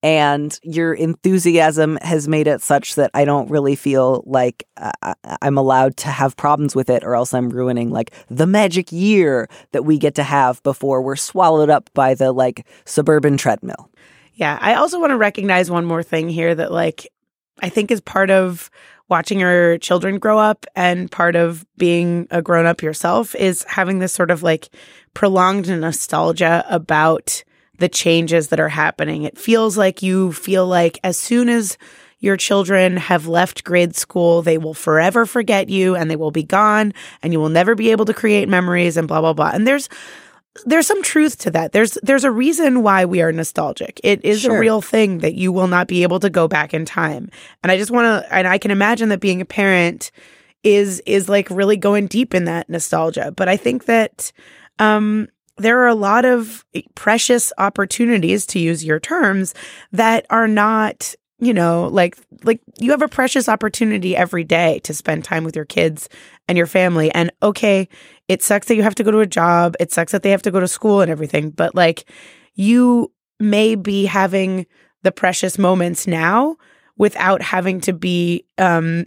And 0.04 0.60
your 0.63 0.94
enthusiasm 0.94 1.98
has 2.02 2.28
made 2.28 2.46
it 2.46 2.62
such 2.62 2.96
that 2.96 3.10
I 3.13 3.24
don't 3.24 3.50
really 3.50 3.76
feel 3.76 4.22
like 4.28 4.68
uh, 4.76 4.92
I- 5.02 5.38
I'm 5.42 5.58
allowed 5.58 5.96
to 5.98 6.10
have 6.10 6.36
problems 6.36 6.76
with 6.76 6.89
it, 6.89 7.06
or 7.06 7.16
else 7.16 7.34
I'm 7.34 7.50
ruining 7.50 7.89
like 7.89 8.12
the 8.30 8.46
magic 8.46 8.92
year 8.92 9.48
that 9.72 9.86
we 9.86 9.98
get 9.98 10.13
to 10.16 10.24
have 10.24 10.62
before 10.63 11.02
we're 11.02 11.16
swallowed 11.16 11.70
up 11.70 11.89
by 11.94 12.13
the 12.16 12.34
like 12.34 12.68
suburban 12.84 13.38
treadmill. 13.38 13.89
Yeah, 14.34 14.60
I 14.62 14.76
also 14.76 15.00
want 15.00 15.12
to 15.12 15.18
recognize 15.18 15.72
one 15.72 15.86
more 15.86 16.04
thing 16.04 16.28
here 16.28 16.54
that 16.54 16.72
like 16.72 17.08
I 17.62 17.70
think 17.70 17.89
is 17.89 18.02
part 18.02 18.30
of 18.30 18.70
watching 19.08 19.39
your 19.39 19.78
children 19.78 20.18
grow 20.20 20.38
up 20.38 20.66
and 20.76 21.10
part 21.10 21.36
of 21.38 21.66
being 21.78 22.28
a 22.32 22.42
grown 22.42 22.66
up 22.66 22.82
yourself 22.82 23.36
is 23.36 23.63
having 23.70 24.00
this 24.00 24.12
sort 24.12 24.32
of 24.32 24.44
like 24.44 24.70
prolonged 25.13 25.70
nostalgia 25.70 26.66
about 26.68 27.44
the 27.84 27.89
changes 27.89 28.48
that 28.48 28.60
are 28.62 28.69
happening. 28.69 29.24
It 29.24 29.38
feels 29.38 29.78
like 29.78 30.02
you 30.02 30.32
feel 30.32 30.65
like 30.65 30.98
as 31.04 31.19
soon 31.19 31.50
as 31.50 31.78
your 32.19 32.38
children 32.38 32.96
have 32.96 33.28
left 33.28 33.65
grade 33.65 33.93
school, 33.98 34.41
they 34.41 34.58
will 34.58 34.74
forever 34.74 35.26
forget 35.26 35.67
you 35.67 35.93
and 35.93 36.10
they 36.10 36.15
will 36.15 36.32
be 36.32 36.43
gone 36.43 36.93
and 37.22 37.34
you 37.34 37.39
will 37.41 37.50
never 37.50 37.76
be 37.76 37.91
able 37.91 38.06
to 38.06 38.13
create 38.13 38.48
memories 38.48 38.96
and 38.96 39.08
blah, 39.10 39.19
blah, 39.19 39.34
blah. 39.34 39.52
And 39.54 39.67
there's 39.67 39.89
there's 40.65 40.88
some 40.88 41.04
truth 41.04 41.39
to 41.39 41.52
that. 41.52 41.74
There's 41.74 41.98
there's 42.04 42.24
a 42.24 42.32
reason 42.32 42.82
why 42.84 43.04
we 43.04 43.22
are 43.22 43.34
nostalgic. 43.34 44.00
It 44.04 44.24
is 44.24 44.41
Sure. 44.41 44.56
a 44.56 44.60
real 44.60 44.82
thing 44.82 45.17
that 45.19 45.34
you 45.34 45.52
will 45.52 45.67
not 45.67 45.88
be 45.88 46.04
able 46.04 46.19
to 46.22 46.30
go 46.30 46.48
back 46.48 46.74
in 46.74 46.86
time. 46.86 47.30
And 47.62 47.72
I 47.72 47.78
just 47.78 47.91
want 47.91 48.06
to 48.06 48.34
and 48.34 48.48
I 48.48 48.58
can 48.58 48.72
imagine 48.72 49.10
that 49.10 49.19
being 49.19 49.41
a 49.41 49.46
parent 49.46 50.12
is 50.63 51.02
is 51.06 51.28
like 51.28 51.50
really 51.50 51.76
going 51.76 52.08
deep 52.08 52.34
in 52.34 52.46
that 52.46 52.69
nostalgia. 52.69 53.34
But 53.36 53.50
I 53.50 53.58
think 53.58 53.86
that 53.86 54.32
um 54.80 55.28
there 55.58 55.80
are 55.80 55.88
a 55.88 55.96
lot 55.96 56.26
of 56.26 56.66
precious 56.96 57.54
opportunities 57.58 58.46
to 58.48 58.60
use 58.60 58.84
your 58.84 59.00
terms 59.00 59.54
that 59.92 60.26
are 60.30 60.48
not 60.48 61.13
you 61.39 61.54
know 61.54 61.88
like 61.92 62.18
like 62.44 62.62
you 62.80 62.92
have 62.92 63.02
a 63.02 63.08
precious 63.08 63.50
opportunity 63.50 64.16
every 64.16 64.44
day 64.44 64.80
to 64.84 64.94
spend 64.94 65.24
time 65.24 65.44
with 65.44 65.56
your 65.56 65.66
kids 65.66 66.10
and 66.48 66.58
your 66.58 66.68
family. 66.68 67.12
And 67.12 67.32
okay 67.42 67.88
it 68.28 68.42
sucks 68.42 68.68
that 68.68 68.76
you 68.76 68.84
have 68.84 68.96
to 68.96 69.04
go 69.04 69.12
to 69.12 69.20
a 69.20 69.28
job. 69.28 69.76
It 69.80 69.92
sucks 69.92 70.12
that 70.13 70.24
they 70.24 70.32
have 70.32 70.42
to 70.44 70.52
go 70.52 70.60
to 70.60 70.68
school 70.68 71.02
and 71.02 71.12
everything. 71.12 71.50
But 71.50 71.76
like 71.76 72.10
you 72.56 73.12
may 73.39 73.76
be 73.76 74.06
having 74.06 74.66
the 75.02 75.12
precious 75.12 75.58
moments 75.58 76.08
now 76.08 76.56
without 76.98 77.42
having 77.42 77.82
to 77.82 77.94
be 77.94 78.46
um 78.58 79.06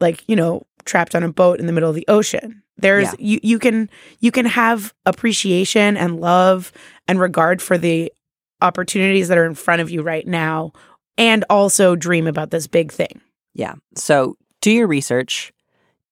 like 0.00 0.22
you 0.28 0.36
know 0.36 0.62
trapped 0.84 1.14
on 1.14 1.22
a 1.22 1.32
boat 1.32 1.60
in 1.60 1.66
the 1.66 1.72
middle 1.72 1.88
of 1.88 1.96
the 1.96 2.06
ocean 2.08 2.62
there's 2.78 3.04
Yeah. 3.08 3.14
you 3.18 3.40
you 3.42 3.58
can 3.58 3.88
you 4.20 4.30
can 4.32 4.46
have 4.46 4.92
appreciation 5.06 5.96
and 5.96 6.20
love 6.20 6.72
and 7.08 7.20
regard 7.20 7.60
for 7.62 7.76
the 7.78 8.12
opportunities 8.60 9.28
that 9.28 9.38
are 9.38 9.44
in 9.46 9.54
front 9.54 9.82
of 9.82 9.90
you 9.90 10.02
right 10.02 10.26
now 10.26 10.72
and 11.18 11.44
also 11.50 11.96
dream 11.96 12.26
about 12.26 12.50
this 12.50 12.66
big 12.66 12.92
thing 12.92 13.20
Yeah. 13.54 13.74
So 13.96 14.36
do 14.60 14.70
your 14.70 14.86
research, 14.86 15.52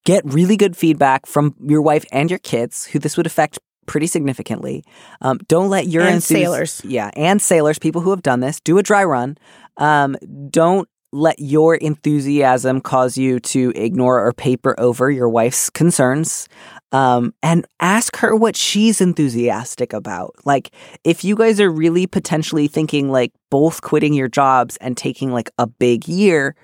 get 0.05 0.23
really 0.25 0.57
good 0.57 0.77
feedback 0.77 1.27
from 1.27 1.55
your 1.65 1.81
wife 1.83 2.05
and 2.13 2.29
your 2.29 2.41
kids, 2.41 2.85
who 2.87 2.99
this 2.99 3.17
would 3.17 3.27
affect 3.27 3.59
pretty 3.87 4.07
significantly. 4.09 4.83
Um, 5.21 5.39
don't 5.49 5.69
let 5.71 5.87
your 5.87 6.03
And 6.03 6.23
sailors. 6.23 6.81
yeah, 6.85 7.11
and 7.17 7.41
sailors, 7.41 7.79
people 7.79 8.01
who 8.03 8.11
have 8.11 8.23
done 8.23 8.41
this, 8.41 8.61
do 8.61 8.77
a 8.79 8.83
dry 8.83 9.05
run. 9.05 9.39
Um, 9.77 10.17
don't 10.51 10.89
let 11.13 11.39
your 11.39 11.75
enthusiasm 11.77 12.81
cause 12.81 13.17
you 13.17 13.41
to 13.41 13.73
ignore 13.75 14.25
or 14.25 14.33
paper 14.33 14.75
over 14.79 15.11
your 15.11 15.29
wife's 15.29 15.71
concerns. 15.71 16.49
Um, 16.93 17.35
and 17.41 17.67
ask 17.79 18.17
her 18.17 18.35
what 18.35 18.57
she's 18.57 19.01
enthusiastic 19.01 19.93
about. 19.93 20.35
Like, 20.45 20.73
if 21.05 21.23
you 21.23 21.37
guys 21.37 21.61
are 21.61 21.71
really 21.71 22.09
potentially 22.09 22.67
thinking 22.67 23.11
like 23.13 23.33
both 23.49 23.83
quitting 23.83 24.13
your 24.13 24.27
jobs 24.27 24.77
and 24.79 24.97
taking 24.97 25.33
like 25.33 25.51
a 25.57 25.69
big 25.69 26.09
year, 26.09 26.57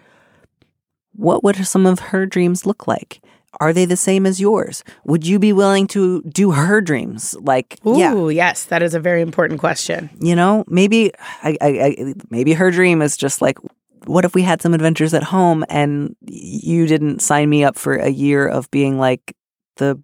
what 1.13 1.45
would 1.45 1.65
some 1.65 1.87
of 1.87 2.01
her 2.01 2.27
dreams 2.27 2.67
look 2.67 2.89
like? 2.89 3.21
Are 3.61 3.73
they 3.73 3.85
the 3.85 3.97
same 3.97 4.27
as 4.27 4.41
yours? 4.41 4.85
Would 5.05 5.27
you 5.27 5.39
be 5.39 5.53
willing 5.53 5.87
to 5.89 6.23
do 6.23 6.51
her 6.51 6.81
dreams? 6.81 7.37
Like, 7.41 7.79
Ooh, 7.87 7.97
yeah, 7.97 8.29
yes, 8.29 8.65
that 8.65 8.83
is 8.83 8.95
a 8.95 9.01
very 9.01 9.23
important 9.23 9.61
question. 9.61 10.11
you 10.21 10.35
know, 10.35 10.65
maybe, 10.67 11.13
I, 11.43 11.57
I, 11.61 11.67
I, 11.67 12.15
maybe 12.31 12.53
her 12.53 12.71
dream 12.71 13.01
is 13.01 13.17
just 13.17 13.41
like, 13.41 13.59
what 14.07 14.25
if 14.25 14.35
we 14.35 14.43
had 14.43 14.63
some 14.63 14.75
adventures 14.75 15.15
at 15.15 15.23
home 15.23 15.65
and 15.69 16.17
you 16.27 16.87
didn't 16.87 17.21
sign 17.21 17.49
me 17.49 17.65
up 17.65 17.77
for 17.79 17.97
a 17.97 18.09
year 18.09 18.47
of 18.47 18.71
being 18.71 18.99
like 18.99 19.37
the 19.77 20.01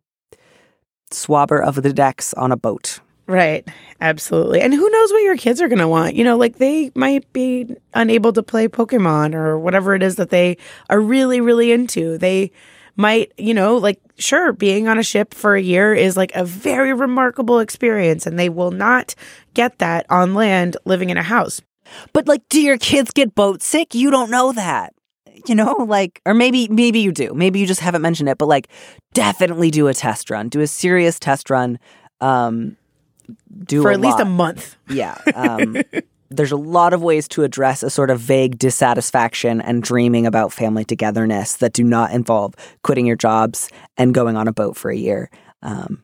swabber 1.10 1.62
of 1.62 1.82
the 1.82 1.92
decks 1.92 2.34
on 2.34 2.52
a 2.52 2.56
boat? 2.56 3.00
Right. 3.26 3.66
Absolutely. 4.00 4.60
And 4.60 4.74
who 4.74 4.90
knows 4.90 5.12
what 5.12 5.22
your 5.22 5.36
kids 5.36 5.60
are 5.60 5.68
going 5.68 5.78
to 5.78 5.88
want? 5.88 6.16
You 6.16 6.24
know, 6.24 6.36
like 6.36 6.58
they 6.58 6.90
might 6.94 7.32
be 7.32 7.74
unable 7.94 8.32
to 8.32 8.42
play 8.42 8.68
Pokemon 8.68 9.34
or 9.34 9.58
whatever 9.58 9.94
it 9.94 10.02
is 10.02 10.16
that 10.16 10.30
they 10.30 10.56
are 10.90 11.00
really, 11.00 11.40
really 11.40 11.72
into. 11.72 12.18
They 12.18 12.50
might, 12.96 13.32
you 13.38 13.54
know, 13.54 13.76
like, 13.76 14.00
sure, 14.18 14.52
being 14.52 14.88
on 14.88 14.98
a 14.98 15.02
ship 15.02 15.34
for 15.34 15.54
a 15.54 15.62
year 15.62 15.94
is 15.94 16.16
like 16.16 16.34
a 16.34 16.44
very 16.44 16.92
remarkable 16.92 17.60
experience, 17.60 18.26
and 18.26 18.38
they 18.38 18.48
will 18.48 18.70
not 18.70 19.14
get 19.54 19.78
that 19.78 20.04
on 20.10 20.34
land 20.34 20.76
living 20.84 21.10
in 21.10 21.16
a 21.16 21.22
house. 21.22 21.62
But 22.12 22.28
like, 22.28 22.42
do 22.48 22.60
your 22.60 22.78
kids 22.78 23.10
get 23.10 23.34
boat 23.34 23.62
sick? 23.62 23.94
You 23.94 24.10
don't 24.10 24.30
know 24.30 24.52
that. 24.52 24.94
You 25.46 25.54
know, 25.54 25.72
like, 25.88 26.20
or 26.26 26.34
maybe, 26.34 26.68
maybe 26.68 27.00
you 27.00 27.10
do. 27.12 27.32
Maybe 27.34 27.58
you 27.58 27.66
just 27.66 27.80
haven't 27.80 28.02
mentioned 28.02 28.28
it, 28.28 28.38
but 28.38 28.46
like, 28.46 28.68
definitely 29.14 29.70
do 29.70 29.88
a 29.88 29.94
test 29.94 30.30
run. 30.30 30.48
Do 30.48 30.60
a 30.60 30.66
serious 30.66 31.18
test 31.18 31.50
run. 31.50 31.78
Um, 32.20 32.76
do 33.64 33.82
for 33.82 33.90
at 33.90 34.00
least 34.00 34.20
a 34.20 34.24
month. 34.24 34.76
Yeah. 34.88 35.16
Um, 35.34 35.76
there's 36.36 36.52
a 36.52 36.56
lot 36.56 36.92
of 36.92 37.02
ways 37.02 37.28
to 37.28 37.44
address 37.44 37.82
a 37.82 37.90
sort 37.90 38.10
of 38.10 38.20
vague 38.20 38.58
dissatisfaction 38.58 39.60
and 39.60 39.82
dreaming 39.82 40.26
about 40.26 40.52
family 40.52 40.84
togetherness 40.84 41.56
that 41.56 41.72
do 41.72 41.84
not 41.84 42.12
involve 42.12 42.54
quitting 42.82 43.06
your 43.06 43.16
jobs 43.16 43.70
and 43.96 44.14
going 44.14 44.36
on 44.36 44.48
a 44.48 44.52
boat 44.52 44.76
for 44.76 44.90
a 44.90 44.96
year. 44.96 45.30
Um, 45.62 46.02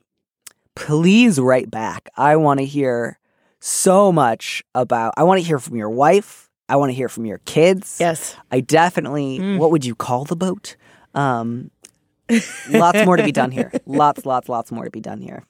please 0.75 1.41
write 1.41 1.71
back. 1.71 2.09
I 2.17 2.37
want 2.37 2.61
to 2.61 2.67
hear 2.67 3.19
so 3.61 4.13
much 4.13 4.63
about, 4.75 5.15
I 5.17 5.25
want 5.25 5.41
to 5.41 5.47
hear 5.47 5.59
from 5.59 5.77
your 5.77 5.91
wife. 5.91 6.49
I 6.69 6.77
want 6.77 6.91
to 6.91 6.95
hear 6.95 7.09
from 7.09 7.25
your 7.25 7.39
kids. 7.39 7.97
Yes. 7.99 8.37
I 8.51 8.61
definitely, 8.61 9.57
what 9.57 9.71
would 9.71 9.85
you 9.85 9.95
call 9.95 10.25
the 10.25 10.37
boat? 10.37 10.77
Um, 11.15 11.71
lots 12.71 13.05
more 13.07 13.17
to 13.17 13.23
be 13.25 13.33
done 13.33 13.51
here. 13.51 13.73
Lots, 13.87 14.27
lots, 14.27 14.49
lots 14.49 14.71
more 14.71 14.85
to 14.85 14.91
be 14.91 15.01
done 15.01 15.21
here. 15.21 15.45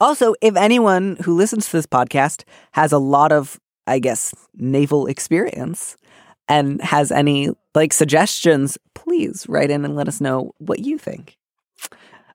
Also, 0.00 0.34
if 0.40 0.56
anyone 0.56 1.16
who 1.22 1.36
listens 1.36 1.66
to 1.66 1.72
this 1.76 1.86
podcast 1.86 2.44
has 2.72 2.92
a 2.92 2.98
lot 2.98 3.30
of, 3.30 3.60
I 3.86 3.98
guess, 3.98 4.34
naval 4.54 5.06
experience 5.06 5.96
and 6.48 6.80
has 6.82 7.12
any 7.12 7.50
like 7.74 7.92
suggestions, 7.92 8.78
please 8.94 9.46
write 9.48 9.70
in 9.70 9.84
and 9.84 9.94
let 9.94 10.08
us 10.08 10.20
know 10.20 10.54
what 10.58 10.80
you 10.80 10.98
think. 10.98 11.36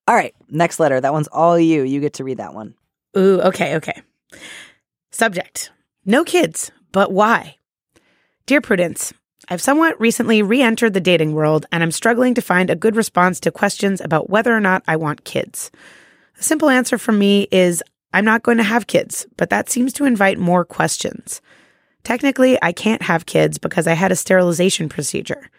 All 0.07 0.15
right, 0.15 0.33
next 0.49 0.79
letter. 0.79 1.01
That 1.01 1.13
one's 1.13 1.27
all 1.27 1.59
you. 1.59 1.83
You 1.83 1.99
get 1.99 2.13
to 2.13 2.23
read 2.23 2.37
that 2.37 2.53
one. 2.53 2.75
Ooh, 3.17 3.41
okay, 3.41 3.75
okay. 3.75 4.01
Subject 5.17 5.71
No 6.05 6.23
kids, 6.23 6.69
but 6.91 7.11
why? 7.11 7.55
Dear 8.45 8.61
Prudence, 8.61 9.15
I've 9.49 9.63
somewhat 9.63 9.99
recently 9.99 10.43
re 10.43 10.61
entered 10.61 10.93
the 10.93 11.01
dating 11.01 11.33
world 11.33 11.65
and 11.71 11.81
I'm 11.81 11.89
struggling 11.89 12.35
to 12.35 12.41
find 12.41 12.69
a 12.69 12.75
good 12.75 12.95
response 12.95 13.39
to 13.39 13.51
questions 13.51 13.99
about 13.99 14.29
whether 14.29 14.55
or 14.55 14.59
not 14.59 14.83
I 14.87 14.95
want 14.95 15.23
kids. 15.23 15.71
The 16.35 16.43
simple 16.43 16.69
answer 16.69 16.99
from 16.99 17.17
me 17.17 17.47
is 17.51 17.81
I'm 18.13 18.25
not 18.25 18.43
going 18.43 18.57
to 18.57 18.63
have 18.63 18.85
kids, 18.85 19.25
but 19.37 19.49
that 19.49 19.71
seems 19.71 19.91
to 19.93 20.05
invite 20.05 20.37
more 20.37 20.63
questions. 20.63 21.41
Technically, 22.03 22.59
I 22.61 22.71
can't 22.71 23.01
have 23.01 23.25
kids 23.25 23.57
because 23.57 23.87
I 23.87 23.93
had 23.93 24.11
a 24.11 24.15
sterilization 24.15 24.87
procedure. 24.87 25.49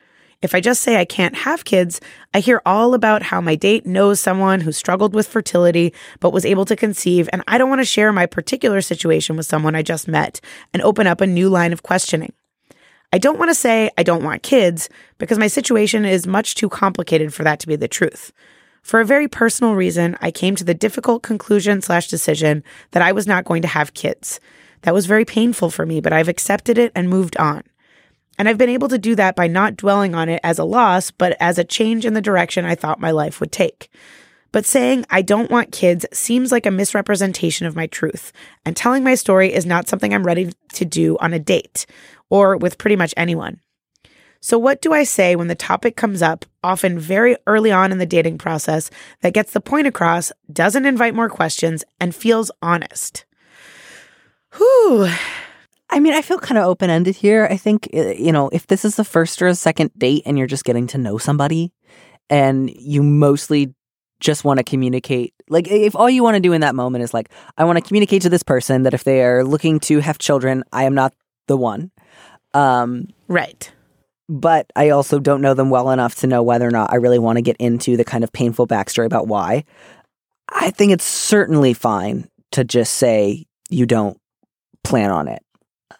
If 0.40 0.54
I 0.54 0.60
just 0.60 0.82
say 0.82 0.96
I 0.96 1.04
can't 1.04 1.34
have 1.34 1.64
kids, 1.64 2.00
I 2.32 2.38
hear 2.38 2.62
all 2.64 2.94
about 2.94 3.22
how 3.22 3.40
my 3.40 3.56
date 3.56 3.84
knows 3.84 4.20
someone 4.20 4.60
who 4.60 4.70
struggled 4.70 5.12
with 5.12 5.26
fertility 5.26 5.92
but 6.20 6.32
was 6.32 6.46
able 6.46 6.64
to 6.66 6.76
conceive, 6.76 7.28
and 7.32 7.42
I 7.48 7.58
don't 7.58 7.68
want 7.68 7.80
to 7.80 7.84
share 7.84 8.12
my 8.12 8.24
particular 8.26 8.80
situation 8.80 9.36
with 9.36 9.46
someone 9.46 9.74
I 9.74 9.82
just 9.82 10.06
met 10.06 10.40
and 10.72 10.80
open 10.82 11.08
up 11.08 11.20
a 11.20 11.26
new 11.26 11.48
line 11.48 11.72
of 11.72 11.82
questioning. 11.82 12.32
I 13.12 13.18
don't 13.18 13.38
want 13.38 13.50
to 13.50 13.54
say 13.54 13.90
I 13.98 14.04
don't 14.04 14.22
want 14.22 14.44
kids 14.44 14.88
because 15.18 15.40
my 15.40 15.48
situation 15.48 16.04
is 16.04 16.24
much 16.24 16.54
too 16.54 16.68
complicated 16.68 17.34
for 17.34 17.42
that 17.42 17.58
to 17.60 17.66
be 17.66 17.74
the 17.74 17.88
truth. 17.88 18.30
For 18.82 19.00
a 19.00 19.04
very 19.04 19.26
personal 19.26 19.74
reason, 19.74 20.16
I 20.20 20.30
came 20.30 20.54
to 20.54 20.64
the 20.64 20.72
difficult 20.72 21.24
conclusion 21.24 21.82
slash 21.82 22.06
decision 22.06 22.62
that 22.92 23.02
I 23.02 23.10
was 23.10 23.26
not 23.26 23.44
going 23.44 23.62
to 23.62 23.68
have 23.68 23.92
kids. 23.92 24.38
That 24.82 24.94
was 24.94 25.06
very 25.06 25.24
painful 25.24 25.70
for 25.70 25.84
me, 25.84 26.00
but 26.00 26.12
I've 26.12 26.28
accepted 26.28 26.78
it 26.78 26.92
and 26.94 27.08
moved 27.08 27.36
on. 27.38 27.64
And 28.38 28.48
I've 28.48 28.58
been 28.58 28.68
able 28.70 28.88
to 28.88 28.98
do 28.98 29.14
that 29.16 29.34
by 29.34 29.48
not 29.48 29.76
dwelling 29.76 30.14
on 30.14 30.28
it 30.28 30.40
as 30.44 30.58
a 30.58 30.64
loss, 30.64 31.10
but 31.10 31.36
as 31.40 31.58
a 31.58 31.64
change 31.64 32.06
in 32.06 32.14
the 32.14 32.22
direction 32.22 32.64
I 32.64 32.76
thought 32.76 33.00
my 33.00 33.10
life 33.10 33.40
would 33.40 33.52
take. 33.52 33.90
But 34.52 34.64
saying 34.64 35.04
I 35.10 35.22
don't 35.22 35.50
want 35.50 35.72
kids 35.72 36.06
seems 36.12 36.52
like 36.52 36.64
a 36.64 36.70
misrepresentation 36.70 37.66
of 37.66 37.76
my 37.76 37.86
truth, 37.86 38.32
and 38.64 38.76
telling 38.76 39.04
my 39.04 39.14
story 39.14 39.52
is 39.52 39.66
not 39.66 39.88
something 39.88 40.14
I'm 40.14 40.24
ready 40.24 40.52
to 40.74 40.84
do 40.84 41.18
on 41.20 41.34
a 41.34 41.38
date 41.38 41.84
or 42.30 42.56
with 42.56 42.78
pretty 42.78 42.96
much 42.96 43.12
anyone. 43.16 43.60
So, 44.40 44.56
what 44.56 44.80
do 44.80 44.92
I 44.92 45.02
say 45.02 45.34
when 45.34 45.48
the 45.48 45.56
topic 45.56 45.96
comes 45.96 46.22
up, 46.22 46.44
often 46.62 46.98
very 46.98 47.36
early 47.46 47.72
on 47.72 47.90
in 47.90 47.98
the 47.98 48.06
dating 48.06 48.38
process, 48.38 48.88
that 49.20 49.34
gets 49.34 49.52
the 49.52 49.60
point 49.60 49.88
across, 49.88 50.30
doesn't 50.52 50.86
invite 50.86 51.14
more 51.14 51.28
questions, 51.28 51.84
and 51.98 52.14
feels 52.14 52.50
honest? 52.62 53.24
Whew. 54.56 55.10
I 55.90 56.00
mean, 56.00 56.12
I 56.12 56.22
feel 56.22 56.38
kind 56.38 56.58
of 56.58 56.64
open 56.66 56.90
ended 56.90 57.16
here. 57.16 57.48
I 57.50 57.56
think, 57.56 57.88
uh, 57.94 58.08
you 58.08 58.30
know, 58.32 58.48
if 58.52 58.66
this 58.66 58.84
is 58.84 58.96
the 58.96 59.04
first 59.04 59.40
or 59.40 59.46
a 59.46 59.54
second 59.54 59.90
date 59.96 60.22
and 60.26 60.36
you're 60.36 60.46
just 60.46 60.64
getting 60.64 60.86
to 60.88 60.98
know 60.98 61.16
somebody 61.18 61.72
and 62.28 62.70
you 62.70 63.02
mostly 63.02 63.74
just 64.20 64.44
want 64.44 64.58
to 64.58 64.64
communicate, 64.64 65.32
like 65.48 65.66
if 65.68 65.96
all 65.96 66.10
you 66.10 66.22
want 66.22 66.34
to 66.34 66.40
do 66.40 66.52
in 66.52 66.60
that 66.60 66.74
moment 66.74 67.04
is 67.04 67.14
like, 67.14 67.30
I 67.56 67.64
want 67.64 67.78
to 67.78 67.84
communicate 67.86 68.22
to 68.22 68.28
this 68.28 68.42
person 68.42 68.82
that 68.82 68.92
if 68.92 69.04
they 69.04 69.22
are 69.22 69.44
looking 69.44 69.80
to 69.80 70.00
have 70.00 70.18
children, 70.18 70.62
I 70.72 70.84
am 70.84 70.94
not 70.94 71.14
the 71.46 71.56
one. 71.56 71.90
Um, 72.52 73.08
Right. 73.28 73.70
but 74.28 74.70
I 74.76 74.90
also 74.90 75.18
don't 75.18 75.40
know 75.40 75.54
them 75.54 75.70
well 75.70 75.90
enough 75.90 76.16
to 76.16 76.26
know 76.26 76.42
whether 76.42 76.66
or 76.66 76.70
not 76.70 76.92
I 76.92 76.96
really 76.96 77.18
want 77.18 77.36
to 77.36 77.42
get 77.42 77.56
into 77.58 77.96
the 77.96 78.04
kind 78.04 78.24
of 78.24 78.32
painful 78.32 78.66
backstory 78.66 79.06
about 79.06 79.26
why. 79.26 79.64
I 80.50 80.70
think 80.70 80.92
it's 80.92 81.04
certainly 81.04 81.72
fine 81.72 82.28
to 82.52 82.64
just 82.64 82.94
say 82.94 83.46
you 83.70 83.86
don't 83.86 84.18
plan 84.84 85.10
on 85.10 85.28
it. 85.28 85.42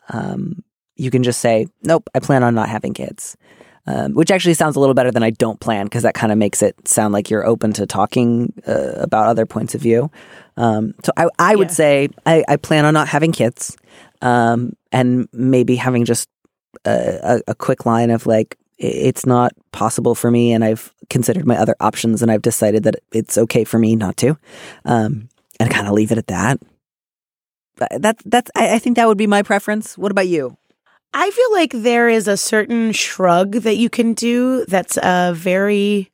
Um, 0.08 0.62
you 0.96 1.10
can 1.10 1.22
just 1.22 1.40
say, 1.40 1.66
nope, 1.82 2.08
I 2.14 2.18
plan 2.20 2.42
on 2.42 2.54
not 2.54 2.68
having 2.68 2.94
kids. 2.94 3.36
Um, 3.86 4.12
which 4.12 4.30
actually 4.30 4.52
sounds 4.52 4.76
a 4.76 4.80
little 4.80 4.94
better 4.94 5.10
than 5.10 5.22
I 5.22 5.30
don't 5.30 5.58
plan 5.60 5.86
because 5.86 6.02
that 6.02 6.12
kind 6.12 6.30
of 6.30 6.36
makes 6.36 6.60
it 6.62 6.76
sound 6.86 7.14
like 7.14 7.30
you're 7.30 7.46
open 7.46 7.72
to 7.72 7.86
talking 7.86 8.52
uh, 8.66 8.92
about 8.96 9.28
other 9.28 9.46
points 9.46 9.74
of 9.74 9.80
view. 9.80 10.10
Um, 10.58 10.92
so 11.02 11.10
I, 11.16 11.28
I 11.38 11.56
would 11.56 11.68
Yeah. 11.68 11.74
say 11.74 12.08
I, 12.26 12.44
I 12.46 12.56
plan 12.56 12.84
on 12.84 12.92
not 12.92 13.08
having 13.08 13.32
kids 13.32 13.78
um, 14.20 14.74
and 14.92 15.26
maybe 15.32 15.74
having 15.76 16.04
just 16.04 16.28
a, 16.84 17.18
a, 17.22 17.52
a 17.52 17.54
quick 17.54 17.86
line 17.86 18.10
of 18.10 18.26
like, 18.26 18.58
it's 18.76 19.24
not 19.24 19.52
possible 19.72 20.14
for 20.14 20.30
me 20.30 20.52
and 20.52 20.62
I've 20.64 20.92
considered 21.08 21.46
my 21.46 21.56
other 21.56 21.74
options 21.80 22.20
and 22.20 22.30
I've 22.30 22.42
decided 22.42 22.82
that 22.82 22.96
it's 23.12 23.38
okay 23.38 23.64
for 23.64 23.78
me 23.78 23.96
not 23.96 24.18
to. 24.18 24.36
Um, 24.84 25.30
and 25.58 25.70
kind 25.70 25.86
of 25.86 25.94
leave 25.94 26.12
it 26.12 26.18
at 26.18 26.26
that. 26.26 26.60
That's 27.98 28.22
that's 28.24 28.50
I, 28.54 28.74
I 28.74 28.78
think 28.78 28.96
that 28.96 29.08
would 29.08 29.18
be 29.18 29.26
my 29.26 29.42
preference. 29.42 29.96
What 29.96 30.12
about 30.12 30.28
you? 30.28 30.56
I 31.14 31.30
feel 31.30 31.52
like 31.52 31.72
there 31.72 32.08
is 32.08 32.28
a 32.28 32.36
certain 32.36 32.92
shrug 32.92 33.52
that 33.52 33.76
you 33.76 33.88
can 33.88 34.12
do 34.12 34.64
that's 34.66 34.98
a 35.02 35.32
very 35.34 36.10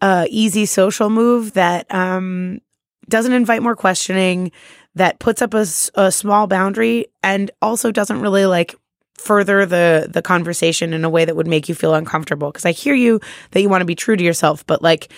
uh, 0.00 0.26
easy 0.30 0.64
social 0.64 1.10
move 1.10 1.52
that 1.52 1.92
um, 1.94 2.60
doesn't 3.08 3.32
invite 3.32 3.62
more 3.62 3.76
questioning, 3.76 4.50
that 4.94 5.18
puts 5.18 5.42
up 5.42 5.54
a 5.54 5.66
small 5.66 6.46
boundary, 6.46 7.06
and 7.22 7.50
also 7.60 7.90
doesn't 7.90 8.20
really 8.20 8.46
like 8.46 8.74
further 9.14 9.66
the 9.66 10.08
the 10.08 10.22
conversation 10.22 10.92
in 10.94 11.04
a 11.04 11.10
way 11.10 11.24
that 11.24 11.36
would 11.36 11.46
make 11.46 11.68
you 11.68 11.74
feel 11.74 11.94
uncomfortable. 11.94 12.50
Because 12.50 12.64
I 12.64 12.72
hear 12.72 12.94
you 12.94 13.20
that 13.50 13.60
you 13.60 13.68
want 13.68 13.82
to 13.82 13.86
be 13.86 13.94
true 13.94 14.16
to 14.16 14.24
yourself, 14.24 14.66
but 14.66 14.82
like 14.82 15.12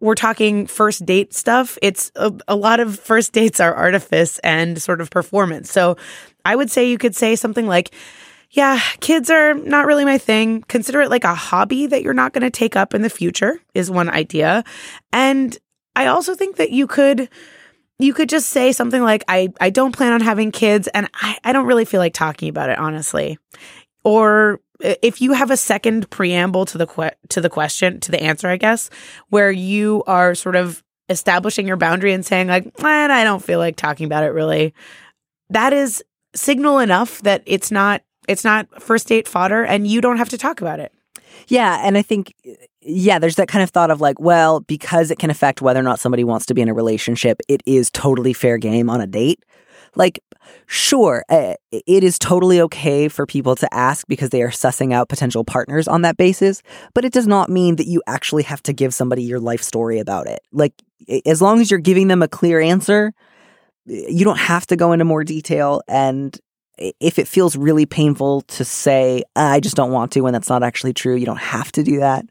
we're 0.00 0.14
talking 0.14 0.66
first 0.66 1.04
date 1.04 1.34
stuff. 1.34 1.78
It's 1.82 2.10
a, 2.16 2.32
a 2.48 2.56
lot 2.56 2.80
of 2.80 2.98
first 2.98 3.32
dates 3.32 3.60
are 3.60 3.74
artifice 3.74 4.38
and 4.40 4.80
sort 4.80 5.00
of 5.00 5.10
performance. 5.10 5.70
So 5.70 5.96
I 6.44 6.56
would 6.56 6.70
say 6.70 6.88
you 6.88 6.98
could 6.98 7.14
say 7.14 7.36
something 7.36 7.66
like, 7.66 7.94
yeah, 8.50 8.80
kids 9.00 9.30
are 9.30 9.54
not 9.54 9.86
really 9.86 10.04
my 10.04 10.18
thing. 10.18 10.62
Consider 10.62 11.02
it 11.02 11.10
like 11.10 11.24
a 11.24 11.34
hobby 11.34 11.86
that 11.86 12.02
you're 12.02 12.14
not 12.14 12.32
going 12.32 12.42
to 12.42 12.50
take 12.50 12.74
up 12.74 12.94
in 12.94 13.02
the 13.02 13.10
future 13.10 13.60
is 13.74 13.90
one 13.90 14.08
idea. 14.08 14.64
And 15.12 15.56
I 15.94 16.06
also 16.06 16.34
think 16.34 16.56
that 16.56 16.70
you 16.70 16.86
could 16.86 17.28
you 17.98 18.14
could 18.14 18.30
just 18.30 18.48
say 18.48 18.72
something 18.72 19.02
like 19.02 19.22
I 19.28 19.52
I 19.60 19.70
don't 19.70 19.94
plan 19.94 20.14
on 20.14 20.20
having 20.22 20.50
kids 20.50 20.88
and 20.88 21.08
I 21.14 21.38
I 21.44 21.52
don't 21.52 21.66
really 21.66 21.84
feel 21.84 22.00
like 22.00 22.14
talking 22.14 22.48
about 22.48 22.70
it 22.70 22.78
honestly. 22.78 23.38
Or 24.02 24.60
if 24.82 25.20
you 25.20 25.32
have 25.32 25.50
a 25.50 25.56
second 25.56 26.08
preamble 26.10 26.64
to 26.66 26.78
the 26.78 26.86
que- 26.86 27.16
to 27.28 27.40
the 27.40 27.50
question 27.50 28.00
to 28.00 28.10
the 28.10 28.22
answer 28.22 28.48
I 28.48 28.56
guess 28.56 28.90
where 29.28 29.50
you 29.50 30.02
are 30.06 30.34
sort 30.34 30.56
of 30.56 30.82
establishing 31.08 31.66
your 31.66 31.76
boundary 31.76 32.12
and 32.12 32.24
saying 32.24 32.48
like 32.48 32.80
"Man, 32.82 33.10
I 33.10 33.24
don't 33.24 33.42
feel 33.42 33.58
like 33.58 33.76
talking 33.76 34.06
about 34.06 34.24
it 34.24 34.28
really. 34.28 34.74
That 35.50 35.72
is 35.72 36.02
signal 36.34 36.78
enough 36.78 37.20
that 37.22 37.42
it's 37.46 37.70
not 37.70 38.02
it's 38.28 38.44
not 38.44 38.82
first 38.82 39.08
date 39.08 39.26
fodder 39.26 39.64
and 39.64 39.86
you 39.86 40.00
don't 40.00 40.18
have 40.18 40.28
to 40.30 40.38
talk 40.38 40.60
about 40.60 40.80
it. 40.80 40.92
Yeah, 41.48 41.80
and 41.84 41.98
I 41.98 42.02
think 42.02 42.34
yeah, 42.82 43.18
there's 43.18 43.36
that 43.36 43.48
kind 43.48 43.62
of 43.62 43.70
thought 43.70 43.90
of 43.90 44.00
like, 44.00 44.18
well, 44.20 44.60
because 44.60 45.10
it 45.10 45.18
can 45.18 45.30
affect 45.30 45.60
whether 45.60 45.80
or 45.80 45.82
not 45.82 46.00
somebody 46.00 46.24
wants 46.24 46.46
to 46.46 46.54
be 46.54 46.62
in 46.62 46.68
a 46.68 46.74
relationship, 46.74 47.40
it 47.48 47.62
is 47.66 47.90
totally 47.90 48.32
fair 48.32 48.56
game 48.56 48.88
on 48.88 49.00
a 49.00 49.06
date. 49.06 49.44
Like, 49.96 50.20
sure, 50.66 51.24
uh, 51.28 51.54
it 51.70 52.04
is 52.04 52.18
totally 52.18 52.60
okay 52.62 53.08
for 53.08 53.26
people 53.26 53.56
to 53.56 53.72
ask 53.74 54.06
because 54.06 54.30
they 54.30 54.42
are 54.42 54.50
sussing 54.50 54.92
out 54.92 55.08
potential 55.08 55.44
partners 55.44 55.88
on 55.88 56.02
that 56.02 56.16
basis, 56.16 56.62
but 56.94 57.04
it 57.04 57.12
does 57.12 57.26
not 57.26 57.50
mean 57.50 57.76
that 57.76 57.86
you 57.86 58.02
actually 58.06 58.44
have 58.44 58.62
to 58.64 58.72
give 58.72 58.94
somebody 58.94 59.22
your 59.22 59.40
life 59.40 59.62
story 59.62 59.98
about 59.98 60.26
it. 60.26 60.40
Like, 60.52 60.74
as 61.26 61.42
long 61.42 61.60
as 61.60 61.70
you're 61.70 61.80
giving 61.80 62.08
them 62.08 62.22
a 62.22 62.28
clear 62.28 62.60
answer, 62.60 63.12
you 63.86 64.24
don't 64.24 64.38
have 64.38 64.66
to 64.68 64.76
go 64.76 64.92
into 64.92 65.04
more 65.04 65.24
detail 65.24 65.82
and 65.88 66.38
if 66.98 67.18
it 67.18 67.28
feels 67.28 67.56
really 67.56 67.86
painful 67.86 68.42
to 68.42 68.64
say 68.64 69.22
i 69.36 69.60
just 69.60 69.76
don't 69.76 69.90
want 69.90 70.12
to 70.12 70.20
when 70.20 70.32
that's 70.32 70.48
not 70.48 70.62
actually 70.62 70.92
true 70.92 71.14
you 71.14 71.26
don't 71.26 71.36
have 71.36 71.70
to 71.72 71.82
do 71.82 71.98
that 71.98 72.24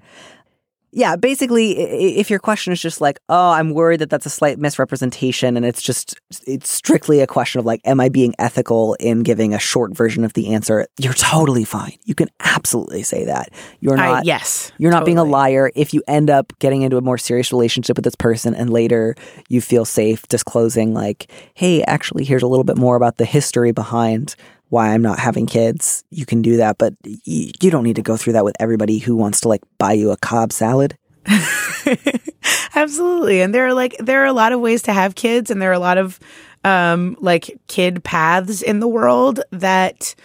yeah 0.91 1.15
basically 1.15 1.77
i- 1.77 1.81
i- 1.81 2.19
if 2.19 2.29
your 2.29 2.39
question 2.39 2.73
is 2.73 2.81
just 2.81 2.99
like 3.01 3.19
oh 3.29 3.51
i'm 3.51 3.73
worried 3.73 3.99
that 4.01 4.09
that's 4.09 4.25
a 4.25 4.29
slight 4.29 4.57
misrepresentation 4.59 5.55
and 5.57 5.65
it's 5.65 5.81
just 5.81 6.15
it's 6.47 6.69
strictly 6.69 7.19
a 7.19 7.27
question 7.27 7.59
of 7.59 7.65
like 7.65 7.81
am 7.85 7.99
i 7.99 8.09
being 8.09 8.33
ethical 8.39 8.95
in 8.99 9.21
giving 9.23 9.53
a 9.53 9.59
short 9.59 9.95
version 9.95 10.23
of 10.23 10.33
the 10.33 10.53
answer? 10.53 10.85
You're 10.99 11.13
totally 11.13 11.63
fine. 11.63 11.93
You 12.05 12.15
can 12.15 12.27
absolutely 12.39 13.03
say 13.03 13.25
that. 13.25 13.49
You're 13.79 13.97
I- 13.97 14.07
not 14.11 14.25
yes. 14.25 14.71
you're 14.77 14.91
not 14.91 15.05
being 15.05 15.17
a 15.17 15.23
liar. 15.23 15.71
If 15.75 15.93
you 15.93 16.01
end 16.07 16.29
up 16.29 16.53
getting 16.59 16.81
into 16.81 16.97
a 16.97 17.01
more 17.01 17.17
serious 17.17 17.51
relationship 17.51 17.95
with 17.97 18.03
this 18.05 18.15
person 18.15 18.53
and 18.55 18.69
later 18.69 19.15
you 19.47 19.61
feel 19.61 19.85
safe 19.85 20.27
disclosing 20.27 20.93
like 20.93 21.31
hey 21.53 21.83
actually 21.83 22.23
here's 22.25 22.43
a 22.43 22.47
little 22.47 22.63
bit 22.63 22.77
more 22.77 22.95
about 22.95 23.17
the 23.17 23.25
history 23.25 23.71
behind 23.71 24.35
why 24.69 24.93
i'm 24.93 25.01
not 25.01 25.19
having 25.19 25.45
kids 25.45 26.03
you 26.09 26.25
can 26.25 26.41
do 26.41 26.57
that 26.57 26.77
but 26.77 26.93
y- 27.05 27.51
you 27.61 27.69
don't 27.71 27.83
need 27.83 27.95
to 27.95 28.01
go 28.01 28.15
through 28.17 28.33
that 28.33 28.45
with 28.45 28.55
everybody 28.59 28.97
who 28.99 29.15
wants 29.15 29.41
to 29.41 29.47
like 29.47 29.61
buy 29.77 29.93
you 29.93 30.11
a 30.11 30.17
cobb 30.17 30.51
salad 30.51 30.95
Absolutely. 32.75 33.41
And 33.41 33.53
there 33.53 33.67
are 33.67 33.73
like 33.73 33.95
there 33.99 34.21
are 34.21 34.25
a 34.27 34.33
lot 34.33 34.51
of 34.51 34.59
ways 34.59 34.81
to 34.83 34.93
have 34.93 35.15
kids 35.15 35.51
and 35.51 35.61
there 35.61 35.69
are 35.69 35.73
a 35.73 35.79
lot 35.79 35.97
of 35.97 36.19
um 36.63 37.15
like 37.19 37.57
kid 37.67 38.03
paths 38.03 38.61
in 38.61 38.79
the 38.79 38.87
world 38.87 39.41
that 39.51 40.15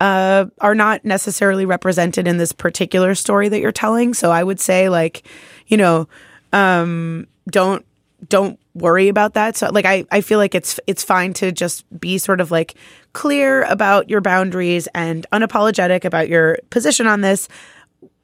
uh 0.00 0.46
are 0.60 0.74
not 0.74 1.04
necessarily 1.04 1.66
represented 1.66 2.26
in 2.26 2.36
this 2.36 2.52
particular 2.52 3.14
story 3.14 3.48
that 3.48 3.60
you're 3.60 3.72
telling. 3.72 4.14
So 4.14 4.30
I 4.30 4.42
would 4.42 4.60
say 4.60 4.88
like, 4.88 5.26
you 5.66 5.76
know, 5.76 6.08
um 6.52 7.26
don't 7.48 7.84
don't 8.28 8.58
worry 8.74 9.08
about 9.08 9.34
that. 9.34 9.56
So 9.56 9.70
like 9.70 9.84
I 9.84 10.04
I 10.10 10.20
feel 10.20 10.38
like 10.38 10.54
it's 10.54 10.78
it's 10.86 11.04
fine 11.04 11.32
to 11.34 11.52
just 11.52 11.84
be 12.00 12.18
sort 12.18 12.40
of 12.40 12.50
like 12.50 12.74
clear 13.14 13.62
about 13.62 14.10
your 14.10 14.20
boundaries 14.20 14.86
and 14.94 15.26
unapologetic 15.32 16.04
about 16.04 16.28
your 16.28 16.58
position 16.68 17.06
on 17.06 17.22
this 17.22 17.48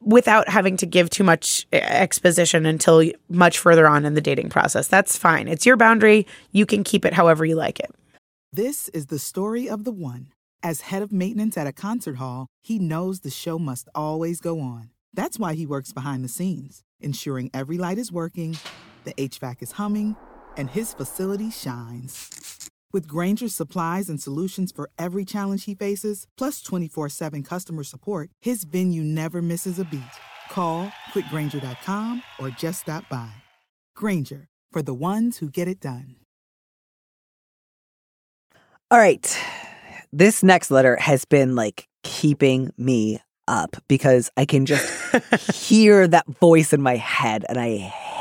without 0.01 0.49
having 0.49 0.76
to 0.78 0.86
give 0.86 1.09
too 1.11 1.24
much 1.24 1.66
exposition 1.72 2.66
until 2.66 3.11
much 3.28 3.59
further 3.59 3.86
on 3.86 4.05
in 4.05 4.14
the 4.14 4.20
dating 4.20 4.51
process. 4.51 4.88
That's 4.88 5.16
fine. 5.16 5.49
It's 5.49 5.64
your 5.64 5.76
boundary. 5.76 6.26
You 6.53 6.66
can 6.66 6.84
keep 6.84 7.05
it 7.05 7.14
however 7.14 7.45
you 7.45 7.55
like 7.55 7.80
it. 7.80 7.91
This 8.53 8.88
is 8.91 9.07
the 9.07 9.18
story 9.18 9.68
of 9.68 9.84
the 9.84 9.93
one. 9.93 10.28
As 10.62 10.82
head 10.82 11.03
of 11.03 11.12
maintenance 11.12 11.57
at 11.57 11.66
a 11.66 11.72
concert 11.72 12.16
hall, 12.16 12.49
he 12.62 12.78
knows 12.78 13.20
the 13.20 13.30
show 13.30 13.59
must 13.59 13.88
always 13.95 14.41
go 14.41 14.61
on. 14.61 14.91
That's 15.14 15.38
why 15.38 15.55
he 15.55 15.66
works 15.66 15.93
behind 15.93 16.24
the 16.24 16.28
scenes, 16.28 16.82
ensuring 17.01 17.51
every 17.55 17.78
light 17.78 17.99
is 17.99 18.12
working, 18.12 18.59
the 19.05 19.14
HVAC 19.14 19.62
is 19.62 19.72
humming, 19.72 20.16
and 20.57 20.68
his 20.70 20.93
facility 20.93 21.51
shines. 21.51 22.70
With 22.93 23.09
Grainger's 23.09 23.55
supplies 23.55 24.09
and 24.09 24.20
solutions 24.20 24.72
for 24.72 24.91
every 24.99 25.24
challenge 25.24 25.64
he 25.64 25.74
faces, 25.74 26.26
plus 26.36 26.62
24 26.62 27.09
7 27.09 27.43
customer 27.43 27.84
support, 27.84 28.30
his 28.41 28.64
venue 28.64 29.03
never 29.03 29.43
misses 29.43 29.78
a 29.78 29.84
beat. 29.84 30.01
Call 30.51 30.93
quickgranger.com 31.12 32.22
or 32.38 32.51
just 32.51 32.82
stop 32.82 33.09
by. 33.09 33.30
Granger, 33.97 34.49
for 34.72 34.82
the 34.82 34.95
ones 34.95 35.38
who 35.38 35.51
get 35.51 35.68
it 35.68 35.80
done. 35.80 36.16
all 38.91 38.99
right 38.99 39.38
this 40.12 40.43
next 40.43 40.70
letter 40.70 40.97
has 40.97 41.24
been 41.24 41.55
like 41.55 41.86
keeping 42.03 42.72
me 42.76 43.20
up 43.47 43.76
because 43.88 44.30
i 44.36 44.45
can 44.45 44.66
just 44.66 44.91
hear 45.55 46.09
that 46.09 46.26
voice 46.26 46.72
in 46.72 46.82
my 46.82 46.97
head 46.97 47.45
and 47.49 47.61
i 47.61 47.76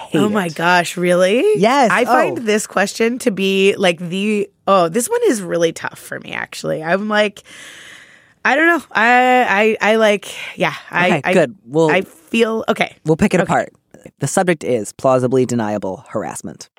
Oh 0.10 0.20
hate 0.20 0.26
oh 0.26 0.30
my 0.30 0.46
it. 0.48 0.56
gosh, 0.56 0.98
really? 0.98 1.44
Yes. 1.58 1.92
I 1.92 2.06
find 2.06 2.40
Oh. 2.40 2.42
this 2.42 2.68
question 2.68 3.20
to 3.20 3.32
be 3.32 3.76
like 3.78 4.00
the 4.00 4.50
oh, 4.68 4.90
this 4.90 5.10
one 5.10 5.22
is 5.28 5.42
really 5.42 5.72
tough 5.74 6.00
for 6.00 6.20
me 6.20 6.32
actually. 6.34 6.84
I'm 6.84 7.08
like 7.10 7.44
I 8.46 8.56
don't 8.56 8.68
know. 8.68 8.84
I 8.92 9.78
I 9.82 9.92
I 9.92 9.96
like 9.98 10.34
yeah, 10.58 10.74
I 10.90 11.08
Okay, 11.08 11.22
I 11.26 11.34
good. 11.34 11.56
We'll 11.66 11.90
I 11.92 12.02
feel 12.02 12.64
okay. 12.70 12.96
We'll 13.06 13.18
pick 13.18 13.34
it 13.34 13.40
Okay. 13.42 13.44
apart. 13.44 13.74
The 14.20 14.28
subject 14.28 14.64
is 14.64 14.94
plausibly 14.94 15.46
deniable 15.46 16.06
harassment. 16.10 16.70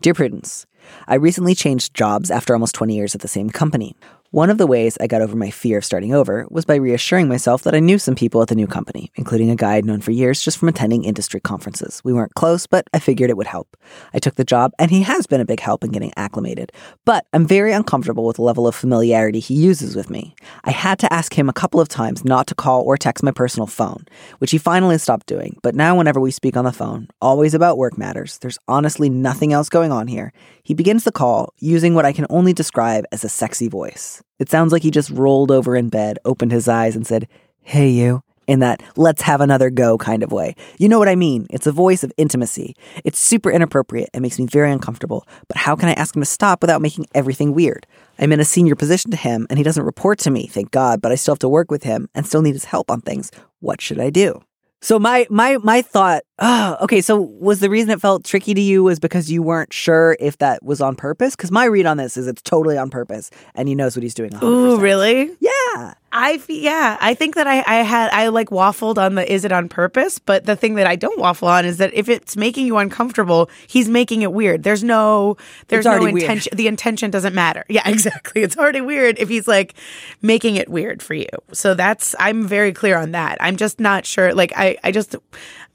Dear 0.00 0.14
Prudence, 0.14 0.66
I 1.06 1.14
recently 1.16 1.54
changed 1.54 1.94
jobs 1.94 2.30
after 2.30 2.52
almost 2.52 2.74
20 2.74 2.94
years 2.96 3.14
at 3.14 3.20
the 3.20 3.28
same 3.28 3.50
company. 3.50 3.96
One 4.30 4.50
of 4.50 4.58
the 4.58 4.66
ways 4.66 4.98
I 5.00 5.06
got 5.06 5.22
over 5.22 5.34
my 5.34 5.48
fear 5.48 5.78
of 5.78 5.86
starting 5.86 6.12
over 6.12 6.46
was 6.50 6.66
by 6.66 6.74
reassuring 6.74 7.28
myself 7.28 7.62
that 7.62 7.74
I 7.74 7.80
knew 7.80 7.98
some 7.98 8.14
people 8.14 8.42
at 8.42 8.48
the 8.48 8.54
new 8.54 8.66
company, 8.66 9.10
including 9.14 9.48
a 9.48 9.56
guy 9.56 9.76
I'd 9.76 9.86
known 9.86 10.02
for 10.02 10.10
years 10.10 10.42
just 10.42 10.58
from 10.58 10.68
attending 10.68 11.04
industry 11.04 11.40
conferences. 11.40 12.02
We 12.04 12.12
weren't 12.12 12.34
close, 12.34 12.66
but 12.66 12.86
I 12.92 12.98
figured 12.98 13.30
it 13.30 13.38
would 13.38 13.46
help. 13.46 13.74
I 14.12 14.18
took 14.18 14.34
the 14.34 14.44
job, 14.44 14.72
and 14.78 14.90
he 14.90 15.00
has 15.00 15.26
been 15.26 15.40
a 15.40 15.46
big 15.46 15.60
help 15.60 15.82
in 15.82 15.92
getting 15.92 16.12
acclimated. 16.18 16.72
But 17.06 17.24
I'm 17.32 17.46
very 17.46 17.72
uncomfortable 17.72 18.26
with 18.26 18.36
the 18.36 18.42
level 18.42 18.68
of 18.68 18.74
familiarity 18.74 19.40
he 19.40 19.54
uses 19.54 19.96
with 19.96 20.10
me. 20.10 20.34
I 20.62 20.72
had 20.72 20.98
to 20.98 21.10
ask 21.10 21.32
him 21.32 21.48
a 21.48 21.54
couple 21.54 21.80
of 21.80 21.88
times 21.88 22.22
not 22.22 22.46
to 22.48 22.54
call 22.54 22.82
or 22.82 22.98
text 22.98 23.24
my 23.24 23.32
personal 23.32 23.66
phone, 23.66 24.04
which 24.40 24.50
he 24.50 24.58
finally 24.58 24.98
stopped 24.98 25.26
doing. 25.26 25.56
But 25.62 25.74
now, 25.74 25.96
whenever 25.96 26.20
we 26.20 26.32
speak 26.32 26.54
on 26.54 26.66
the 26.66 26.72
phone, 26.72 27.08
always 27.22 27.54
about 27.54 27.78
work 27.78 27.96
matters, 27.96 28.36
there's 28.40 28.58
honestly 28.68 29.08
nothing 29.08 29.54
else 29.54 29.70
going 29.70 29.90
on 29.90 30.06
here. 30.06 30.34
He 30.62 30.74
begins 30.74 31.04
the 31.04 31.12
call 31.12 31.54
using 31.58 31.94
what 31.94 32.04
I 32.04 32.12
can 32.12 32.26
only 32.28 32.52
describe 32.52 33.06
as 33.10 33.24
a 33.24 33.30
sexy 33.30 33.68
voice. 33.68 34.17
It 34.38 34.48
sounds 34.48 34.72
like 34.72 34.82
he 34.82 34.90
just 34.90 35.10
rolled 35.10 35.50
over 35.50 35.76
in 35.76 35.88
bed, 35.88 36.18
opened 36.24 36.52
his 36.52 36.68
eyes, 36.68 36.96
and 36.96 37.06
said, 37.06 37.28
Hey, 37.62 37.90
you. 37.90 38.22
In 38.46 38.60
that 38.60 38.82
let's 38.96 39.20
have 39.22 39.42
another 39.42 39.68
go 39.68 39.98
kind 39.98 40.22
of 40.22 40.32
way. 40.32 40.54
You 40.78 40.88
know 40.88 40.98
what 40.98 41.08
I 41.08 41.16
mean? 41.16 41.46
It's 41.50 41.66
a 41.66 41.72
voice 41.72 42.02
of 42.02 42.10
intimacy. 42.16 42.74
It's 43.04 43.18
super 43.18 43.50
inappropriate 43.50 44.08
and 44.14 44.22
makes 44.22 44.38
me 44.38 44.46
very 44.46 44.72
uncomfortable. 44.72 45.26
But 45.48 45.58
how 45.58 45.76
can 45.76 45.90
I 45.90 45.92
ask 45.92 46.16
him 46.16 46.22
to 46.22 46.26
stop 46.26 46.62
without 46.62 46.80
making 46.80 47.08
everything 47.14 47.52
weird? 47.52 47.86
I'm 48.18 48.32
in 48.32 48.40
a 48.40 48.46
senior 48.46 48.74
position 48.74 49.10
to 49.10 49.18
him 49.18 49.46
and 49.50 49.58
he 49.58 49.64
doesn't 49.64 49.84
report 49.84 50.18
to 50.20 50.30
me, 50.30 50.46
thank 50.46 50.70
God, 50.70 51.02
but 51.02 51.12
I 51.12 51.16
still 51.16 51.34
have 51.34 51.40
to 51.40 51.48
work 51.48 51.70
with 51.70 51.82
him 51.82 52.08
and 52.14 52.26
still 52.26 52.40
need 52.40 52.54
his 52.54 52.64
help 52.64 52.90
on 52.90 53.02
things. 53.02 53.30
What 53.60 53.82
should 53.82 54.00
I 54.00 54.08
do? 54.08 54.40
So 54.80 54.98
my 54.98 55.26
my 55.28 55.56
my 55.58 55.82
thought, 55.82 56.22
oh, 56.38 56.76
okay, 56.82 57.00
so 57.00 57.20
was 57.20 57.60
the 57.60 57.68
reason 57.68 57.90
it 57.90 58.00
felt 58.00 58.24
tricky 58.24 58.54
to 58.54 58.60
you 58.60 58.84
was 58.84 59.00
because 59.00 59.30
you 59.30 59.42
weren't 59.42 59.72
sure 59.72 60.16
if 60.20 60.38
that 60.38 60.62
was 60.62 60.80
on 60.80 60.94
purpose? 60.94 61.34
Because 61.34 61.50
my 61.50 61.64
read 61.64 61.84
on 61.84 61.96
this 61.96 62.16
is 62.16 62.28
it's 62.28 62.42
totally 62.42 62.78
on 62.78 62.88
purpose, 62.88 63.30
and 63.54 63.68
he 63.68 63.74
knows 63.74 63.96
what 63.96 64.04
he's 64.04 64.14
doing. 64.14 64.30
100%. 64.30 64.42
Ooh, 64.42 64.78
really? 64.78 65.36
Yeah. 65.40 65.94
I 66.10 66.40
yeah, 66.48 66.96
I 67.00 67.12
think 67.12 67.34
that 67.34 67.46
I, 67.46 67.62
I 67.66 67.82
had 67.82 68.10
I 68.12 68.28
like 68.28 68.48
waffled 68.48 68.96
on 68.96 69.14
the 69.14 69.30
is 69.30 69.44
it 69.44 69.52
on 69.52 69.68
purpose, 69.68 70.18
but 70.18 70.46
the 70.46 70.56
thing 70.56 70.76
that 70.76 70.86
I 70.86 70.96
don't 70.96 71.18
waffle 71.18 71.48
on 71.48 71.66
is 71.66 71.76
that 71.78 71.92
if 71.92 72.08
it's 72.08 72.34
making 72.34 72.66
you 72.66 72.78
uncomfortable, 72.78 73.50
he's 73.66 73.88
making 73.90 74.22
it 74.22 74.32
weird. 74.32 74.62
There's 74.62 74.82
no 74.82 75.36
there's 75.68 75.84
no 75.84 75.92
already 75.92 76.12
weird. 76.12 76.22
intention. 76.22 76.56
The 76.56 76.66
intention 76.66 77.10
doesn't 77.10 77.34
matter. 77.34 77.64
Yeah, 77.78 77.86
exactly. 77.88 78.42
It's 78.42 78.56
already 78.56 78.80
weird 78.80 79.18
if 79.18 79.28
he's 79.28 79.46
like 79.46 79.74
making 80.22 80.56
it 80.56 80.68
weird 80.68 81.02
for 81.02 81.14
you. 81.14 81.28
So 81.52 81.74
that's 81.74 82.14
I'm 82.18 82.48
very 82.48 82.72
clear 82.72 82.96
on 82.96 83.12
that. 83.12 83.36
I'm 83.40 83.56
just 83.56 83.78
not 83.78 84.06
sure. 84.06 84.34
Like 84.34 84.52
I 84.56 84.78
I 84.82 84.90
just 84.90 85.14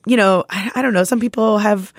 you 0.08 0.18
know 0.18 0.44
I, 0.50 0.72
I 0.76 0.82
don't 0.82 0.94
know. 0.94 1.04
Some 1.04 1.20
people 1.20 1.60
have 1.60 1.94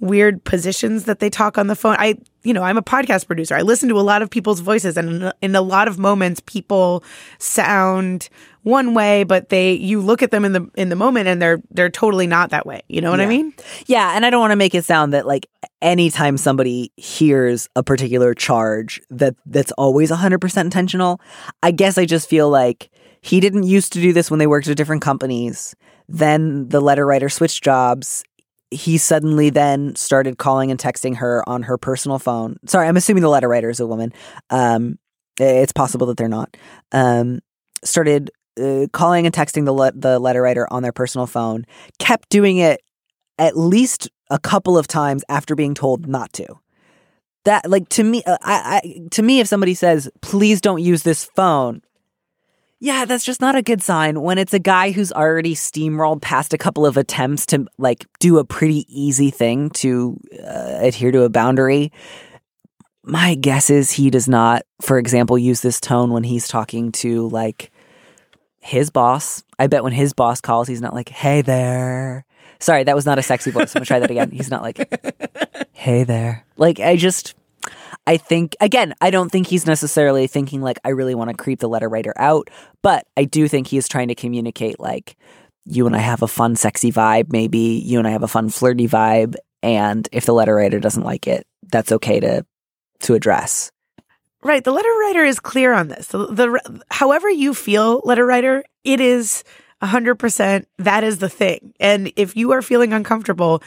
weird 0.00 0.42
positions 0.44 1.04
that 1.04 1.20
they 1.20 1.30
talk 1.30 1.58
on 1.58 1.66
the 1.66 1.76
phone. 1.76 1.96
I, 1.98 2.16
you 2.42 2.54
know, 2.54 2.62
I'm 2.62 2.78
a 2.78 2.82
podcast 2.82 3.26
producer. 3.26 3.54
I 3.54 3.62
listen 3.62 3.88
to 3.90 4.00
a 4.00 4.02
lot 4.02 4.22
of 4.22 4.30
people's 4.30 4.60
voices 4.60 4.96
and 4.96 5.32
in, 5.42 5.54
a 5.54 5.60
lot 5.60 5.88
of 5.88 5.98
moments 5.98 6.40
people 6.40 7.04
sound 7.38 8.30
one 8.62 8.94
way, 8.94 9.24
but 9.24 9.50
they 9.50 9.72
you 9.72 10.00
look 10.00 10.22
at 10.22 10.30
them 10.30 10.44
in 10.44 10.52
the 10.52 10.70
in 10.74 10.88
the 10.88 10.96
moment 10.96 11.28
and 11.28 11.40
they're 11.40 11.62
they're 11.70 11.90
totally 11.90 12.26
not 12.26 12.50
that 12.50 12.66
way. 12.66 12.82
You 12.88 13.00
know 13.00 13.10
what 13.10 13.20
I 13.20 13.26
mean? 13.26 13.52
Yeah, 13.86 14.16
and 14.16 14.24
I 14.24 14.30
don't 14.30 14.40
want 14.40 14.52
to 14.52 14.56
make 14.56 14.74
it 14.74 14.84
sound 14.84 15.12
that 15.12 15.26
like 15.26 15.46
anytime 15.82 16.36
somebody 16.36 16.92
hears 16.96 17.68
a 17.76 17.82
particular 17.82 18.34
charge 18.34 19.00
that 19.10 19.34
that's 19.46 19.72
always 19.72 20.10
100% 20.10 20.60
intentional. 20.60 21.20
I 21.62 21.70
guess 21.70 21.98
I 21.98 22.06
just 22.06 22.28
feel 22.28 22.48
like 22.48 22.90
he 23.22 23.40
didn't 23.40 23.64
used 23.64 23.92
to 23.92 24.00
do 24.00 24.12
this 24.12 24.30
when 24.30 24.38
they 24.38 24.46
worked 24.46 24.68
at 24.68 24.76
different 24.76 25.02
companies. 25.02 25.74
Then 26.08 26.68
the 26.68 26.80
letter 26.80 27.06
writer 27.06 27.28
switched 27.28 27.62
jobs. 27.62 28.24
He 28.70 28.98
suddenly 28.98 29.50
then 29.50 29.96
started 29.96 30.38
calling 30.38 30.70
and 30.70 30.78
texting 30.78 31.16
her 31.16 31.42
on 31.48 31.64
her 31.64 31.76
personal 31.76 32.18
phone. 32.18 32.56
Sorry, 32.66 32.86
I'm 32.86 32.96
assuming 32.96 33.22
the 33.22 33.28
letter 33.28 33.48
writer 33.48 33.68
is 33.68 33.80
a 33.80 33.86
woman. 33.86 34.12
Um, 34.50 34.98
it's 35.38 35.72
possible 35.72 36.06
that 36.08 36.16
they're 36.16 36.28
not. 36.28 36.56
Um, 36.92 37.40
started 37.82 38.30
uh, 38.60 38.86
calling 38.92 39.26
and 39.26 39.34
texting 39.34 39.64
the 39.64 39.72
le- 39.72 39.92
the 39.92 40.18
letter 40.18 40.42
writer 40.42 40.70
on 40.72 40.82
their 40.82 40.92
personal 40.92 41.26
phone. 41.26 41.64
Kept 41.98 42.28
doing 42.28 42.58
it 42.58 42.80
at 43.38 43.56
least 43.56 44.08
a 44.28 44.38
couple 44.38 44.78
of 44.78 44.86
times 44.86 45.24
after 45.28 45.54
being 45.54 45.74
told 45.74 46.06
not 46.06 46.32
to. 46.34 46.46
That 47.44 47.68
like 47.68 47.88
to 47.90 48.04
me, 48.04 48.22
uh, 48.26 48.36
I, 48.42 48.80
I 48.84 49.08
to 49.12 49.22
me, 49.22 49.40
if 49.40 49.48
somebody 49.48 49.74
says, 49.74 50.10
"Please 50.20 50.60
don't 50.60 50.82
use 50.82 51.02
this 51.02 51.24
phone," 51.24 51.82
yeah, 52.82 53.04
that's 53.04 53.24
just 53.24 53.42
not 53.42 53.56
a 53.56 53.62
good 53.62 53.82
sign. 53.82 54.22
When 54.22 54.38
it's 54.38 54.54
a 54.54 54.58
guy 54.58 54.90
who's 54.90 55.12
already 55.12 55.54
steamrolled 55.54 56.22
past 56.22 56.54
a 56.54 56.58
couple 56.58 56.86
of 56.86 56.96
attempts 56.96 57.44
to 57.46 57.66
like 57.76 58.06
do 58.18 58.38
a 58.38 58.44
pretty 58.44 58.86
easy 58.88 59.30
thing 59.30 59.68
to 59.70 60.18
uh, 60.42 60.78
adhere 60.80 61.12
to 61.12 61.22
a 61.22 61.28
boundary. 61.28 61.92
My 63.02 63.34
guess 63.34 63.68
is 63.68 63.90
he 63.90 64.08
does 64.08 64.28
not, 64.28 64.62
for 64.80 64.98
example, 64.98 65.38
use 65.38 65.60
this 65.60 65.78
tone 65.78 66.10
when 66.10 66.24
he's 66.24 66.48
talking 66.48 66.90
to 66.92 67.28
like 67.28 67.70
his 68.60 68.88
boss. 68.88 69.44
I 69.58 69.66
bet 69.66 69.84
when 69.84 69.92
his 69.92 70.14
boss 70.14 70.40
calls, 70.40 70.66
he's 70.66 70.80
not 70.80 70.94
like, 70.94 71.10
"Hey 71.10 71.42
there." 71.42 72.24
Sorry, 72.60 72.84
that 72.84 72.96
was 72.96 73.06
not 73.06 73.18
a 73.18 73.22
sexy 73.22 73.50
voice. 73.50 73.74
I'm 73.74 73.80
gonna 73.80 73.86
try 73.86 73.98
that 73.98 74.10
again. 74.10 74.30
He's 74.30 74.50
not 74.50 74.62
like, 74.62 75.68
"Hey 75.72 76.04
there." 76.04 76.46
Like 76.56 76.80
I 76.80 76.96
just, 76.96 77.34
I 78.06 78.16
think 78.16 78.56
again, 78.60 78.94
I 79.00 79.10
don't 79.10 79.30
think 79.30 79.46
he's 79.46 79.66
necessarily 79.66 80.26
thinking 80.26 80.62
like 80.62 80.78
I 80.84 80.90
really 80.90 81.14
want 81.14 81.30
to 81.30 81.36
creep 81.36 81.60
the 81.60 81.68
letter 81.68 81.88
writer 81.88 82.12
out, 82.16 82.50
but 82.82 83.06
I 83.16 83.24
do 83.24 83.46
think 83.46 83.66
he 83.66 83.76
is 83.76 83.88
trying 83.88 84.08
to 84.08 84.14
communicate 84.14 84.80
like 84.80 85.16
you 85.66 85.86
and 85.86 85.94
I 85.94 86.00
have 86.00 86.22
a 86.22 86.28
fun, 86.28 86.56
sexy 86.56 86.90
vibe. 86.90 87.32
Maybe 87.32 87.82
you 87.84 87.98
and 87.98 88.08
I 88.08 88.10
have 88.10 88.22
a 88.22 88.28
fun, 88.28 88.48
flirty 88.48 88.88
vibe, 88.88 89.36
and 89.62 90.08
if 90.12 90.24
the 90.24 90.34
letter 90.34 90.54
writer 90.54 90.80
doesn't 90.80 91.04
like 91.04 91.26
it, 91.26 91.46
that's 91.70 91.92
okay 91.92 92.20
to 92.20 92.44
to 93.00 93.14
address. 93.14 93.70
Right. 94.42 94.64
The 94.64 94.72
letter 94.72 94.88
writer 95.00 95.24
is 95.24 95.38
clear 95.38 95.74
on 95.74 95.88
this. 95.88 96.08
The, 96.08 96.26
the 96.26 96.82
however 96.90 97.28
you 97.28 97.52
feel, 97.52 98.00
letter 98.04 98.24
writer, 98.24 98.64
it 98.84 99.00
is 99.00 99.44
hundred 99.82 100.16
percent 100.16 100.68
that 100.78 101.04
is 101.04 101.18
the 101.18 101.28
thing. 101.28 101.72
And 101.80 102.12
if 102.16 102.36
you 102.36 102.52
are 102.52 102.62
feeling 102.62 102.92
uncomfortable 102.92 103.62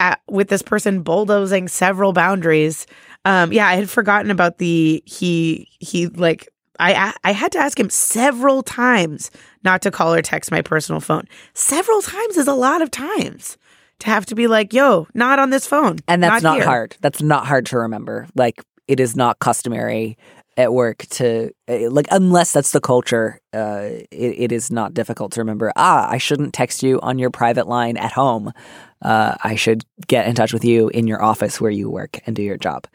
at, 0.00 0.20
with 0.28 0.48
this 0.48 0.62
person 0.62 1.02
bulldozing 1.02 1.68
several 1.68 2.12
boundaries, 2.12 2.86
um, 3.24 3.52
yeah, 3.52 3.66
I 3.68 3.76
had 3.76 3.88
forgotten 3.90 4.30
about 4.30 4.58
the 4.58 5.02
he 5.06 5.68
he 5.78 6.06
like 6.08 6.48
I 6.78 7.14
I 7.22 7.32
had 7.32 7.52
to 7.52 7.58
ask 7.58 7.78
him 7.78 7.90
several 7.90 8.62
times 8.62 9.30
not 9.64 9.82
to 9.82 9.90
call 9.90 10.12
or 10.12 10.22
text 10.22 10.50
my 10.50 10.62
personal 10.62 11.00
phone. 11.00 11.24
Several 11.54 12.02
times 12.02 12.36
is 12.36 12.48
a 12.48 12.54
lot 12.54 12.82
of 12.82 12.90
times 12.90 13.56
to 14.00 14.06
have 14.08 14.26
to 14.26 14.34
be 14.34 14.46
like, 14.48 14.72
"Yo, 14.72 15.06
not 15.14 15.38
on 15.38 15.50
this 15.50 15.66
phone," 15.66 15.98
And 16.08 16.22
that's 16.22 16.42
not, 16.42 16.56
here. 16.56 16.64
hard. 16.64 16.96
That's 17.00 17.22
not 17.22 17.46
hard 17.46 17.66
to 17.66 17.78
remember. 17.78 18.26
Like 18.34 18.62
it 18.88 18.98
is 18.98 19.14
not 19.14 19.38
customary 19.38 20.18
at 20.56 20.72
work 20.72 21.06
to 21.10 21.50
uh, 21.68 21.90
like 21.90 22.06
unless 22.10 22.52
that's 22.52 22.72
the 22.72 22.80
culture. 22.80 23.40
Uh, 23.52 23.88
it, 24.10 24.34
it 24.38 24.52
is 24.52 24.70
not 24.70 24.94
difficult 24.94 25.32
to 25.32 25.40
remember. 25.40 25.72
Ah, 25.76 26.08
I 26.10 26.18
shouldn't 26.18 26.54
text 26.54 26.82
you 26.82 27.00
on 27.00 27.18
your 27.18 27.30
private 27.30 27.66
line 27.66 27.96
at 27.96 28.12
home. 28.12 28.52
Uh, 29.00 29.34
I 29.42 29.56
should 29.56 29.84
get 30.06 30.26
in 30.26 30.34
touch 30.34 30.52
with 30.52 30.64
you 30.64 30.88
in 30.90 31.06
your 31.06 31.22
office 31.22 31.60
where 31.60 31.70
you 31.70 31.90
work 31.90 32.20
and 32.26 32.36
do 32.36 32.42
your 32.42 32.56
job. 32.56 32.86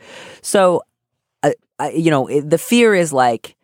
So, 0.41 0.82
I, 1.80 1.89
you 1.89 2.12
know, 2.12 2.28
it, 2.28 2.49
the 2.49 2.58
fear 2.58 2.95
is 2.95 3.14
like 3.14 3.55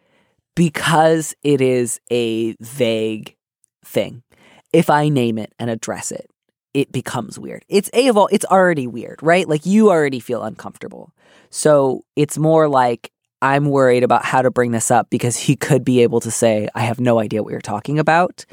because 0.56 1.36
it 1.44 1.62
is 1.62 2.00
a 2.12 2.56
vague 2.60 3.36
thing. 3.84 4.24
If 4.72 4.89
I 4.89 5.10
name 5.10 5.38
it 5.38 5.54
and 5.60 5.70
address 5.70 6.12
it, 6.12 6.30
it 6.74 6.91
becomes 6.91 7.38
weird. 7.38 7.64
It's 7.68 7.89
a 7.94 8.08
of 8.08 8.18
all, 8.18 8.30
it's 8.32 8.46
already 8.46 8.88
weird, 8.88 9.22
right? 9.22 9.48
Like 9.48 9.66
you 9.66 9.89
already 9.89 10.20
feel 10.20 10.44
uncomfortable. 10.44 11.12
So 11.50 12.04
it's 12.16 12.38
more 12.38 12.68
like 12.68 13.12
I'm 13.44 13.66
worried 13.66 14.04
about 14.04 14.24
how 14.24 14.41
to 14.41 14.50
bring 14.50 14.72
this 14.72 14.89
up 14.89 15.10
because 15.10 15.36
he 15.36 15.58
could 15.58 15.84
be 15.84 16.02
able 16.02 16.22
to 16.22 16.32
say, 16.32 16.70
I 16.74 16.80
have 16.80 17.02
no 17.02 17.20
idea 17.20 17.44
what 17.44 17.52
you're 17.52 17.60
talking 17.60 18.00
about. 18.00 18.46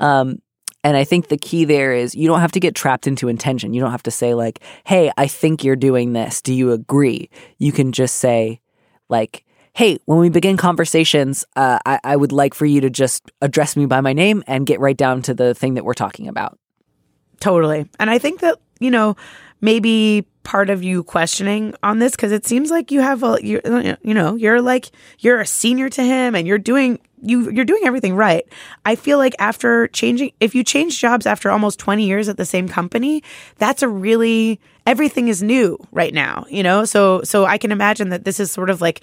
Um, 0.00 0.40
and 0.82 0.96
I 0.96 1.04
think 1.04 1.28
the 1.28 1.36
key 1.36 1.66
there 1.66 1.92
is 1.92 2.14
you 2.14 2.26
don't 2.26 2.40
have 2.40 2.52
to 2.52 2.60
get 2.60 2.74
trapped 2.74 3.06
into 3.06 3.28
intention. 3.28 3.74
You 3.74 3.82
don't 3.82 3.90
have 3.90 4.04
to 4.04 4.10
say, 4.10 4.32
like, 4.32 4.60
hey, 4.84 5.12
I 5.18 5.26
think 5.26 5.64
you're 5.64 5.76
doing 5.76 6.14
this. 6.14 6.40
Do 6.40 6.54
you 6.54 6.72
agree? 6.72 7.28
You 7.58 7.72
can 7.72 7.92
just 7.92 8.14
say, 8.14 8.62
like, 9.10 9.44
hey, 9.74 9.98
when 10.06 10.18
we 10.18 10.30
begin 10.30 10.56
conversations, 10.56 11.44
uh, 11.54 11.78
I, 11.84 12.00
I 12.02 12.16
would 12.16 12.32
like 12.32 12.54
for 12.54 12.64
you 12.64 12.80
to 12.80 12.88
just 12.88 13.30
address 13.42 13.76
me 13.76 13.84
by 13.84 14.00
my 14.00 14.14
name 14.14 14.42
and 14.46 14.66
get 14.66 14.80
right 14.80 14.96
down 14.96 15.20
to 15.22 15.34
the 15.34 15.54
thing 15.54 15.74
that 15.74 15.84
we're 15.84 15.92
talking 15.92 16.26
about. 16.26 16.58
Totally. 17.38 17.86
And 18.00 18.08
I 18.08 18.18
think 18.18 18.40
that, 18.40 18.56
you 18.80 18.90
know, 18.90 19.14
maybe 19.60 20.26
part 20.44 20.70
of 20.70 20.82
you 20.82 21.04
questioning 21.04 21.74
on 21.82 21.98
this 21.98 22.12
because 22.12 22.32
it 22.32 22.46
seems 22.46 22.70
like 22.70 22.90
you 22.90 23.00
have 23.00 23.22
a 23.22 23.38
you 23.42 23.60
you 24.02 24.14
know, 24.14 24.34
you're 24.34 24.62
like 24.62 24.90
you're 25.18 25.40
a 25.40 25.46
senior 25.46 25.88
to 25.90 26.02
him 26.02 26.34
and 26.34 26.46
you're 26.46 26.58
doing 26.58 26.98
you 27.22 27.50
you're 27.50 27.64
doing 27.64 27.82
everything 27.84 28.14
right. 28.14 28.44
I 28.84 28.94
feel 28.94 29.18
like 29.18 29.34
after 29.38 29.88
changing 29.88 30.32
if 30.40 30.54
you 30.54 30.64
change 30.64 30.98
jobs 30.98 31.26
after 31.26 31.50
almost 31.50 31.78
20 31.78 32.06
years 32.06 32.28
at 32.28 32.36
the 32.36 32.46
same 32.46 32.68
company, 32.68 33.22
that's 33.58 33.82
a 33.82 33.88
really 33.88 34.60
everything 34.86 35.28
is 35.28 35.42
new 35.42 35.78
right 35.92 36.14
now, 36.14 36.46
you 36.48 36.62
know? 36.62 36.84
So 36.84 37.22
so 37.24 37.44
I 37.44 37.58
can 37.58 37.70
imagine 37.70 38.08
that 38.08 38.24
this 38.24 38.40
is 38.40 38.50
sort 38.50 38.70
of 38.70 38.80
like 38.80 39.02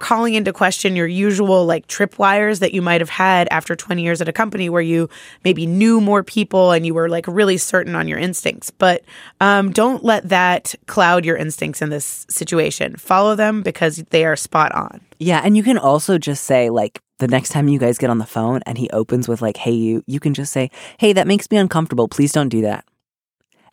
calling 0.00 0.34
into 0.34 0.52
question 0.52 0.96
your 0.96 1.06
usual 1.06 1.64
like 1.64 1.86
tripwires 1.86 2.58
that 2.60 2.74
you 2.74 2.82
might 2.82 3.00
have 3.00 3.10
had 3.10 3.46
after 3.50 3.76
20 3.76 4.02
years 4.02 4.20
at 4.20 4.28
a 4.28 4.32
company 4.32 4.68
where 4.68 4.82
you 4.82 5.08
maybe 5.44 5.66
knew 5.66 6.00
more 6.00 6.24
people 6.24 6.72
and 6.72 6.84
you 6.84 6.94
were 6.94 7.08
like 7.08 7.26
really 7.28 7.56
certain 7.56 7.94
on 7.94 8.08
your 8.08 8.18
instincts 8.18 8.70
but 8.70 9.04
um, 9.40 9.70
don't 9.70 10.04
let 10.04 10.28
that 10.28 10.74
cloud 10.86 11.24
your 11.24 11.36
instincts 11.36 11.80
in 11.80 11.90
this 11.90 12.26
situation 12.28 12.96
follow 12.96 13.34
them 13.34 13.62
because 13.62 13.96
they 14.10 14.24
are 14.24 14.36
spot 14.36 14.72
on 14.72 15.00
Yeah, 15.18 15.40
and 15.44 15.56
you 15.56 15.62
can 15.62 15.78
also 15.78 16.18
just 16.18 16.44
say 16.44 16.70
like 16.70 17.00
the 17.18 17.28
next 17.28 17.50
time 17.50 17.68
you 17.68 17.78
guys 17.78 17.98
get 17.98 18.10
on 18.10 18.18
the 18.18 18.26
phone 18.26 18.60
and 18.66 18.78
he 18.78 18.88
opens 18.90 19.28
with 19.28 19.42
like, 19.42 19.56
"Hey 19.56 19.72
you," 19.72 20.02
you 20.06 20.18
can 20.18 20.34
just 20.34 20.52
say, 20.52 20.70
"Hey, 20.98 21.12
that 21.12 21.26
makes 21.26 21.50
me 21.50 21.58
uncomfortable. 21.58 22.08
Please 22.08 22.32
don't 22.32 22.48
do 22.48 22.62
that." 22.62 22.84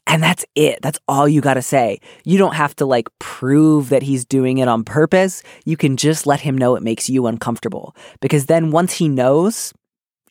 And 0.08 0.24
that's 0.24 0.46
it. 0.56 0.80
That's 0.82 1.00
all 1.08 1.28
you 1.28 1.42
got 1.42 1.56
to 1.56 1.62
say. 1.62 2.00
You 2.24 2.38
don't 2.38 2.56
have 2.56 2.76
to 2.78 2.86
like 2.86 3.10
prove 3.20 3.90
that 3.90 4.02
he's 4.02 4.26
doing 4.26 4.58
it 4.58 4.70
on 4.70 4.84
purpose. 4.86 5.44
You 5.66 5.76
can 5.76 5.98
just 5.98 6.26
let 6.26 6.40
him 6.40 6.58
know 6.58 6.76
it 6.76 6.82
makes 6.82 7.10
you 7.10 7.28
uncomfortable 7.28 7.96
because 8.22 8.46
then 8.46 8.72
once 8.72 8.94
he 8.94 9.10
knows, 9.10 9.74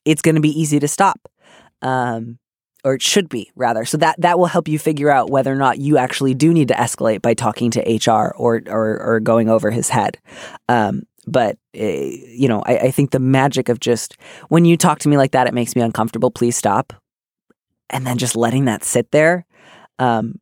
it's 0.07 0.23
going 0.23 0.35
to 0.35 0.41
be 0.41 0.59
easy 0.59 0.81
to 0.81 0.89
stop. 0.89 1.29
Um 1.83 2.39
or 2.85 2.95
it 2.95 3.03
should 3.03 3.29
be 3.29 3.51
rather. 3.57 3.85
So 3.85 3.97
that 3.99 4.15
that 4.21 4.39
will 4.39 4.47
help 4.47 4.69
you 4.69 4.79
figure 4.79 5.11
out 5.11 5.29
whether 5.29 5.53
or 5.53 5.57
not 5.57 5.79
you 5.79 5.99
actually 5.99 6.35
do 6.35 6.55
need 6.55 6.69
to 6.69 6.75
escalate 6.75 7.21
by 7.21 7.35
talking 7.35 7.71
to 7.73 7.81
HR 7.81 8.33
or 8.37 8.63
or, 8.69 9.03
or 9.03 9.21
going 9.21 9.49
over 9.51 9.71
his 9.73 9.89
head. 9.89 10.19
Um, 10.69 11.03
but 11.27 11.59
uh, 11.77 11.83
you 11.83 12.47
know, 12.49 12.63
I, 12.65 12.79
I 12.79 12.91
think 12.93 13.11
the 13.11 13.19
magic 13.19 13.69
of 13.69 13.81
just 13.81 14.17
when 14.49 14.65
you 14.65 14.77
talk 14.77 15.01
to 15.01 15.09
me 15.09 15.17
like 15.17 15.33
that, 15.33 15.49
it 15.49 15.55
makes 15.55 15.75
me 15.75 15.83
uncomfortable. 15.83 16.31
Please 16.31 16.57
stop, 16.57 16.93
and 17.91 18.07
then 18.07 18.19
just 18.19 18.37
letting 18.37 18.67
that 18.67 18.85
sit 18.85 19.11
there. 19.11 19.45
Um, 19.99 20.41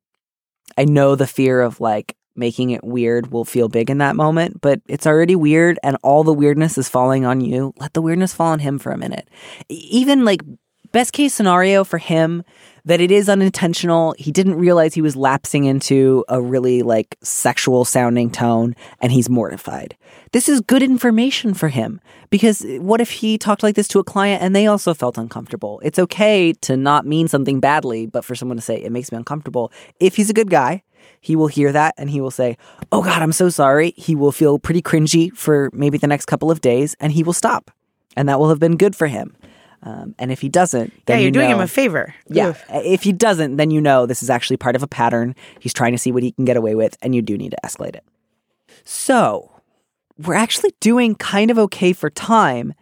I 0.76 0.84
know 0.84 1.14
the 1.14 1.26
fear 1.26 1.60
of 1.60 1.80
like 1.80 2.16
making 2.36 2.70
it 2.70 2.82
weird 2.82 3.30
will 3.30 3.44
feel 3.44 3.68
big 3.68 3.90
in 3.90 3.98
that 3.98 4.16
moment, 4.16 4.60
but 4.60 4.80
it's 4.88 5.06
already 5.06 5.36
weird, 5.36 5.78
and 5.82 5.96
all 6.02 6.24
the 6.24 6.32
weirdness 6.32 6.76
is 6.78 6.88
falling 6.88 7.24
on 7.24 7.40
you. 7.40 7.72
Let 7.78 7.94
the 7.94 8.02
weirdness 8.02 8.34
fall 8.34 8.52
on 8.52 8.58
him 8.58 8.78
for 8.78 8.90
a 8.90 8.98
minute. 8.98 9.28
Even 9.68 10.24
like 10.24 10.42
Best 10.94 11.12
case 11.12 11.34
scenario 11.34 11.82
for 11.82 11.98
him 11.98 12.44
that 12.84 13.00
it 13.00 13.10
is 13.10 13.28
unintentional. 13.28 14.14
He 14.18 14.30
didn't 14.30 14.56
realize 14.56 14.94
he 14.94 15.02
was 15.02 15.16
lapsing 15.16 15.64
into 15.64 16.24
a 16.28 16.40
really 16.40 16.82
like 16.82 17.16
sexual 17.22 17.84
sounding 17.84 18.30
tone 18.30 18.74
and 19.00 19.10
he's 19.10 19.30
mortified. 19.30 19.96
This 20.32 20.48
is 20.48 20.60
good 20.60 20.82
information 20.82 21.54
for 21.54 21.68
him 21.68 22.00
because 22.30 22.64
what 22.78 23.00
if 23.00 23.10
he 23.10 23.38
talked 23.38 23.62
like 23.62 23.74
this 23.74 23.88
to 23.88 24.00
a 24.00 24.04
client 24.04 24.42
and 24.42 24.54
they 24.54 24.66
also 24.66 24.92
felt 24.92 25.16
uncomfortable? 25.16 25.80
It's 25.82 25.98
okay 25.98 26.52
to 26.62 26.76
not 26.76 27.06
mean 27.06 27.28
something 27.28 27.60
badly, 27.60 28.06
but 28.06 28.24
for 28.24 28.34
someone 28.34 28.56
to 28.56 28.62
say 28.62 28.76
it 28.76 28.92
makes 28.92 29.10
me 29.10 29.18
uncomfortable. 29.18 29.72
If 29.98 30.16
he's 30.16 30.30
a 30.30 30.34
good 30.34 30.50
guy, 30.50 30.82
he 31.20 31.36
will 31.36 31.46
hear 31.46 31.72
that 31.72 31.94
and 31.96 32.10
he 32.10 32.20
will 32.20 32.30
say, 32.30 32.58
Oh 32.92 33.02
God, 33.02 33.22
I'm 33.22 33.32
so 33.32 33.48
sorry. 33.48 33.94
He 33.96 34.14
will 34.14 34.32
feel 34.32 34.58
pretty 34.58 34.82
cringy 34.82 35.34
for 35.34 35.70
maybe 35.72 35.96
the 35.96 36.06
next 36.06 36.26
couple 36.26 36.50
of 36.50 36.60
days 36.60 36.96
and 37.00 37.12
he 37.12 37.22
will 37.22 37.32
stop. 37.32 37.70
And 38.16 38.28
that 38.28 38.38
will 38.38 38.50
have 38.50 38.60
been 38.60 38.76
good 38.76 38.94
for 38.94 39.06
him. 39.06 39.36
Um, 39.84 40.14
and 40.18 40.32
if 40.32 40.40
he 40.40 40.48
doesn't, 40.48 40.92
then 41.04 41.18
yeah, 41.18 41.20
you're 41.20 41.26
you 41.26 41.32
doing 41.32 41.50
him 41.50 41.60
a 41.60 41.68
favor. 41.68 42.14
yeah. 42.28 42.48
Oof. 42.48 42.64
If 42.70 43.02
he 43.02 43.12
doesn't, 43.12 43.56
then 43.56 43.70
you 43.70 43.80
know 43.80 44.06
this 44.06 44.22
is 44.22 44.30
actually 44.30 44.56
part 44.56 44.76
of 44.76 44.82
a 44.82 44.86
pattern. 44.86 45.36
He's 45.60 45.74
trying 45.74 45.92
to 45.92 45.98
see 45.98 46.10
what 46.10 46.22
he 46.22 46.32
can 46.32 46.46
get 46.46 46.56
away 46.56 46.74
with, 46.74 46.96
and 47.02 47.14
you 47.14 47.20
do 47.20 47.36
need 47.36 47.50
to 47.50 47.58
escalate 47.62 47.94
it. 47.94 48.04
So, 48.84 49.52
we're 50.18 50.34
actually 50.34 50.72
doing 50.80 51.14
kind 51.14 51.50
of 51.50 51.58
okay 51.58 51.92
for 51.92 52.10
time. 52.10 52.74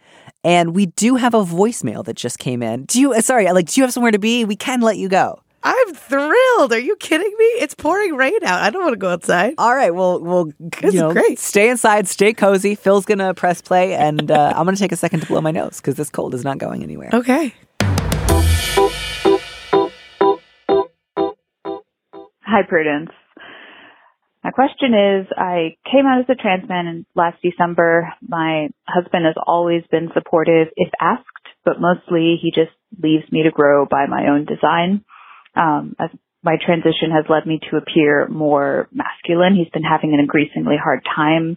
And 0.44 0.74
we 0.74 0.86
do 0.86 1.16
have 1.16 1.34
a 1.34 1.44
voicemail 1.44 2.04
that 2.04 2.14
just 2.14 2.38
came 2.38 2.62
in. 2.62 2.84
Do 2.86 3.00
you, 3.00 3.12
uh, 3.12 3.20
sorry, 3.20 3.50
like, 3.52 3.66
do 3.66 3.80
you 3.80 3.84
have 3.84 3.92
somewhere 3.92 4.10
to 4.10 4.18
be? 4.18 4.44
We 4.44 4.56
can 4.56 4.80
let 4.80 4.96
you 4.96 5.08
go. 5.08 5.40
I'm 5.64 5.94
thrilled. 5.94 6.72
Are 6.72 6.78
you 6.78 6.96
kidding 6.96 7.32
me? 7.38 7.44
It's 7.60 7.74
pouring 7.74 8.16
rain 8.16 8.42
out. 8.44 8.60
I 8.60 8.70
don't 8.70 8.82
want 8.82 8.94
to 8.94 8.98
go 8.98 9.10
outside. 9.10 9.54
All 9.58 9.74
right. 9.74 9.94
Well, 9.94 10.20
we'll, 10.20 10.52
you 10.82 10.92
know, 10.92 11.12
great. 11.12 11.38
stay 11.38 11.70
inside, 11.70 12.08
stay 12.08 12.32
cozy. 12.32 12.74
Phil's 12.74 13.04
going 13.04 13.18
to 13.18 13.32
press 13.34 13.62
play, 13.62 13.94
and 13.94 14.30
uh, 14.30 14.52
I'm 14.56 14.64
going 14.64 14.74
to 14.74 14.80
take 14.80 14.92
a 14.92 14.96
second 14.96 15.20
to 15.20 15.26
blow 15.26 15.40
my 15.40 15.52
nose 15.52 15.76
because 15.76 15.94
this 15.94 16.10
cold 16.10 16.34
is 16.34 16.42
not 16.44 16.58
going 16.58 16.82
anywhere. 16.82 17.10
Okay. 17.12 17.54
Hi, 22.44 22.62
Prudence. 22.68 23.10
My 24.44 24.50
question 24.50 24.92
is, 24.92 25.26
I 25.38 25.76
came 25.90 26.04
out 26.04 26.18
as 26.20 26.26
a 26.28 26.34
trans 26.34 26.68
man 26.68 26.86
in 26.88 27.06
last 27.14 27.38
December. 27.40 28.12
My 28.20 28.68
husband 28.88 29.24
has 29.24 29.36
always 29.46 29.84
been 29.92 30.10
supportive 30.12 30.66
if 30.74 30.90
asked, 31.00 31.24
but 31.64 31.80
mostly 31.80 32.40
he 32.42 32.50
just 32.52 32.72
leaves 33.00 33.24
me 33.30 33.44
to 33.44 33.52
grow 33.52 33.86
by 33.86 34.06
my 34.06 34.26
own 34.28 34.44
design. 34.44 35.04
Um, 35.54 35.94
as 35.98 36.10
my 36.42 36.56
transition 36.64 37.14
has 37.14 37.24
led 37.28 37.46
me 37.46 37.60
to 37.70 37.76
appear 37.76 38.26
more 38.28 38.88
masculine. 38.92 39.54
He's 39.54 39.70
been 39.70 39.86
having 39.86 40.12
an 40.12 40.20
increasingly 40.20 40.74
hard 40.82 41.00
time. 41.04 41.56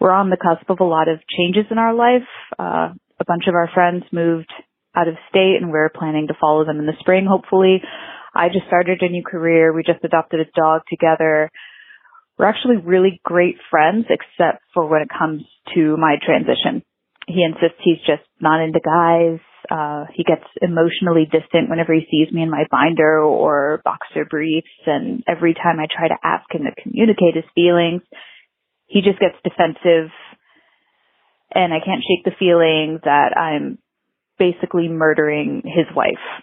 We're 0.00 0.10
on 0.10 0.30
the 0.30 0.36
cusp 0.36 0.68
of 0.68 0.80
a 0.80 0.84
lot 0.84 1.08
of 1.08 1.20
changes 1.38 1.70
in 1.70 1.78
our 1.78 1.94
life. 1.94 2.26
Uh, 2.58 2.94
a 3.20 3.24
bunch 3.26 3.44
of 3.46 3.54
our 3.54 3.70
friends 3.72 4.02
moved 4.10 4.50
out 4.96 5.06
of 5.06 5.14
state 5.30 5.58
and 5.60 5.70
we're 5.70 5.88
planning 5.88 6.26
to 6.26 6.34
follow 6.40 6.64
them 6.64 6.80
in 6.80 6.86
the 6.86 6.98
spring, 6.98 7.26
hopefully. 7.28 7.80
I 8.34 8.48
just 8.48 8.66
started 8.66 9.00
a 9.02 9.08
new 9.08 9.22
career. 9.22 9.72
We 9.72 9.84
just 9.84 10.04
adopted 10.04 10.40
a 10.40 10.50
dog 10.58 10.82
together. 10.90 11.50
We're 12.38 12.46
actually 12.46 12.78
really 12.78 13.20
great 13.24 13.56
friends, 13.70 14.06
except 14.08 14.64
for 14.74 14.88
when 14.88 15.02
it 15.02 15.08
comes 15.16 15.42
to 15.74 15.96
my 15.96 16.16
transition. 16.24 16.82
He 17.28 17.44
insists 17.44 17.78
he's 17.84 18.02
just 18.04 18.26
not 18.40 18.60
into 18.60 18.80
guys. 18.80 19.38
Uh, 19.70 20.04
he 20.14 20.24
gets 20.24 20.44
emotionally 20.60 21.24
distant 21.24 21.70
whenever 21.70 21.94
he 21.94 22.06
sees 22.10 22.32
me 22.32 22.42
in 22.42 22.50
my 22.50 22.64
binder 22.70 23.20
or 23.20 23.80
boxer 23.84 24.24
briefs. 24.28 24.72
And 24.86 25.22
every 25.26 25.54
time 25.54 25.78
I 25.78 25.86
try 25.86 26.08
to 26.08 26.18
ask 26.22 26.44
him 26.50 26.62
to 26.64 26.82
communicate 26.82 27.34
his 27.34 27.44
feelings, 27.54 28.02
he 28.86 29.00
just 29.02 29.18
gets 29.18 29.36
defensive. 29.44 30.10
And 31.54 31.72
I 31.72 31.78
can't 31.84 32.02
shake 32.02 32.24
the 32.24 32.38
feeling 32.38 33.00
that 33.04 33.36
I'm 33.36 33.78
basically 34.38 34.88
murdering 34.88 35.62
his 35.64 35.86
wife 35.94 36.42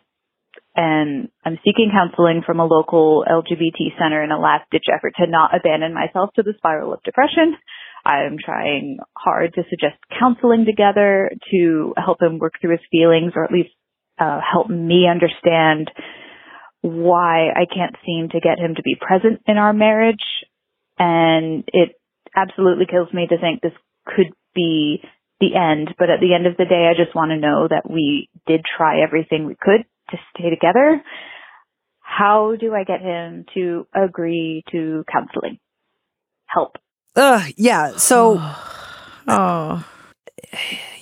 and 0.80 1.30
I'm 1.44 1.58
seeking 1.66 1.92
counseling 1.92 2.42
from 2.46 2.60
a 2.60 2.66
local 2.66 3.26
LGBT 3.28 4.00
center 4.00 4.24
in 4.24 4.32
a 4.32 4.40
last 4.40 4.64
ditch 4.72 4.86
effort 4.88 5.14
to 5.18 5.28
not 5.28 5.52
abandon 5.54 5.94
myself 5.94 6.30
to 6.36 6.44
the 6.44 6.54
spiral 6.58 6.94
of 6.94 7.04
depression. 7.04 7.58
I'm 8.06 8.38
trying 8.44 9.00
hard 9.16 9.54
to 9.56 9.64
suggest 9.70 9.98
counseling 10.20 10.66
together 10.66 11.32
to 11.52 11.94
help 11.98 12.22
him 12.22 12.40
work 12.40 12.54
through 12.60 12.72
his 12.72 12.88
feelings 12.92 13.34
or 13.36 13.44
at 13.44 13.52
least 13.52 13.70
uh, 14.20 14.40
help 14.40 14.70
me 14.70 15.08
understand 15.10 15.92
why 16.82 17.50
I 17.50 17.66
can't 17.66 17.96
seem 18.06 18.30
to 18.30 18.40
get 18.40 18.60
him 18.60 18.76
to 18.76 18.84
be 18.84 18.96
present 19.00 19.42
in 19.48 19.58
our 19.58 19.74
marriage. 19.74 20.24
And 20.98 21.64
it 21.68 21.96
absolutely 22.36 22.86
kills 22.86 23.14
me 23.14 23.28
to 23.28 23.38
think 23.38 23.62
this 23.62 23.72
could 24.06 24.34
be 24.56 25.02
the 25.40 25.56
end. 25.56 25.94
But 25.98 26.10
at 26.10 26.20
the 26.20 26.34
end 26.34 26.48
of 26.48 26.58
the 26.58 26.66
day, 26.66 26.90
I 26.90 27.02
just 27.02 27.16
want 27.16 27.32
to 27.32 27.38
know 27.38 27.68
that 27.70 27.90
we 27.90 28.30
did 28.48 28.62
try 28.78 29.02
everything 29.02 29.46
we 29.46 29.56
could 29.60 29.86
to 30.12 30.18
stay 30.36 30.50
together. 30.50 31.02
How 32.00 32.56
do 32.60 32.74
I 32.74 32.84
get 32.84 33.02
him 33.02 33.46
to 33.54 33.88
agree 33.94 34.64
to 34.72 35.04
counseling? 35.12 35.60
Help. 36.48 36.78
Ugh, 37.16 37.52
yeah. 37.58 37.92
So, 37.98 38.38
Oh. 39.28 39.86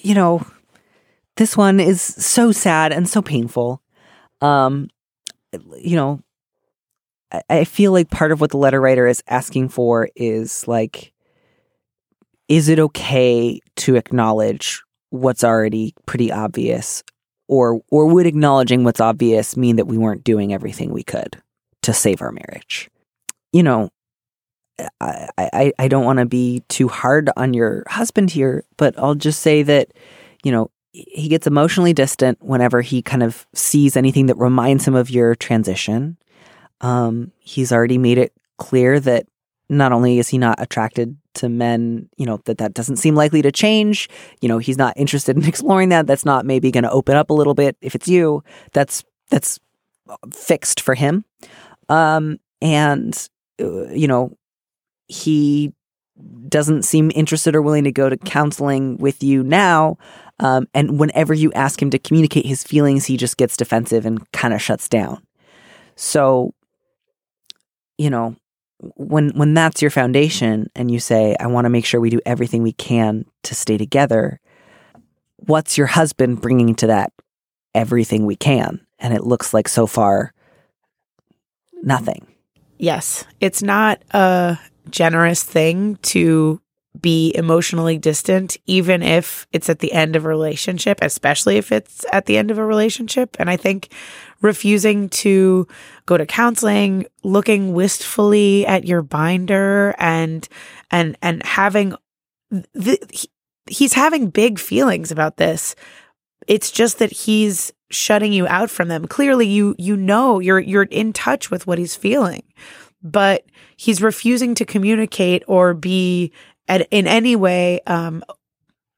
you 0.02 0.14
know, 0.14 0.46
this 1.38 1.56
one 1.56 1.80
is 1.80 2.02
so 2.02 2.52
sad 2.52 2.92
and 2.92 3.08
so 3.08 3.22
painful. 3.22 3.82
Um, 4.42 4.90
you 5.78 5.96
know, 5.96 6.22
I, 7.32 7.42
I 7.50 7.64
feel 7.64 7.92
like 7.92 8.10
part 8.10 8.32
of 8.32 8.42
what 8.42 8.52
the 8.52 8.58
letter 8.58 8.82
writer 8.82 9.08
is 9.08 9.24
asking 9.28 9.70
for 9.70 10.10
is 10.16 10.68
like, 10.68 11.14
is 12.50 12.68
it 12.70 12.80
okay 12.80 13.60
to 13.78 13.96
acknowledge 13.96 14.84
what's 15.10 15.44
already 15.44 15.94
pretty 16.06 16.32
obvious, 16.32 17.04
or 17.48 17.82
or 17.90 18.08
would 18.08 18.26
acknowledging 18.26 18.84
what's 18.84 19.02
obvious 19.02 19.56
mean 19.56 19.78
that 19.78 19.88
we 19.88 19.98
weren't 19.98 20.24
doing 20.24 20.54
everything 20.54 20.92
we 20.92 21.04
could 21.04 21.42
to 21.84 21.94
save 21.94 22.22
our 22.22 22.32
marriage? 22.32 22.90
You 23.54 23.64
know, 23.64 23.90
I, 25.00 25.28
I, 25.38 25.74
I 25.80 25.88
don't 25.88 26.06
want 26.06 26.20
to 26.20 26.26
be 26.26 26.64
too 26.68 26.88
hard 26.88 27.30
on 27.36 27.54
your 27.54 27.84
husband 27.88 28.32
here, 28.32 28.64
but 28.78 28.98
I'll 28.98 29.16
just 29.16 29.42
say 29.42 29.64
that, 29.64 29.94
you 30.44 30.52
know, 30.52 30.72
he 30.92 31.28
gets 31.28 31.48
emotionally 31.48 31.94
distant 31.94 32.42
whenever 32.42 32.82
he 32.82 33.02
kind 33.02 33.24
of 33.24 33.46
sees 33.54 33.96
anything 33.96 34.28
that 34.28 34.38
reminds 34.38 34.88
him 34.88 34.96
of 34.96 35.10
your 35.10 35.36
transition. 35.36 36.18
Um, 36.82 37.32
he's 37.40 37.72
already 37.72 37.98
made 37.98 38.18
it 38.18 38.34
clear 38.58 39.00
that 39.00 39.28
not 39.70 39.92
only 39.92 40.20
is 40.20 40.30
he 40.30 40.38
not 40.38 40.62
attracted 40.62 41.18
to 41.36 41.50
men, 41.50 42.10
you 42.18 42.26
know, 42.26 42.42
that 42.46 42.58
that 42.60 42.74
doesn't 42.74 42.96
seem 42.98 43.16
likely 43.16 43.42
to 43.42 43.52
change. 43.52 44.10
You 44.42 44.48
know, 44.48 44.58
he's 44.58 44.78
not 44.78 44.98
interested 44.98 45.38
in 45.38 45.46
exploring 45.48 45.90
that. 45.90 46.08
That's 46.08 46.26
not 46.26 46.46
maybe 46.46 46.72
going 46.72 46.84
to 46.84 46.92
open 46.92 47.16
up 47.16 47.30
a 47.30 47.34
little 47.34 47.54
bit 47.54 47.78
if 47.82 47.96
it's 47.96 48.08
you. 48.08 48.44
That's 48.74 49.04
that's 49.30 49.60
fixed 50.34 50.82
for 50.82 50.96
him. 50.96 51.26
Um, 51.90 52.40
and 52.62 53.30
uh, 53.62 53.90
you 53.90 54.08
know, 54.08 54.38
he 55.08 55.74
doesn't 56.50 56.84
seem 56.84 57.12
interested 57.14 57.56
or 57.56 57.62
willing 57.62 57.84
to 57.84 57.92
go 57.92 58.10
to 58.10 58.18
counseling 58.18 58.98
with 58.98 59.24
you 59.24 59.44
now. 59.44 59.98
Um, 60.40 60.68
and 60.74 61.00
whenever 61.00 61.34
you 61.34 61.52
ask 61.54 61.82
him 61.82 61.90
to 61.92 62.00
communicate 62.00 62.46
his 62.46 62.64
feelings, 62.64 63.06
he 63.06 63.18
just 63.18 63.38
gets 63.38 63.58
defensive 63.58 64.06
and 64.06 64.32
kind 64.32 64.54
of 64.54 64.62
shuts 64.62 64.88
down. 64.90 65.22
So, 65.96 66.54
you 67.98 68.10
know, 68.10 68.36
when 68.96 69.30
when 69.30 69.56
that's 69.56 69.82
your 69.82 69.90
foundation, 69.90 70.70
and 70.76 70.92
you 70.92 71.00
say, 71.00 71.36
"I 71.40 71.48
want 71.48 71.66
to 71.66 71.70
make 71.70 71.86
sure 71.86 72.00
we 72.00 72.12
do 72.12 72.22
everything 72.26 72.62
we 72.62 72.74
can 72.74 73.26
to 73.44 73.56
stay 73.56 73.78
together," 73.78 74.40
what's 75.38 75.78
your 75.78 75.88
husband 75.88 76.42
bringing 76.42 76.76
to 76.76 76.88
that 76.88 77.12
everything 77.74 78.26
we 78.26 78.36
can? 78.36 78.86
And 79.00 79.14
it 79.16 79.24
looks 79.24 79.54
like 79.54 79.68
so 79.68 79.88
far, 79.88 80.34
nothing. 81.82 82.28
Yes, 82.78 83.26
it's 83.40 83.64
not 83.64 84.04
a 84.12 84.60
generous 84.92 85.44
thing 85.44 85.98
to 86.04 86.62
be 87.00 87.32
emotionally 87.36 87.98
distant, 87.98 88.58
even 88.66 89.04
if 89.04 89.48
it's 89.52 89.70
at 89.70 89.80
the 89.80 89.94
end 89.94 90.16
of 90.16 90.26
a 90.26 90.30
relationship, 90.30 91.00
especially 91.02 91.58
if 91.58 91.72
it's 91.72 92.06
at 92.12 92.26
the 92.26 92.38
end 92.38 92.52
of 92.52 92.58
a 92.58 92.66
relationship. 92.66 93.36
And 93.40 93.50
I 93.50 93.58
think 93.58 93.94
refusing 94.42 95.10
to 95.10 95.68
go 96.06 96.18
to 96.18 96.26
counseling, 96.26 97.06
looking 97.24 97.74
wistfully 97.74 98.66
at 98.66 98.86
your 98.86 99.02
binder 99.02 99.96
and, 99.98 100.48
and, 100.92 101.18
and 101.22 101.44
having 101.44 101.96
the, 102.50 102.98
he, 103.12 103.30
he's 103.70 103.94
having 103.94 104.30
big 104.30 104.60
feelings 104.60 105.12
about 105.12 105.38
this. 105.38 105.76
It's 106.48 106.72
just 106.72 107.00
that 107.00 107.12
he's 107.12 107.72
shutting 107.90 108.34
you 108.34 108.48
out 108.48 108.70
from 108.70 108.88
them. 108.88 109.08
Clearly 109.08 109.48
you, 109.48 109.76
you 109.78 109.98
know, 109.98 110.40
you're, 110.40 110.60
you're 110.60 110.84
in 110.84 111.14
touch 111.14 111.52
with 111.52 111.68
what 111.68 111.78
he's 111.78 111.96
feeling, 111.96 112.44
but 113.02 113.46
he's 113.78 114.02
refusing 114.02 114.56
to 114.56 114.66
communicate 114.66 115.44
or 115.48 115.74
be 115.74 116.32
at, 116.68 116.88
in 116.92 117.08
any 117.08 117.36
way, 117.36 117.80
um, 117.88 118.24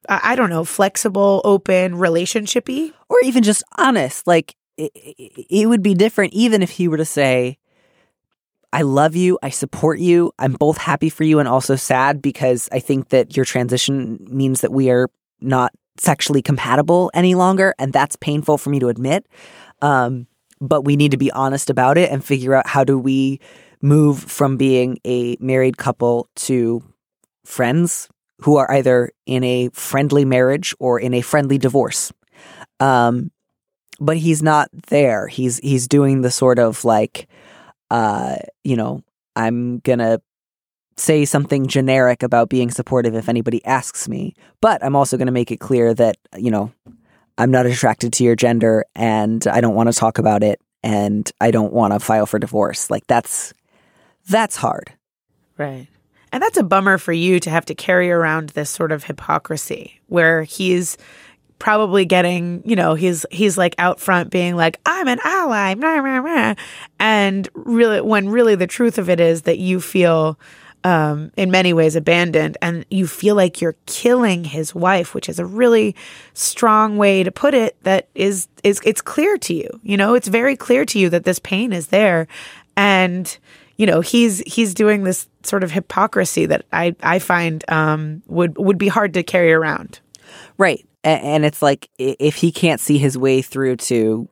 I, 0.07 0.35
don't 0.35 0.49
know, 0.49 0.63
flexible, 0.63 1.41
open, 1.43 1.93
relationshipy. 1.93 2.93
or 3.09 3.17
even 3.23 3.43
just 3.43 3.63
honest. 3.77 4.25
Like 4.25 4.55
it, 4.77 4.91
it 4.95 5.45
it 5.49 5.65
would 5.67 5.83
be 5.83 5.93
different 5.93 6.33
even 6.33 6.63
if 6.63 6.71
he 6.71 6.87
were 6.87 6.97
to 6.97 7.05
say, 7.05 7.59
I 8.71 8.83
love 8.83 9.15
you, 9.15 9.37
I 9.43 9.49
support 9.49 9.99
you, 9.99 10.31
I'm 10.39 10.53
both 10.53 10.77
happy 10.77 11.09
for 11.09 11.23
you 11.23 11.39
and 11.39 11.47
also 11.47 11.75
sad 11.75 12.21
because 12.21 12.69
I 12.71 12.79
think 12.79 13.09
that 13.09 13.35
your 13.35 13.45
transition 13.45 14.25
means 14.29 14.61
that 14.61 14.71
we 14.71 14.89
are 14.89 15.09
not 15.41 15.73
sexually 15.97 16.41
compatible 16.41 17.11
any 17.13 17.35
longer, 17.35 17.75
and 17.77 17.91
that's 17.91 18.15
painful 18.15 18.57
for 18.57 18.69
me 18.69 18.79
to 18.79 18.87
admit. 18.87 19.27
Um, 19.81 20.27
but 20.61 20.83
we 20.83 20.95
need 20.95 21.11
to 21.11 21.17
be 21.17 21.31
honest 21.31 21.69
about 21.69 21.97
it 21.97 22.11
and 22.11 22.23
figure 22.23 22.53
out 22.53 22.67
how 22.67 22.83
do 22.83 22.97
we 22.97 23.39
move 23.81 24.19
from 24.19 24.57
being 24.57 24.97
a 25.05 25.37
married 25.39 25.77
couple 25.77 26.29
to 26.35 26.83
friends 27.45 28.09
who 28.41 28.57
are 28.57 28.71
either 28.71 29.11
in 29.25 29.43
a 29.43 29.69
friendly 29.69 30.25
marriage 30.25 30.73
or 30.79 30.99
in 30.99 31.13
a 31.13 31.21
friendly 31.21 31.57
divorce. 31.57 32.11
Um, 32.79 33.31
but 33.99 34.17
he's 34.17 34.41
not 34.41 34.69
there. 34.87 35.27
He's 35.27 35.57
he's 35.59 35.87
doing 35.87 36.21
the 36.21 36.31
sort 36.31 36.57
of 36.57 36.85
like, 36.85 37.27
uh, 37.91 38.37
you 38.63 38.77
know, 38.77 39.03
I'm 39.35 39.79
gonna 39.79 40.21
say 40.95 41.25
something 41.25 41.67
generic 41.67 42.23
about 42.23 42.49
being 42.49 42.71
supportive 42.71 43.15
if 43.15 43.29
anybody 43.29 43.63
asks 43.65 44.07
me, 44.07 44.35
but 44.61 44.83
I'm 44.83 44.95
also 44.95 45.17
gonna 45.17 45.31
make 45.31 45.51
it 45.51 45.59
clear 45.59 45.93
that 45.93 46.17
you 46.37 46.51
know 46.51 46.71
I'm 47.37 47.51
not 47.51 47.65
attracted 47.65 48.13
to 48.13 48.23
your 48.23 48.35
gender 48.35 48.85
and 48.95 49.45
I 49.47 49.61
don't 49.61 49.75
want 49.75 49.91
to 49.91 49.97
talk 49.97 50.17
about 50.17 50.43
it 50.43 50.61
and 50.83 51.29
I 51.41 51.51
don't 51.51 51.73
want 51.73 51.93
to 51.93 51.99
file 51.99 52.25
for 52.25 52.39
divorce. 52.39 52.89
Like 52.89 53.07
that's 53.07 53.53
that's 54.29 54.55
hard. 54.55 54.93
Right. 55.57 55.87
And 56.31 56.41
that's 56.43 56.57
a 56.57 56.63
bummer 56.63 56.97
for 56.97 57.11
you 57.11 57.39
to 57.39 57.49
have 57.49 57.65
to 57.65 57.75
carry 57.75 58.11
around 58.11 58.49
this 58.49 58.69
sort 58.69 58.91
of 58.91 59.03
hypocrisy 59.03 59.99
where 60.07 60.43
he's 60.43 60.97
probably 61.57 62.05
getting, 62.05 62.61
you 62.65 62.75
know, 62.75 62.93
he's 62.93 63.25
he's 63.31 63.57
like 63.57 63.75
out 63.77 63.99
front 63.99 64.29
being 64.29 64.55
like, 64.55 64.79
I'm 64.85 65.07
an 65.07 65.19
ally, 65.23 65.73
and 66.99 67.49
really 67.53 68.01
when 68.01 68.29
really 68.29 68.55
the 68.55 68.67
truth 68.67 68.97
of 68.97 69.09
it 69.09 69.19
is 69.19 69.41
that 69.43 69.57
you 69.57 69.81
feel 69.81 70.39
um, 70.83 71.31
in 71.35 71.51
many 71.51 71.73
ways 71.73 71.95
abandoned 71.95 72.57
and 72.61 72.85
you 72.89 73.05
feel 73.05 73.35
like 73.35 73.59
you're 73.59 73.75
killing 73.85 74.45
his 74.45 74.73
wife, 74.73 75.13
which 75.13 75.27
is 75.27 75.39
a 75.39 75.45
really 75.45 75.95
strong 76.33 76.97
way 76.97 77.23
to 77.23 77.31
put 77.31 77.53
it 77.53 77.75
that 77.83 78.07
is 78.15 78.47
is 78.63 78.79
it's 78.85 79.01
clear 79.01 79.37
to 79.39 79.53
you. 79.53 79.79
You 79.83 79.97
know, 79.97 80.13
it's 80.13 80.27
very 80.27 80.55
clear 80.55 80.85
to 80.85 80.99
you 80.99 81.09
that 81.09 81.25
this 81.25 81.39
pain 81.39 81.73
is 81.73 81.87
there 81.87 82.27
and 82.77 83.37
you 83.79 83.85
know, 83.85 84.01
he's 84.01 84.39
he's 84.39 84.73
doing 84.73 85.05
this 85.05 85.29
sort 85.43 85.63
of 85.63 85.71
hypocrisy 85.71 86.45
that 86.45 86.65
I 86.73 86.97
I 87.01 87.17
find 87.17 87.63
um, 87.69 88.21
would 88.27 88.57
would 88.57 88.77
be 88.77 88.89
hard 88.89 89.13
to 89.13 89.23
carry 89.23 89.53
around. 89.53 90.01
Right. 90.57 90.85
And 91.01 91.45
it's 91.45 91.61
like 91.61 91.89
if 91.97 92.35
he 92.35 92.51
can't 92.51 92.81
see 92.81 92.97
his 92.97 93.17
way 93.17 93.41
through 93.41 93.77
to 93.77 94.27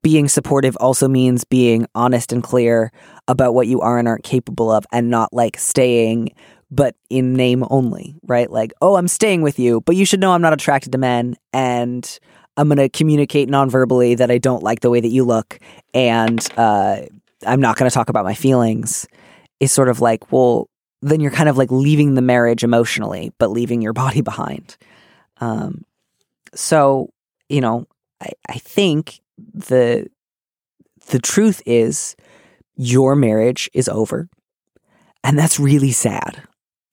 being 0.00 0.26
supportive 0.26 0.74
also 0.80 1.06
means 1.06 1.44
being 1.44 1.86
honest 1.94 2.32
and 2.32 2.42
clear 2.42 2.92
about 3.28 3.52
what 3.52 3.66
you 3.66 3.82
are 3.82 3.98
and 3.98 4.08
aren't 4.08 4.24
capable 4.24 4.70
of 4.70 4.86
and 4.90 5.10
not 5.10 5.34
like 5.34 5.58
staying 5.58 6.30
but 6.70 6.94
in 7.10 7.34
name 7.34 7.64
only, 7.68 8.16
right? 8.22 8.48
Like, 8.48 8.72
oh, 8.80 8.94
I'm 8.94 9.08
staying 9.08 9.42
with 9.42 9.58
you, 9.58 9.80
but 9.80 9.96
you 9.96 10.04
should 10.04 10.20
know 10.20 10.32
I'm 10.32 10.40
not 10.40 10.52
attracted 10.52 10.92
to 10.92 10.98
men 10.98 11.36
and 11.52 12.18
I'm 12.56 12.68
going 12.68 12.78
to 12.78 12.88
communicate 12.88 13.48
non-verbally 13.48 14.14
that 14.14 14.30
I 14.30 14.38
don't 14.38 14.62
like 14.62 14.80
the 14.80 14.88
way 14.88 15.00
that 15.00 15.08
you 15.08 15.24
look 15.24 15.58
and 15.92 16.46
uh, 16.56 17.02
I'm 17.46 17.60
not 17.60 17.76
going 17.76 17.88
to 17.88 17.94
talk 17.94 18.08
about 18.08 18.24
my 18.24 18.34
feelings 18.34 19.06
is 19.60 19.72
sort 19.72 19.88
of 19.88 20.00
like, 20.00 20.32
well, 20.32 20.68
then 21.02 21.20
you're 21.20 21.30
kind 21.30 21.48
of 21.48 21.56
like 21.56 21.70
leaving 21.70 22.14
the 22.14 22.22
marriage 22.22 22.64
emotionally, 22.64 23.32
but 23.38 23.50
leaving 23.50 23.82
your 23.82 23.92
body 24.04 24.20
behind. 24.20 24.76
Um, 25.40 25.84
so, 26.54 27.10
you 27.48 27.60
know, 27.60 27.86
I, 28.20 28.30
I 28.48 28.58
think 28.58 29.20
the 29.38 30.08
the 31.06 31.18
truth 31.18 31.62
is 31.66 32.14
your 32.76 33.16
marriage 33.16 33.70
is 33.72 33.88
over, 33.88 34.28
and 35.24 35.38
that's 35.38 35.58
really 35.58 35.92
sad. 35.92 36.42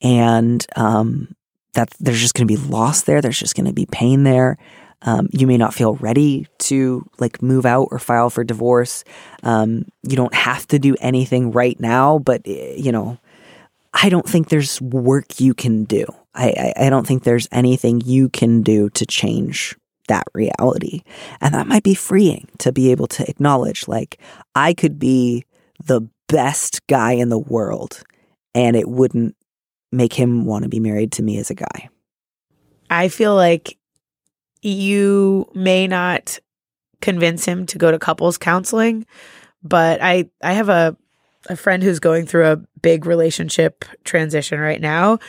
And 0.02 0.66
um, 0.76 1.36
that 1.74 1.89
there's 2.00 2.20
just 2.20 2.34
going 2.34 2.48
to 2.48 2.54
be 2.54 2.70
loss 2.70 3.02
there. 3.04 3.22
There's 3.22 3.39
just 3.39 3.56
going 3.56 3.66
to 3.68 3.74
be 3.74 3.86
pain 3.86 4.24
there. 4.24 4.58
Um, 5.04 5.30
you 5.32 5.45
may 5.45 5.58
not 5.58 5.74
feel 5.74 5.95
ready 5.95 6.48
to 6.60 7.06
like 7.20 7.41
move 7.41 7.66
out 7.66 7.89
or 7.91 8.00
file 8.00 8.30
for 8.30 8.43
divorce. 8.43 9.04
Um, 9.43 9.86
you 10.04 10.16
don't 10.16 10.34
have 10.34 10.68
to 10.68 10.80
do 10.80 10.95
anything 11.00 11.52
right 11.52 11.80
now, 11.80 12.20
but 12.20 12.41
eh, 12.45 12.74
you 12.76 12.91
know, 12.91 13.18
I 13.93 14.10
don't 14.10 14.28
think 14.28 14.50
there's 14.50 14.82
work 14.82 15.39
you 15.39 15.54
can 15.54 15.84
do. 15.84 16.06
I, 16.34 16.74
I, 16.78 16.86
I 16.86 16.89
don't 16.89 17.06
think 17.06 17.24
there's 17.24 17.48
anything 17.52 18.02
you 18.06 18.30
can 18.30 18.62
do 18.62 18.89
to 18.91 19.06
change 19.06 19.76
that 20.08 20.26
reality. 20.34 21.02
And 21.41 21.54
that 21.54 21.68
might 21.68 21.84
be 21.84 21.95
freeing 21.95 22.48
to 22.60 22.72
be 22.72 22.91
able 22.91 23.08
to 23.08 23.30
acknowledge, 23.30 23.88
like, 23.88 24.20
I 24.56 24.74
could 24.74 25.00
be 25.00 25.45
the 25.84 26.08
best 26.28 26.86
guy 26.88 27.14
in 27.14 27.30
the 27.30 27.39
world 27.39 28.04
and 28.54 28.76
it 28.76 28.88
wouldn't 28.88 29.36
make 29.91 30.14
him 30.14 30.45
want 30.45 30.64
to 30.64 30.70
be 30.70 30.80
married 30.80 31.12
to 31.14 31.24
me 31.24 31.38
as 31.38 31.50
a 31.50 31.56
guy. 31.56 31.89
I 32.89 33.10
feel 33.10 33.36
like 33.36 33.76
you 34.62 35.49
may 35.53 35.88
not 35.88 36.39
convince 37.01 37.45
him 37.45 37.66
to 37.68 37.78
go 37.78 37.91
to 37.91 37.99
couples 37.99 38.38
counseling, 38.38 39.05
but 39.64 40.01
I 40.01 40.30
I 40.41 40.53
have 40.53 40.70
a 40.70 40.95
a 41.49 41.55
friend 41.55 41.82
who's 41.82 41.99
going 41.99 42.26
through 42.26 42.47
a 42.47 42.62
big 42.82 43.05
relationship 43.05 43.86
transition 44.03 44.60
right 44.60 44.82
now 44.82 45.20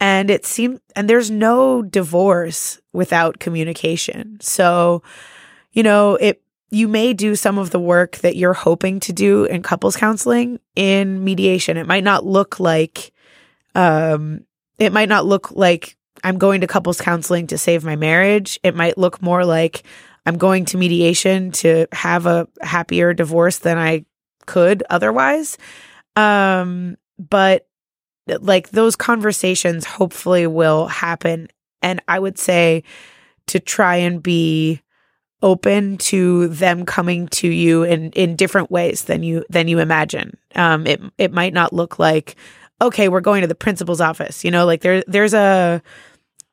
and 0.00 0.30
it 0.30 0.46
seems 0.46 0.80
and 0.96 1.08
there's 1.08 1.30
no 1.30 1.82
divorce 1.82 2.80
without 2.92 3.38
communication. 3.38 4.38
So, 4.40 5.02
you 5.72 5.82
know, 5.82 6.16
it 6.16 6.42
you 6.70 6.88
may 6.88 7.12
do 7.12 7.36
some 7.36 7.58
of 7.58 7.70
the 7.70 7.80
work 7.80 8.16
that 8.18 8.36
you're 8.36 8.54
hoping 8.54 9.00
to 9.00 9.12
do 9.12 9.44
in 9.44 9.62
couples 9.62 9.96
counseling 9.96 10.58
in 10.74 11.22
mediation. 11.22 11.76
It 11.76 11.86
might 11.86 12.04
not 12.04 12.24
look 12.24 12.58
like 12.58 13.12
um 13.74 14.44
it 14.78 14.92
might 14.92 15.10
not 15.10 15.26
look 15.26 15.52
like 15.52 15.96
I'm 16.24 16.38
going 16.38 16.60
to 16.60 16.66
couples 16.66 17.00
counseling 17.00 17.46
to 17.48 17.58
save 17.58 17.84
my 17.84 17.96
marriage. 17.96 18.58
It 18.62 18.74
might 18.74 18.98
look 18.98 19.22
more 19.22 19.44
like 19.44 19.82
I'm 20.26 20.36
going 20.36 20.64
to 20.66 20.78
mediation 20.78 21.50
to 21.52 21.86
have 21.92 22.26
a 22.26 22.46
happier 22.62 23.14
divorce 23.14 23.58
than 23.58 23.78
I 23.78 24.04
could 24.46 24.82
otherwise. 24.90 25.56
Um, 26.16 26.96
but 27.18 27.66
like 28.26 28.70
those 28.70 28.96
conversations 28.96 29.84
hopefully 29.84 30.46
will 30.46 30.86
happen. 30.86 31.48
And 31.82 32.00
I 32.06 32.18
would 32.18 32.38
say 32.38 32.84
to 33.46 33.60
try 33.60 33.96
and 33.96 34.22
be 34.22 34.82
open 35.42 35.96
to 35.96 36.48
them 36.48 36.84
coming 36.84 37.26
to 37.26 37.48
you 37.48 37.82
in 37.82 38.10
in 38.10 38.36
different 38.36 38.70
ways 38.70 39.04
than 39.04 39.22
you 39.22 39.44
than 39.48 39.68
you 39.68 39.78
imagine. 39.78 40.36
Um, 40.54 40.86
it 40.86 41.00
it 41.16 41.32
might 41.32 41.54
not 41.54 41.72
look 41.72 41.98
like 41.98 42.36
okay, 42.82 43.08
we're 43.08 43.20
going 43.20 43.42
to 43.42 43.46
the 43.46 43.54
principal's 43.54 44.00
office. 44.00 44.44
You 44.44 44.50
know, 44.50 44.66
like 44.66 44.82
there 44.82 45.02
there's 45.06 45.34
a 45.34 45.82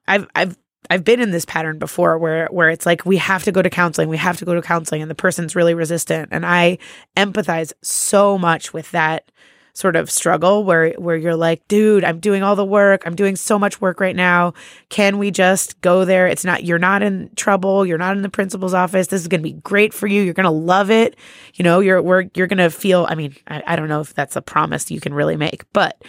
I've 0.07 0.27
I've 0.35 0.57
I've 0.89 1.03
been 1.03 1.19
in 1.19 1.31
this 1.31 1.45
pattern 1.45 1.79
before 1.79 2.17
where 2.17 2.47
where 2.47 2.69
it's 2.69 2.85
like 2.85 3.05
we 3.05 3.17
have 3.17 3.43
to 3.43 3.51
go 3.51 3.61
to 3.61 3.69
counseling, 3.69 4.09
we 4.09 4.17
have 4.17 4.37
to 4.37 4.45
go 4.45 4.55
to 4.55 4.61
counseling 4.61 5.01
and 5.01 5.11
the 5.11 5.15
person's 5.15 5.55
really 5.55 5.73
resistant 5.73 6.29
and 6.31 6.45
I 6.45 6.77
empathize 7.15 7.73
so 7.81 8.37
much 8.37 8.73
with 8.73 8.91
that 8.91 9.31
sort 9.77 9.95
of 9.95 10.09
struggle 10.09 10.63
where 10.63 10.93
where 10.93 11.15
you're 11.15 11.35
like, 11.35 11.67
dude, 11.67 12.03
I'm 12.03 12.19
doing 12.19 12.41
all 12.41 12.55
the 12.55 12.65
work. 12.65 13.03
I'm 13.05 13.15
doing 13.15 13.35
so 13.35 13.59
much 13.59 13.79
work 13.79 13.99
right 13.99 14.15
now. 14.15 14.53
Can 14.89 15.19
we 15.19 15.29
just 15.29 15.79
go 15.81 16.03
there? 16.03 16.25
It's 16.25 16.43
not 16.43 16.63
you're 16.63 16.79
not 16.79 17.03
in 17.03 17.29
trouble. 17.35 17.85
You're 17.85 17.99
not 17.99 18.17
in 18.17 18.23
the 18.23 18.29
principal's 18.29 18.73
office. 18.73 19.07
This 19.07 19.21
is 19.21 19.27
going 19.27 19.41
to 19.41 19.49
be 19.49 19.53
great 19.53 19.93
for 19.93 20.07
you. 20.07 20.23
You're 20.23 20.33
going 20.33 20.45
to 20.45 20.49
love 20.49 20.89
it. 20.89 21.15
You 21.53 21.63
know, 21.63 21.79
you're 21.79 22.01
we're, 22.01 22.27
you're 22.33 22.47
going 22.47 22.57
to 22.57 22.71
feel, 22.71 23.05
I 23.07 23.13
mean, 23.13 23.35
I, 23.47 23.61
I 23.67 23.75
don't 23.75 23.87
know 23.87 24.01
if 24.01 24.15
that's 24.15 24.35
a 24.35 24.41
promise 24.41 24.89
you 24.89 24.99
can 24.99 25.13
really 25.13 25.37
make, 25.37 25.71
but 25.73 26.03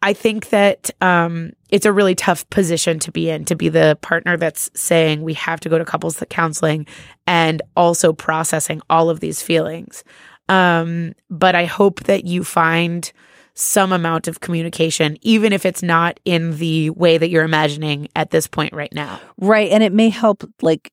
I 0.00 0.12
think 0.12 0.50
that 0.50 0.90
um, 1.00 1.54
it's 1.68 1.86
a 1.86 1.92
really 1.92 2.14
tough 2.14 2.48
position 2.50 2.98
to 3.00 3.10
be 3.10 3.28
in 3.30 3.44
to 3.44 3.56
be 3.56 3.68
the 3.68 3.98
partner 4.00 4.36
that's 4.36 4.70
saying 4.74 5.22
we 5.22 5.34
have 5.34 5.60
to 5.60 5.68
go 5.68 5.78
to 5.78 5.84
couples 5.84 6.22
counseling 6.30 6.86
and 7.26 7.62
also 7.76 8.12
processing 8.12 8.80
all 8.88 9.10
of 9.10 9.20
these 9.20 9.42
feelings. 9.42 10.04
Um, 10.48 11.14
but 11.28 11.54
I 11.54 11.64
hope 11.64 12.04
that 12.04 12.24
you 12.24 12.44
find 12.44 13.10
some 13.54 13.90
amount 13.90 14.28
of 14.28 14.40
communication, 14.40 15.16
even 15.22 15.52
if 15.52 15.64
it's 15.64 15.82
not 15.82 16.20
in 16.24 16.58
the 16.58 16.90
way 16.90 17.18
that 17.18 17.30
you're 17.30 17.42
imagining 17.42 18.08
at 18.14 18.30
this 18.30 18.46
point 18.46 18.72
right 18.74 18.92
now. 18.92 19.18
Right. 19.38 19.70
And 19.70 19.82
it 19.82 19.92
may 19.92 20.10
help, 20.10 20.44
like, 20.60 20.92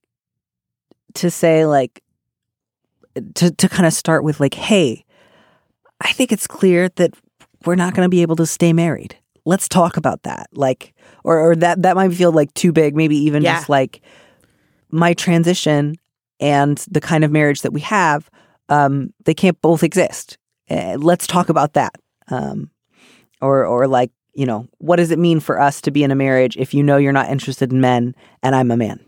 to 1.16 1.30
say, 1.30 1.66
like, 1.66 2.02
to, 3.36 3.52
to 3.52 3.70
kind 3.70 3.86
of 3.86 3.94
start 3.94 4.24
with, 4.24 4.40
like, 4.40 4.54
hey, 4.54 5.04
I 6.00 6.14
think 6.14 6.32
it's 6.32 6.48
clear 6.48 6.90
that 6.96 7.14
we're 7.66 7.76
not 7.76 7.94
going 7.94 8.06
to 8.06 8.10
be 8.10 8.22
able 8.22 8.38
to 8.38 8.46
stay 8.46 8.74
married. 8.74 9.18
Let's 9.46 9.68
talk 9.68 9.98
about 9.98 10.24
that. 10.24 10.48
Like, 10.54 10.94
or, 11.24 11.40
or 11.40 11.56
that, 11.58 11.82
that 11.82 11.96
might 11.96 12.14
feel 12.14 12.32
like 12.32 12.54
too 12.54 12.72
big, 12.72 12.96
maybe 12.96 13.18
even 13.18 13.44
Yeah. 13.44 13.56
just 13.56 13.70
like 13.70 14.02
my 14.90 15.14
transition 15.14 15.96
and 16.40 16.78
the 16.90 17.02
kind 17.02 17.24
of 17.24 17.32
marriage 17.32 17.62
that 17.62 17.74
we 17.74 17.82
have, 17.82 18.30
um, 18.70 19.14
they 19.26 19.34
can't 19.34 19.60
both 19.62 19.84
exist. 19.84 20.38
Uh, 20.70 20.96
let's 20.98 21.28
talk 21.28 21.50
about 21.50 21.74
that. 21.74 21.94
Um, 22.30 22.70
or, 23.42 23.66
or 23.66 23.88
like, 23.88 24.12
you 24.34 24.46
know, 24.46 24.68
what 24.78 24.96
does 24.96 25.12
it 25.12 25.20
mean 25.20 25.40
for 25.40 25.60
us 25.60 25.82
to 25.82 25.92
be 25.92 26.04
in 26.04 26.12
a 26.12 26.16
marriage 26.16 26.58
if 26.58 26.74
you 26.74 26.82
know 26.82 26.98
you're 26.98 27.12
not 27.12 27.30
interested 27.30 27.72
in 27.72 27.82
men 27.82 28.16
and 28.42 28.56
I'm 28.56 28.72
a 28.72 28.78
man? 28.78 29.00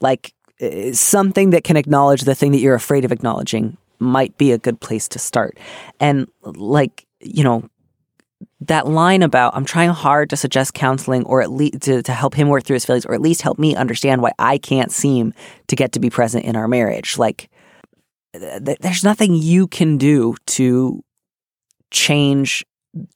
Like, 0.00 0.34
uh, 0.60 0.92
something 0.92 1.50
that 1.50 1.64
can 1.64 1.76
acknowledge 1.76 2.22
the 2.22 2.34
thing 2.34 2.52
that 2.52 2.58
you're 2.58 2.74
afraid 2.74 3.04
of 3.04 3.12
acknowledging 3.12 3.76
might 4.00 4.36
be 4.36 4.52
a 4.52 4.58
good 4.58 4.80
place 4.80 5.08
to 5.08 5.18
start. 5.18 5.58
And 6.00 6.26
like, 6.42 7.06
you 7.20 7.44
know, 7.44 7.68
that 8.60 8.86
line 8.86 9.22
about 9.22 9.54
I'm 9.54 9.64
trying 9.64 9.90
hard 9.90 10.30
to 10.30 10.36
suggest 10.36 10.74
counseling 10.74 11.24
or 11.24 11.42
at 11.42 11.50
least 11.50 11.82
to, 11.82 12.02
to 12.02 12.12
help 12.12 12.34
him 12.34 12.48
work 12.48 12.64
through 12.64 12.74
his 12.74 12.84
feelings 12.84 13.06
or 13.06 13.14
at 13.14 13.20
least 13.20 13.42
help 13.42 13.58
me 13.58 13.76
understand 13.76 14.20
why 14.20 14.32
I 14.38 14.58
can't 14.58 14.90
seem 14.90 15.32
to 15.68 15.76
get 15.76 15.92
to 15.92 16.00
be 16.00 16.10
present 16.10 16.44
in 16.44 16.56
our 16.56 16.66
marriage. 16.66 17.18
Like, 17.18 17.50
th- 18.34 18.78
there's 18.80 19.04
nothing 19.04 19.34
you 19.34 19.68
can 19.68 19.96
do 19.96 20.34
to 20.46 21.04
change 21.90 22.64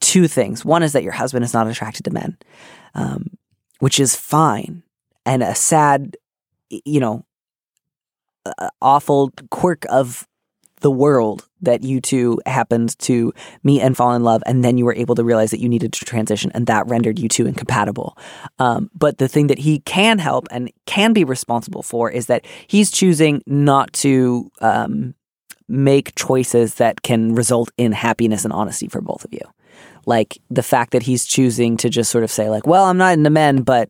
two 0.01 0.29
things. 0.29 0.65
One 0.65 0.83
is 0.83 0.93
that 0.93 1.03
your 1.03 1.13
husband 1.13 1.45
is 1.45 1.55
not 1.55 1.67
attracted 1.67 2.05
to 2.05 2.11
men, 2.11 2.39
um, 2.95 3.31
which 3.81 3.99
is 3.99 4.15
fine 4.15 4.83
and 5.27 5.43
a 5.43 5.55
sad, 5.55 6.17
you 6.71 7.01
know, 7.01 7.25
awful 8.81 9.31
quirk 9.51 9.85
of 9.89 10.27
the 10.83 10.91
world 10.91 11.49
that 11.63 11.83
you 11.83 12.01
two 12.01 12.41
happened 12.45 12.99
to 12.99 13.33
meet 13.63 13.81
and 13.81 13.97
fall 13.97 14.15
in 14.15 14.23
love, 14.23 14.43
and 14.47 14.65
then 14.65 14.77
you 14.77 14.85
were 14.85 14.95
able 14.95 15.15
to 15.15 15.25
realize 15.25 15.51
that 15.53 15.61
you 15.61 15.69
needed 15.69 15.93
to 15.95 16.05
transition, 16.05 16.51
and 16.55 16.67
that 16.67 16.87
rendered 16.87 17.19
you 17.19 17.29
two 17.29 17.47
incompatible. 17.47 18.17
Um, 18.59 18.91
but 18.95 19.19
the 19.19 19.29
thing 19.29 19.47
that 19.47 19.59
he 19.59 19.81
can 19.81 20.19
help 20.19 20.47
and 20.51 20.71
can 20.87 21.13
be 21.13 21.25
responsible 21.25 21.83
for 21.83 22.11
is 22.11 22.27
that 22.27 22.45
he's 22.67 22.91
choosing 22.91 23.43
not 23.47 23.93
to 23.95 24.51
um, 24.61 25.15
make 25.69 26.15
choices 26.17 26.75
that 26.75 27.03
can 27.03 27.35
result 27.35 27.71
in 27.79 27.93
happiness 27.93 28.45
and 28.45 28.53
honesty 28.53 28.89
for 28.89 29.01
both 29.01 29.25
of 29.25 29.33
you. 29.33 29.41
Like 30.05 30.39
the 30.51 30.63
fact 30.63 30.91
that 30.93 31.05
he's 31.05 31.25
choosing 31.25 31.77
to 31.79 31.89
just 31.89 32.11
sort 32.11 32.25
of 32.25 32.31
say, 32.31 32.51
like, 32.51 32.67
well, 32.67 32.85
I'm 32.85 32.99
not 32.99 33.15
into 33.15 33.31
men, 33.31 33.63
but 33.63 33.89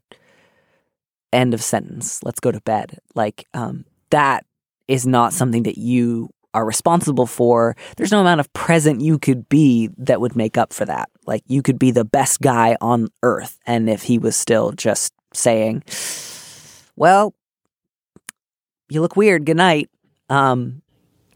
end 1.32 1.54
of 1.54 1.62
sentence. 1.62 2.22
Let's 2.22 2.40
go 2.40 2.52
to 2.52 2.60
bed. 2.60 2.98
Like, 3.14 3.48
um, 3.54 3.86
that 4.10 4.44
is 4.88 5.06
not 5.06 5.32
something 5.32 5.62
that 5.62 5.78
you 5.78 6.28
are 6.54 6.64
responsible 6.64 7.26
for. 7.26 7.76
There's 7.96 8.12
no 8.12 8.20
amount 8.20 8.40
of 8.40 8.52
present 8.52 9.00
you 9.00 9.18
could 9.18 9.48
be 9.48 9.90
that 9.98 10.20
would 10.20 10.36
make 10.36 10.58
up 10.58 10.72
for 10.72 10.84
that. 10.84 11.08
Like, 11.26 11.42
you 11.46 11.62
could 11.62 11.78
be 11.78 11.90
the 11.90 12.04
best 12.04 12.40
guy 12.40 12.76
on 12.80 13.08
earth. 13.22 13.58
And 13.66 13.88
if 13.88 14.02
he 14.02 14.18
was 14.18 14.36
still 14.36 14.72
just 14.72 15.12
saying, 15.32 15.82
well, 16.96 17.34
you 18.88 19.00
look 19.00 19.16
weird, 19.16 19.46
good 19.46 19.56
night. 19.56 19.88
Um, 20.28 20.82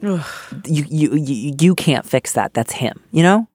you, 0.00 0.20
you, 0.64 1.14
you, 1.14 1.54
you 1.58 1.74
can't 1.74 2.04
fix 2.04 2.32
that. 2.32 2.52
That's 2.52 2.72
him, 2.72 3.02
you 3.10 3.22
know? 3.22 3.48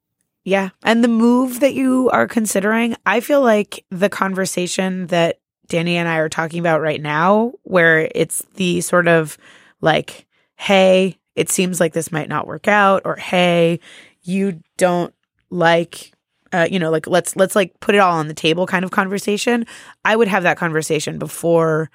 Yeah. 0.44 0.70
And 0.84 1.04
the 1.04 1.08
move 1.08 1.60
that 1.60 1.76
you 1.76 2.10
are 2.10 2.28
considering, 2.28 2.96
I 3.06 3.20
feel 3.20 3.42
like 3.42 3.86
the 3.92 4.10
conversation 4.10 5.08
that 5.08 5.38
Danny 5.68 5.98
and 5.98 6.10
I 6.10 6.18
are 6.18 6.30
talking 6.30 6.60
about 6.60 6.82
right 6.82 7.02
now, 7.02 7.54
where 7.64 8.10
it's 8.16 8.44
the 8.56 8.82
sort 8.82 9.08
of 9.08 9.38
like, 9.82 10.26
hey, 10.56 11.18
it 11.36 11.50
seems 11.50 11.80
like 11.80 11.94
this 11.94 12.12
might 12.12 12.30
not 12.30 12.48
work 12.48 12.68
out, 12.68 13.04
or 13.06 13.16
hey, 13.16 13.80
you 14.24 14.62
don't 14.78 15.14
like 15.50 16.12
uh, 16.54 16.68
you 16.70 16.80
know, 16.80 16.92
like 16.92 17.08
let's 17.08 17.36
let's 17.36 17.56
like 17.56 17.80
put 17.80 17.96
it 17.96 18.00
all 18.00 18.18
on 18.18 18.28
the 18.28 18.34
table 18.34 18.68
kind 18.68 18.84
of 18.84 18.92
conversation. 18.92 19.66
I 20.04 20.16
would 20.16 20.28
have 20.28 20.44
that 20.44 20.58
conversation 20.58 21.18
before 21.18 21.90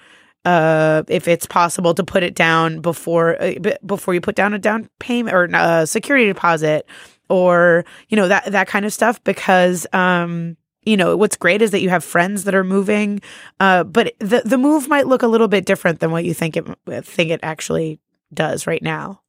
uh, 0.46 1.02
if 1.08 1.26
it's 1.28 1.44
possible 1.44 1.92
to 1.92 2.04
put 2.04 2.22
it 2.22 2.34
down 2.34 2.80
before 2.80 3.40
uh, 3.42 3.54
before 3.84 4.14
you 4.14 4.20
put 4.20 4.36
down 4.36 4.54
a 4.54 4.58
down 4.58 4.88
payment 5.00 5.34
or 5.34 5.44
a 5.44 5.56
uh, 5.56 5.86
security 5.86 6.26
deposit 6.26 6.86
or 7.28 7.84
you 8.08 8.16
know 8.16 8.28
that 8.28 8.50
that 8.52 8.68
kind 8.68 8.86
of 8.86 8.92
stuff 8.92 9.22
because 9.24 9.86
um 9.92 10.56
you 10.84 10.96
know 10.96 11.16
what's 11.16 11.36
great 11.36 11.60
is 11.60 11.72
that 11.72 11.80
you 11.80 11.90
have 11.90 12.04
friends 12.04 12.44
that 12.44 12.54
are 12.54 12.62
moving 12.62 13.20
uh 13.58 13.82
but 13.82 14.14
the 14.20 14.42
the 14.44 14.56
move 14.56 14.88
might 14.88 15.08
look 15.08 15.22
a 15.22 15.26
little 15.26 15.48
bit 15.48 15.66
different 15.66 15.98
than 15.98 16.12
what 16.12 16.24
you 16.24 16.32
think 16.32 16.56
it 16.56 16.64
think 17.04 17.30
it 17.30 17.40
actually 17.42 17.98
does 18.32 18.68
right 18.68 18.82
now 18.82 19.20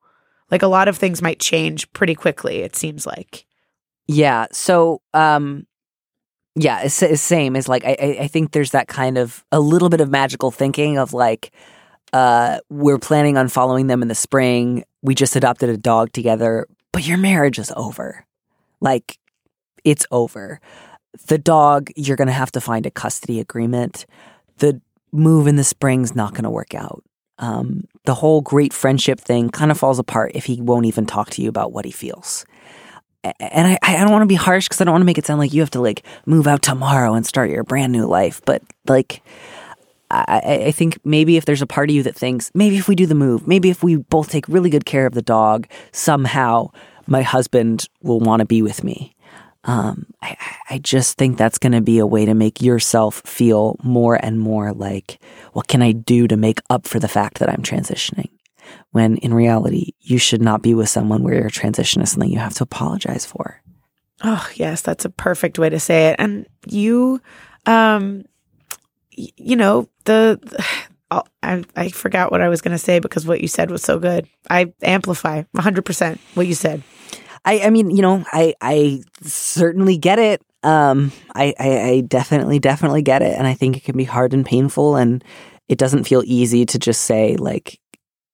like 0.52 0.62
a 0.62 0.68
lot 0.68 0.88
of 0.88 0.98
things 0.98 1.22
might 1.22 1.40
change 1.40 1.92
pretty 1.94 2.16
quickly 2.16 2.58
it 2.58 2.76
seems 2.76 3.06
like 3.06 3.46
Yeah. 4.08 4.48
So, 4.52 5.02
um, 5.14 5.68
yeah, 6.56 6.82
it's, 6.82 7.04
it's 7.04 7.22
same 7.22 7.56
as 7.56 7.68
like 7.68 7.86
I, 7.86 8.18
I 8.22 8.28
think 8.28 8.52
there's 8.52 8.72
that 8.72 8.88
kind 8.88 9.18
of 9.18 9.44
a 9.52 9.60
little 9.60 9.90
bit 9.90 10.02
of 10.02 10.10
magical 10.10 10.50
thinking 10.50 10.98
of 10.98 11.14
like, 11.14 11.52
uh, 12.14 12.60
we're 12.70 12.98
planning 12.98 13.38
on 13.38 13.50
following 13.50 13.88
them 13.88 14.02
in 14.02 14.08
the 14.08 14.16
spring. 14.16 14.84
We 15.02 15.14
just 15.14 15.36
adopted 15.36 15.70
a 15.70 15.78
dog 15.78 16.14
together, 16.14 16.68
but 16.94 17.06
your 17.06 17.18
marriage 17.18 17.60
is 17.60 17.72
over. 17.76 18.26
Like, 18.80 19.20
it's 19.84 20.06
over. 20.10 20.60
The 21.28 21.38
dog, 21.38 21.92
you're 21.96 22.18
gonna 22.18 22.32
have 22.32 22.52
to 22.54 22.62
find 22.62 22.86
a 22.86 22.92
custody 22.92 23.40
agreement. 23.40 24.06
The 24.58 24.82
move 25.12 25.48
in 25.48 25.58
the 25.58 25.64
spring's 25.64 26.16
not 26.16 26.34
gonna 26.34 26.50
work 26.50 26.74
out. 26.74 27.04
Um, 27.40 27.88
the 28.06 28.16
whole 28.16 28.42
great 28.42 28.74
friendship 28.74 29.20
thing 29.20 29.50
kind 29.50 29.70
of 29.70 29.78
falls 29.78 30.00
apart 30.00 30.32
if 30.34 30.46
he 30.46 30.60
won't 30.62 30.86
even 30.86 31.06
talk 31.06 31.30
to 31.32 31.42
you 31.42 31.50
about 31.50 31.72
what 31.72 31.86
he 31.86 31.92
feels 31.92 32.46
and 33.40 33.68
I, 33.68 33.80
I 33.82 33.98
don't 33.98 34.12
want 34.12 34.24
to 34.24 34.28
be 34.28 34.36
harsh 34.36 34.66
because 34.68 34.82
I 34.82 34.84
don't 34.86 34.94
want 34.94 35.02
to 35.02 35.06
make 35.06 35.18
it 35.18 35.26
sound 35.26 35.40
like 35.40 35.54
you 35.54 35.62
have 35.62 35.72
to 35.72 35.82
like 35.82 36.04
move 36.26 36.48
out 36.48 36.62
tomorrow 36.62 37.14
and 37.14 37.26
start 37.26 37.50
your 37.50 37.64
brand 37.64 37.92
new 37.92 38.06
life. 38.06 38.42
But 38.46 38.62
like, 38.88 39.22
I, 40.10 40.42
I- 40.68 40.72
think 40.72 41.00
maybe 41.04 41.38
if 41.38 41.46
there's 41.46 41.62
a 41.62 41.68
part 41.68 41.90
of 41.90 41.96
you 41.96 42.04
that 42.04 42.16
thinks 42.16 42.52
maybe 42.54 42.78
if 42.78 42.88
we 42.88 42.96
do 42.96 43.06
the 43.06 43.16
move, 43.16 43.48
maybe 43.48 43.70
if 43.70 43.84
we 43.84 43.98
both 43.98 44.30
take 44.30 44.48
really 44.48 44.70
good 44.70 44.86
care 44.86 45.06
of 45.06 45.14
the 45.14 45.22
dog, 45.22 45.68
somehow 45.92 46.72
my 47.08 47.22
husband 47.22 47.88
will 48.02 48.20
want 48.20 48.40
to 48.40 48.46
be 48.46 48.62
with 48.62 48.84
me. 48.84 49.16
Um, 49.68 50.08
I, 50.22 50.38
I- 50.70 50.78
just 50.80 51.18
think 51.18 51.38
that's 51.38 51.58
going 51.58 51.74
to 51.74 51.82
be 51.82 52.00
a 52.00 52.08
way 52.08 52.26
to 52.26 52.34
make 52.34 52.62
yourself 52.62 53.22
feel 53.26 53.76
more 53.84 54.16
and 54.16 54.40
more 54.40 54.72
like, 54.74 55.20
what 55.54 55.68
can 55.68 55.82
I 55.82 55.92
do 55.92 56.28
to 56.28 56.38
make 56.38 56.60
up 56.70 56.88
for 56.88 57.00
the 57.00 57.08
fact 57.08 57.40
that 57.40 57.50
I'm 57.50 57.62
transitioning? 57.64 58.30
when 58.92 59.16
in 59.18 59.34
reality, 59.34 59.92
you 60.02 60.18
should 60.18 60.42
not 60.42 60.62
be 60.62 60.74
with 60.74 60.90
someone 60.90 61.24
where 61.24 61.36
your 61.36 61.50
transition 61.50 62.02
is 62.02 62.12
something 62.12 62.30
you 62.30 62.40
have 62.40 62.54
to 62.56 62.64
apologize 62.64 63.26
for. 63.26 63.62
Oh, 64.24 64.46
yes, 64.56 64.82
that's 64.82 65.06
a 65.06 65.10
perfect 65.10 65.58
way 65.58 65.70
to 65.70 65.80
say 65.80 66.08
it. 66.10 66.16
And 66.20 66.46
you, 66.66 67.22
um, 67.66 68.26
y- 69.18 69.30
you 69.38 69.56
know, 69.56 69.88
the, 70.06 70.40
oh, 71.12 71.24
I, 71.44 71.64
I 71.78 71.90
forgot 71.90 72.30
what 72.32 72.42
I 72.42 72.50
was 72.50 72.62
going 72.62 72.74
to 72.74 72.78
say 72.78 73.00
because 73.00 73.26
what 73.26 73.40
you 73.42 73.48
said 73.48 73.72
was 73.72 73.84
so 73.84 74.00
good. 74.00 74.28
I 74.50 74.74
amplify 74.82 75.44
100% 75.56 76.18
what 76.34 76.48
you 76.48 76.56
said. 76.56 76.82
I, 77.48 77.62
I 77.62 77.70
mean, 77.70 77.92
you 77.92 78.02
know, 78.02 78.26
I, 78.34 78.56
I 78.60 79.04
certainly 79.22 79.98
get 79.98 80.20
it. 80.20 80.42
Um, 80.64 81.14
I, 81.34 81.54
I, 81.58 81.82
I 81.82 82.02
definitely, 82.02 82.60
definitely 82.60 83.02
get 83.02 83.22
it. 83.22 83.38
And 83.38 83.48
I 83.48 83.54
think 83.54 83.78
it 83.78 83.86
can 83.86 83.96
be 83.96 84.04
hard 84.04 84.34
and 84.34 84.46
painful. 84.46 84.98
And 84.98 85.24
it 85.70 85.78
doesn't 85.78 86.04
feel 86.04 86.24
easy 86.26 86.66
to 86.66 86.78
just 86.78 87.04
say, 87.04 87.38
like, 87.38 87.80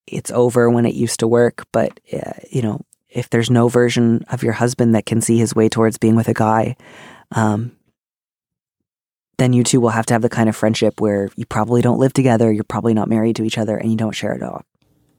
it's 0.07 0.31
over 0.31 0.67
when 0.67 0.87
it 0.87 0.95
used 0.95 1.19
to 1.19 1.27
work. 1.27 1.67
But, 1.71 1.99
uh, 2.11 2.31
you 2.49 2.63
know, 2.63 2.81
if 3.07 3.29
there's 3.29 3.51
no 3.51 3.67
version 3.67 4.25
of 4.31 4.41
your 4.41 4.53
husband 4.53 4.95
that 4.95 5.05
can 5.05 5.21
see 5.21 5.37
his 5.37 5.53
way 5.53 5.69
towards 5.69 5.99
being 5.99 6.15
with 6.15 6.27
a 6.27 6.33
guy, 6.33 6.75
um, 7.33 7.71
then 9.37 9.53
you 9.53 9.63
two 9.63 9.79
will 9.79 9.89
have 9.89 10.07
to 10.07 10.15
have 10.15 10.23
the 10.23 10.29
kind 10.29 10.49
of 10.49 10.55
friendship 10.55 10.99
where 10.99 11.29
you 11.35 11.45
probably 11.45 11.83
don't 11.83 11.99
live 11.99 12.13
together, 12.13 12.51
you're 12.51 12.63
probably 12.63 12.95
not 12.95 13.09
married 13.09 13.35
to 13.35 13.43
each 13.43 13.59
other, 13.59 13.77
and 13.77 13.91
you 13.91 13.97
don't 13.97 14.15
share 14.15 14.33
it 14.33 14.39
dog. 14.39 14.63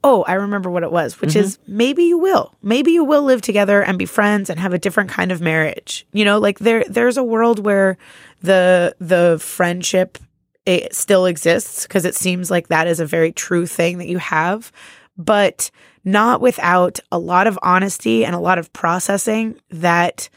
Oh, 0.06 0.22
I 0.24 0.34
remember 0.34 0.70
what 0.70 0.82
it 0.82 0.92
was, 0.92 1.18
which 1.18 1.34
is 1.34 1.56
mm-hmm. 1.56 1.76
maybe 1.78 2.04
you 2.04 2.18
will. 2.18 2.54
Maybe 2.62 2.92
you 2.92 3.04
will 3.04 3.22
live 3.22 3.40
together 3.40 3.82
and 3.82 3.98
be 3.98 4.04
friends 4.04 4.50
and 4.50 4.60
have 4.60 4.74
a 4.74 4.78
different 4.78 5.08
kind 5.08 5.32
of 5.32 5.40
marriage. 5.40 6.06
You 6.12 6.26
know, 6.26 6.38
like 6.38 6.58
there 6.58 6.84
there's 6.86 7.16
a 7.16 7.24
world 7.24 7.64
where 7.64 7.96
the 8.42 8.94
the 9.00 9.38
friendship 9.40 10.18
it 10.66 10.94
still 10.94 11.24
exists 11.24 11.84
because 11.84 12.04
it 12.04 12.14
seems 12.14 12.50
like 12.50 12.68
that 12.68 12.86
is 12.86 13.00
a 13.00 13.06
very 13.06 13.32
true 13.32 13.66
thing 13.66 13.96
that 13.96 14.08
you 14.08 14.18
have, 14.18 14.70
but 15.16 15.70
not 16.04 16.42
without 16.42 17.00
a 17.10 17.18
lot 17.18 17.46
of 17.46 17.58
honesty 17.62 18.26
and 18.26 18.34
a 18.34 18.40
lot 18.40 18.58
of 18.58 18.72
processing 18.74 19.58
that 19.70 20.28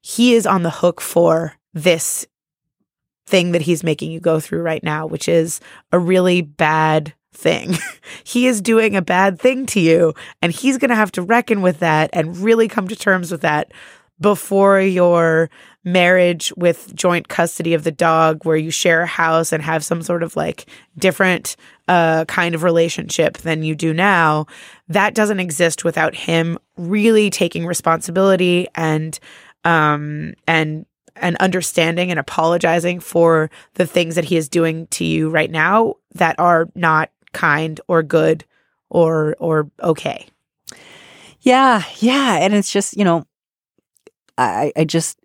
he 0.00 0.34
is 0.34 0.46
on 0.46 0.62
the 0.62 0.70
hook 0.70 1.00
for 1.00 1.54
this 1.74 2.26
thing 3.26 3.52
that 3.52 3.62
he's 3.62 3.84
making 3.84 4.10
you 4.10 4.18
go 4.18 4.40
through 4.40 4.62
right 4.62 4.82
now, 4.82 5.06
which 5.06 5.28
is 5.28 5.60
a 5.92 5.98
really 5.98 6.40
bad 6.40 7.12
thing. 7.32 7.76
he 8.24 8.46
is 8.46 8.60
doing 8.60 8.96
a 8.96 9.02
bad 9.02 9.40
thing 9.40 9.66
to 9.66 9.80
you, 9.80 10.14
and 10.42 10.52
he's 10.52 10.78
going 10.78 10.90
to 10.90 10.94
have 10.96 11.12
to 11.12 11.22
reckon 11.22 11.62
with 11.62 11.78
that 11.80 12.10
and 12.12 12.36
really 12.38 12.68
come 12.68 12.88
to 12.88 12.96
terms 12.96 13.30
with 13.30 13.42
that 13.42 13.72
before 14.20 14.80
your 14.80 15.48
marriage 15.82 16.52
with 16.56 16.94
joint 16.94 17.28
custody 17.28 17.72
of 17.72 17.84
the 17.84 17.90
dog, 17.90 18.44
where 18.44 18.56
you 18.56 18.70
share 18.70 19.02
a 19.02 19.06
house 19.06 19.50
and 19.50 19.62
have 19.62 19.82
some 19.82 20.02
sort 20.02 20.22
of 20.22 20.36
like 20.36 20.66
different 20.98 21.56
uh, 21.88 22.26
kind 22.26 22.54
of 22.54 22.62
relationship 22.62 23.38
than 23.38 23.62
you 23.62 23.74
do 23.74 23.94
now. 23.94 24.46
That 24.88 25.14
doesn't 25.14 25.40
exist 25.40 25.84
without 25.84 26.14
him 26.14 26.58
really 26.76 27.30
taking 27.30 27.66
responsibility 27.66 28.68
and 28.74 29.18
um 29.64 30.32
and 30.46 30.86
and 31.16 31.36
understanding 31.36 32.10
and 32.10 32.18
apologizing 32.18 33.00
for 33.00 33.50
the 33.74 33.86
things 33.86 34.14
that 34.14 34.24
he 34.24 34.36
is 34.36 34.48
doing 34.48 34.86
to 34.88 35.04
you 35.04 35.28
right 35.28 35.50
now 35.50 35.94
that 36.14 36.38
are 36.38 36.68
not 36.74 37.10
kind 37.32 37.80
or 37.88 38.02
good 38.02 38.44
or 38.88 39.36
or 39.38 39.70
okay. 39.82 40.26
Yeah, 41.40 41.82
yeah. 41.98 42.36
And 42.36 42.54
it's 42.54 42.70
just, 42.70 42.96
you 42.96 43.04
know, 43.04 43.26
I, 44.36 44.72
I 44.76 44.84
just, 44.84 45.18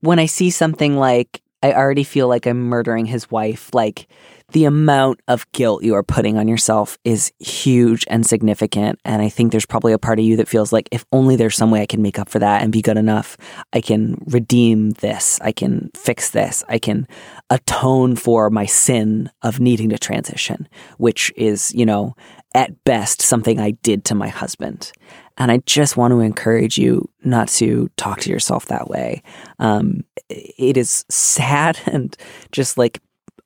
when 0.00 0.18
I 0.18 0.26
see 0.26 0.50
something 0.50 0.96
like 0.96 1.42
I 1.62 1.72
already 1.72 2.04
feel 2.04 2.28
like 2.28 2.46
I'm 2.46 2.60
murdering 2.60 3.06
his 3.06 3.30
wife. 3.30 3.70
Like 3.74 4.08
the 4.52 4.64
amount 4.64 5.20
of 5.28 5.50
guilt 5.52 5.84
you 5.84 5.94
are 5.94 6.02
putting 6.02 6.36
on 6.36 6.48
yourself 6.48 6.98
is 7.04 7.32
huge 7.38 8.04
and 8.08 8.26
significant. 8.26 8.98
And 9.04 9.22
I 9.22 9.28
think 9.28 9.52
there's 9.52 9.66
probably 9.66 9.92
a 9.92 9.98
part 9.98 10.18
of 10.18 10.24
you 10.24 10.36
that 10.36 10.48
feels 10.48 10.72
like 10.72 10.88
if 10.90 11.04
only 11.12 11.36
there's 11.36 11.56
some 11.56 11.70
way 11.70 11.82
I 11.82 11.86
can 11.86 12.02
make 12.02 12.18
up 12.18 12.28
for 12.28 12.38
that 12.38 12.62
and 12.62 12.72
be 12.72 12.82
good 12.82 12.96
enough, 12.96 13.36
I 13.72 13.80
can 13.80 14.22
redeem 14.26 14.90
this, 14.90 15.38
I 15.42 15.52
can 15.52 15.90
fix 15.94 16.30
this, 16.30 16.64
I 16.68 16.78
can 16.78 17.06
atone 17.50 18.16
for 18.16 18.50
my 18.50 18.66
sin 18.66 19.30
of 19.42 19.60
needing 19.60 19.90
to 19.90 19.98
transition, 19.98 20.68
which 20.98 21.32
is, 21.36 21.72
you 21.74 21.86
know, 21.86 22.14
at 22.54 22.84
best 22.84 23.22
something 23.22 23.60
I 23.60 23.72
did 23.72 24.04
to 24.06 24.14
my 24.14 24.28
husband. 24.28 24.92
And 25.38 25.50
I 25.50 25.58
just 25.66 25.96
want 25.96 26.12
to 26.12 26.20
encourage 26.20 26.76
you 26.76 27.08
not 27.22 27.48
to 27.48 27.88
talk 27.96 28.20
to 28.20 28.30
yourself 28.30 28.66
that 28.66 28.88
way. 28.88 29.22
Um, 29.58 30.04
it 30.28 30.76
is 30.76 31.04
sad 31.08 31.78
and 31.86 32.16
just 32.52 32.76
like 32.76 33.00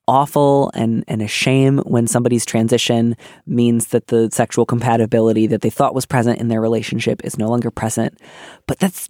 awful 0.07 0.71
and, 0.75 1.03
and 1.09 1.23
a 1.23 1.29
shame 1.29 1.79
when 1.79 2.07
somebody's 2.07 2.45
transition 2.45 3.17
means 3.47 3.89
that 3.89 4.09
the 4.09 4.29
sexual 4.31 4.67
compatibility 4.67 5.47
that 5.47 5.63
they 5.63 5.71
thought 5.71 5.95
was 5.95 6.05
present 6.05 6.41
in 6.41 6.49
their 6.49 6.61
relationship 6.61 7.25
is 7.25 7.39
no 7.39 7.49
longer 7.49 7.71
present. 7.71 8.19
But 8.67 8.79
that's 8.79 9.09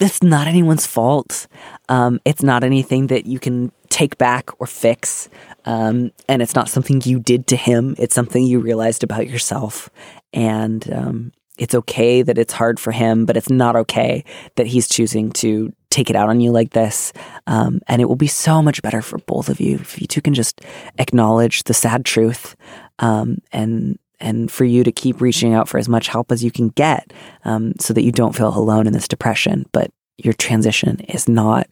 that's 0.00 0.22
not 0.22 0.48
anyone's 0.48 0.86
fault. 0.86 1.46
Um, 1.90 2.20
it's 2.24 2.42
not 2.42 2.64
anything 2.64 3.08
that 3.08 3.26
you 3.26 3.38
can 3.38 3.70
take 3.90 4.16
back 4.16 4.50
or 4.58 4.66
fix. 4.66 5.28
Um, 5.66 6.10
and 6.26 6.40
it's 6.40 6.54
not 6.54 6.70
something 6.70 7.02
you 7.04 7.20
did 7.20 7.46
to 7.48 7.56
him. 7.56 7.94
It's 7.98 8.14
something 8.14 8.42
you 8.42 8.60
realized 8.60 9.04
about 9.04 9.28
yourself. 9.28 9.90
And 10.32 10.90
um, 10.90 11.32
it's 11.58 11.74
okay 11.74 12.22
that 12.22 12.38
it's 12.38 12.54
hard 12.54 12.80
for 12.80 12.92
him, 12.92 13.26
but 13.26 13.36
it's 13.36 13.50
not 13.50 13.76
okay 13.76 14.24
that 14.56 14.66
he's 14.66 14.88
choosing 14.88 15.32
to 15.32 15.70
take 15.90 16.08
it 16.08 16.16
out 16.16 16.30
on 16.30 16.40
you 16.40 16.50
like 16.50 16.70
this. 16.70 17.12
Um, 17.46 17.80
and 17.86 18.00
it 18.00 18.06
will 18.06 18.16
be 18.16 18.26
so 18.26 18.62
much 18.62 18.80
better 18.80 19.02
for 19.02 19.18
both 19.18 19.50
of 19.50 19.60
you 19.60 19.74
if 19.74 20.00
you 20.00 20.06
two 20.06 20.22
can 20.22 20.32
just 20.32 20.62
acknowledge 20.98 21.64
the 21.64 21.74
sad 21.74 22.06
truth 22.06 22.56
um, 23.00 23.38
and 23.52 23.98
and 24.20 24.50
for 24.50 24.64
you 24.64 24.84
to 24.84 24.92
keep 24.92 25.20
reaching 25.20 25.54
out 25.54 25.68
for 25.68 25.78
as 25.78 25.88
much 25.88 26.08
help 26.08 26.30
as 26.30 26.44
you 26.44 26.50
can 26.50 26.68
get 26.70 27.12
um, 27.44 27.72
so 27.78 27.94
that 27.94 28.02
you 28.02 28.12
don't 28.12 28.34
feel 28.36 28.56
alone 28.56 28.86
in 28.86 28.92
this 28.92 29.08
depression. 29.08 29.66
But 29.72 29.90
your 30.18 30.34
transition 30.34 31.00
is 31.00 31.28
not 31.28 31.68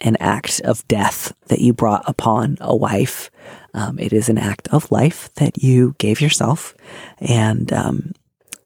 an 0.00 0.16
act 0.20 0.60
of 0.60 0.86
death 0.88 1.32
that 1.46 1.60
you 1.60 1.72
brought 1.72 2.06
upon 2.06 2.58
a 2.60 2.76
wife. 2.76 3.30
Um, 3.72 3.98
it 3.98 4.12
is 4.12 4.28
an 4.28 4.38
act 4.38 4.68
of 4.68 4.90
life 4.90 5.32
that 5.34 5.62
you 5.62 5.94
gave 5.98 6.20
yourself. 6.20 6.74
And 7.18 7.72
um, 7.72 8.12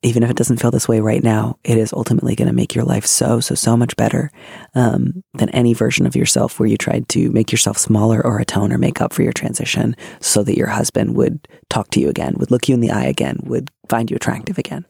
even 0.02 0.22
if 0.22 0.30
it 0.30 0.36
doesn't 0.36 0.56
feel 0.58 0.70
this 0.70 0.88
way 0.88 1.00
right 1.00 1.22
now, 1.22 1.58
it 1.62 1.76
is 1.76 1.92
ultimately 1.92 2.34
going 2.34 2.48
to 2.48 2.54
make 2.54 2.74
your 2.74 2.84
life 2.84 3.04
so, 3.04 3.38
so, 3.38 3.54
so 3.54 3.76
much 3.76 3.96
better 3.96 4.30
um, 4.74 5.22
than 5.34 5.50
any 5.50 5.74
version 5.74 6.06
of 6.06 6.16
yourself 6.16 6.58
where 6.58 6.68
you 6.68 6.78
tried 6.78 7.08
to 7.10 7.30
make 7.32 7.52
yourself 7.52 7.76
smaller 7.76 8.24
or 8.24 8.38
atone 8.38 8.72
or 8.72 8.78
make 8.78 9.00
up 9.00 9.12
for 9.12 9.22
your 9.22 9.32
transition 9.32 9.94
so 10.20 10.42
that 10.42 10.56
your 10.56 10.68
husband 10.68 11.16
would 11.16 11.46
talk 11.68 11.90
to 11.90 12.00
you 12.00 12.08
again, 12.08 12.34
would 12.38 12.50
look 12.50 12.68
you 12.68 12.74
in 12.74 12.80
the 12.80 12.90
eye 12.90 13.04
again, 13.04 13.40
would 13.44 13.70
find 13.88 14.10
you 14.10 14.16
attractive 14.16 14.56
again. 14.56 14.86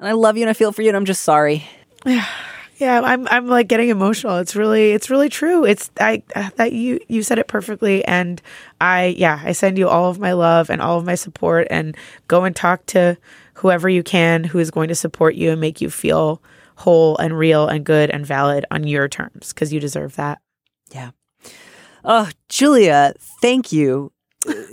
And 0.00 0.08
I 0.08 0.12
love 0.12 0.36
you 0.36 0.44
and 0.44 0.50
I 0.50 0.54
feel 0.54 0.72
for 0.72 0.80
you 0.80 0.88
and 0.88 0.96
I'm 0.96 1.04
just 1.04 1.22
sorry. 1.22 1.66
Yeah, 2.78 3.00
I'm 3.00 3.26
I'm 3.26 3.48
like 3.48 3.66
getting 3.66 3.88
emotional. 3.88 4.36
It's 4.36 4.54
really 4.54 4.92
it's 4.92 5.10
really 5.10 5.28
true. 5.28 5.64
It's 5.64 5.90
I 6.00 6.22
that 6.54 6.72
you 6.72 7.00
you 7.08 7.24
said 7.24 7.40
it 7.40 7.48
perfectly 7.48 8.04
and 8.04 8.40
I 8.80 9.16
yeah, 9.18 9.40
I 9.42 9.50
send 9.50 9.78
you 9.78 9.88
all 9.88 10.08
of 10.08 10.20
my 10.20 10.32
love 10.32 10.70
and 10.70 10.80
all 10.80 10.96
of 10.96 11.04
my 11.04 11.16
support 11.16 11.66
and 11.72 11.96
go 12.28 12.44
and 12.44 12.54
talk 12.54 12.86
to 12.86 13.18
whoever 13.58 13.88
you 13.88 14.04
can 14.04 14.44
who 14.44 14.58
is 14.58 14.70
going 14.70 14.88
to 14.88 14.94
support 14.94 15.34
you 15.34 15.50
and 15.50 15.60
make 15.60 15.80
you 15.80 15.90
feel 15.90 16.40
whole 16.76 17.16
and 17.18 17.36
real 17.36 17.66
and 17.66 17.84
good 17.84 18.08
and 18.08 18.24
valid 18.24 18.64
on 18.70 18.86
your 18.86 19.08
terms 19.08 19.52
because 19.52 19.72
you 19.72 19.80
deserve 19.80 20.14
that. 20.14 20.38
Yeah. 20.92 21.10
Oh, 22.04 22.30
Julia, 22.48 23.14
thank 23.42 23.72
you. 23.72 24.12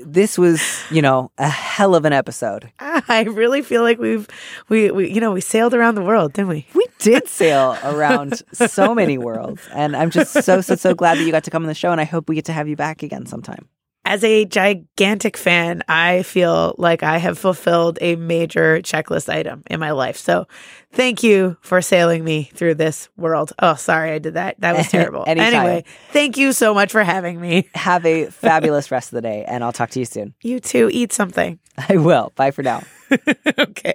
This 0.06 0.38
was, 0.38 0.62
you 0.92 1.02
know, 1.02 1.32
a 1.40 1.50
hell 1.50 1.96
of 1.96 2.06
an 2.06 2.14
episode. 2.14 2.72
I 2.80 3.24
really 3.24 3.64
feel 3.64 3.82
like 3.82 3.98
we've 3.98 4.28
we, 4.70 4.92
we 4.92 5.12
you 5.12 5.20
know, 5.20 5.32
we 5.32 5.42
sailed 5.42 5.74
around 5.74 5.96
the 5.96 6.04
world, 6.04 6.34
didn't 6.34 6.50
we? 6.50 6.68
We 6.76 6.86
did 7.00 7.28
sail 7.28 7.76
around 7.84 8.44
so 8.54 8.94
many 8.94 9.18
worlds. 9.18 9.68
And 9.74 9.96
I'm 9.96 10.12
just 10.12 10.32
so, 10.44 10.62
so, 10.62 10.76
so 10.76 10.94
glad 10.94 11.18
that 11.18 11.24
you 11.24 11.32
got 11.32 11.44
to 11.46 11.52
come 11.52 11.64
on 11.64 11.68
the 11.68 11.74
show. 11.74 11.92
And 11.92 12.00
I 12.00 12.06
hope 12.06 12.30
we 12.30 12.36
get 12.36 12.46
to 12.46 12.54
have 12.54 12.70
you 12.70 12.76
back 12.76 13.02
again 13.02 13.26
sometime. 13.26 13.68
As 14.08 14.24
a 14.24 14.46
gigantic 14.46 15.36
fan, 15.36 15.82
I 15.88 16.22
feel 16.22 16.76
like 16.78 17.02
I 17.02 17.18
have 17.18 17.40
fulfilled 17.40 17.98
a 18.02 18.16
major 18.16 18.80
checklist 18.82 19.34
item 19.34 19.64
in 19.68 19.80
my 19.80 19.92
life. 19.92 20.18
So 20.18 20.48
thank 20.92 21.24
you 21.24 21.58
for 21.62 21.82
sailing 21.82 22.24
me 22.24 22.52
through 22.54 22.76
this 22.76 23.10
world. 23.18 23.52
Oh, 23.58 23.74
sorry, 23.74 24.12
I 24.12 24.20
did 24.20 24.36
that. 24.36 24.62
That 24.62 24.78
was 24.78 24.88
terrible. 24.92 25.24
Anyway, 25.26 25.86
thank 26.12 26.38
you 26.38 26.54
so 26.54 26.74
much 26.76 26.92
for 26.92 27.04
having 27.04 27.42
me. 27.42 27.68
Have 27.76 28.06
a 28.06 28.28
fabulous 28.28 28.92
rest 28.92 29.12
of 29.12 29.16
the 29.16 29.22
day, 29.22 29.44
and 29.48 29.64
I'll 29.64 29.74
talk 29.74 29.90
to 29.92 30.00
you 30.00 30.06
soon. 30.06 30.36
You 30.44 30.60
too. 30.60 30.88
Eat 30.94 31.12
something. 31.12 31.60
I 31.90 31.98
will. 31.98 32.32
Bye 32.36 32.52
for 32.52 32.62
now. 32.62 32.84
okay. 33.60 33.94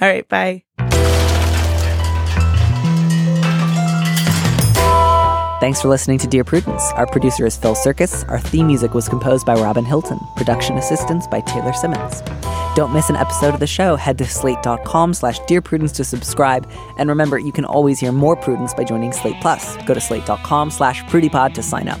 All 0.00 0.08
right. 0.08 0.28
Bye. 0.28 0.62
Thanks 5.60 5.82
for 5.82 5.88
listening 5.88 6.18
to 6.18 6.28
Dear 6.28 6.44
Prudence. 6.44 6.92
Our 6.92 7.06
producer 7.06 7.44
is 7.44 7.56
Phil 7.56 7.74
Surkis. 7.74 8.28
Our 8.28 8.38
theme 8.38 8.68
music 8.68 8.94
was 8.94 9.08
composed 9.08 9.44
by 9.44 9.54
Robin 9.54 9.84
Hilton. 9.84 10.20
Production 10.36 10.76
assistance 10.78 11.26
by 11.26 11.40
Taylor 11.40 11.72
Simmons. 11.72 12.22
Don't 12.76 12.92
miss 12.92 13.10
an 13.10 13.16
episode 13.16 13.54
of 13.54 13.60
the 13.60 13.66
show. 13.66 13.96
Head 13.96 14.18
to 14.18 14.24
slate.com 14.24 15.14
slash 15.14 15.40
Dear 15.48 15.60
Prudence 15.60 15.90
to 15.92 16.04
subscribe. 16.04 16.70
And 16.96 17.08
remember, 17.08 17.40
you 17.40 17.50
can 17.50 17.64
always 17.64 17.98
hear 17.98 18.12
more 18.12 18.36
Prudence 18.36 18.72
by 18.72 18.84
joining 18.84 19.12
Slate 19.12 19.40
Plus. 19.40 19.76
Go 19.78 19.94
to 19.94 20.00
slate.com 20.00 20.70
slash 20.70 21.02
prudypod 21.04 21.54
to 21.54 21.62
sign 21.64 21.88
up. 21.88 22.00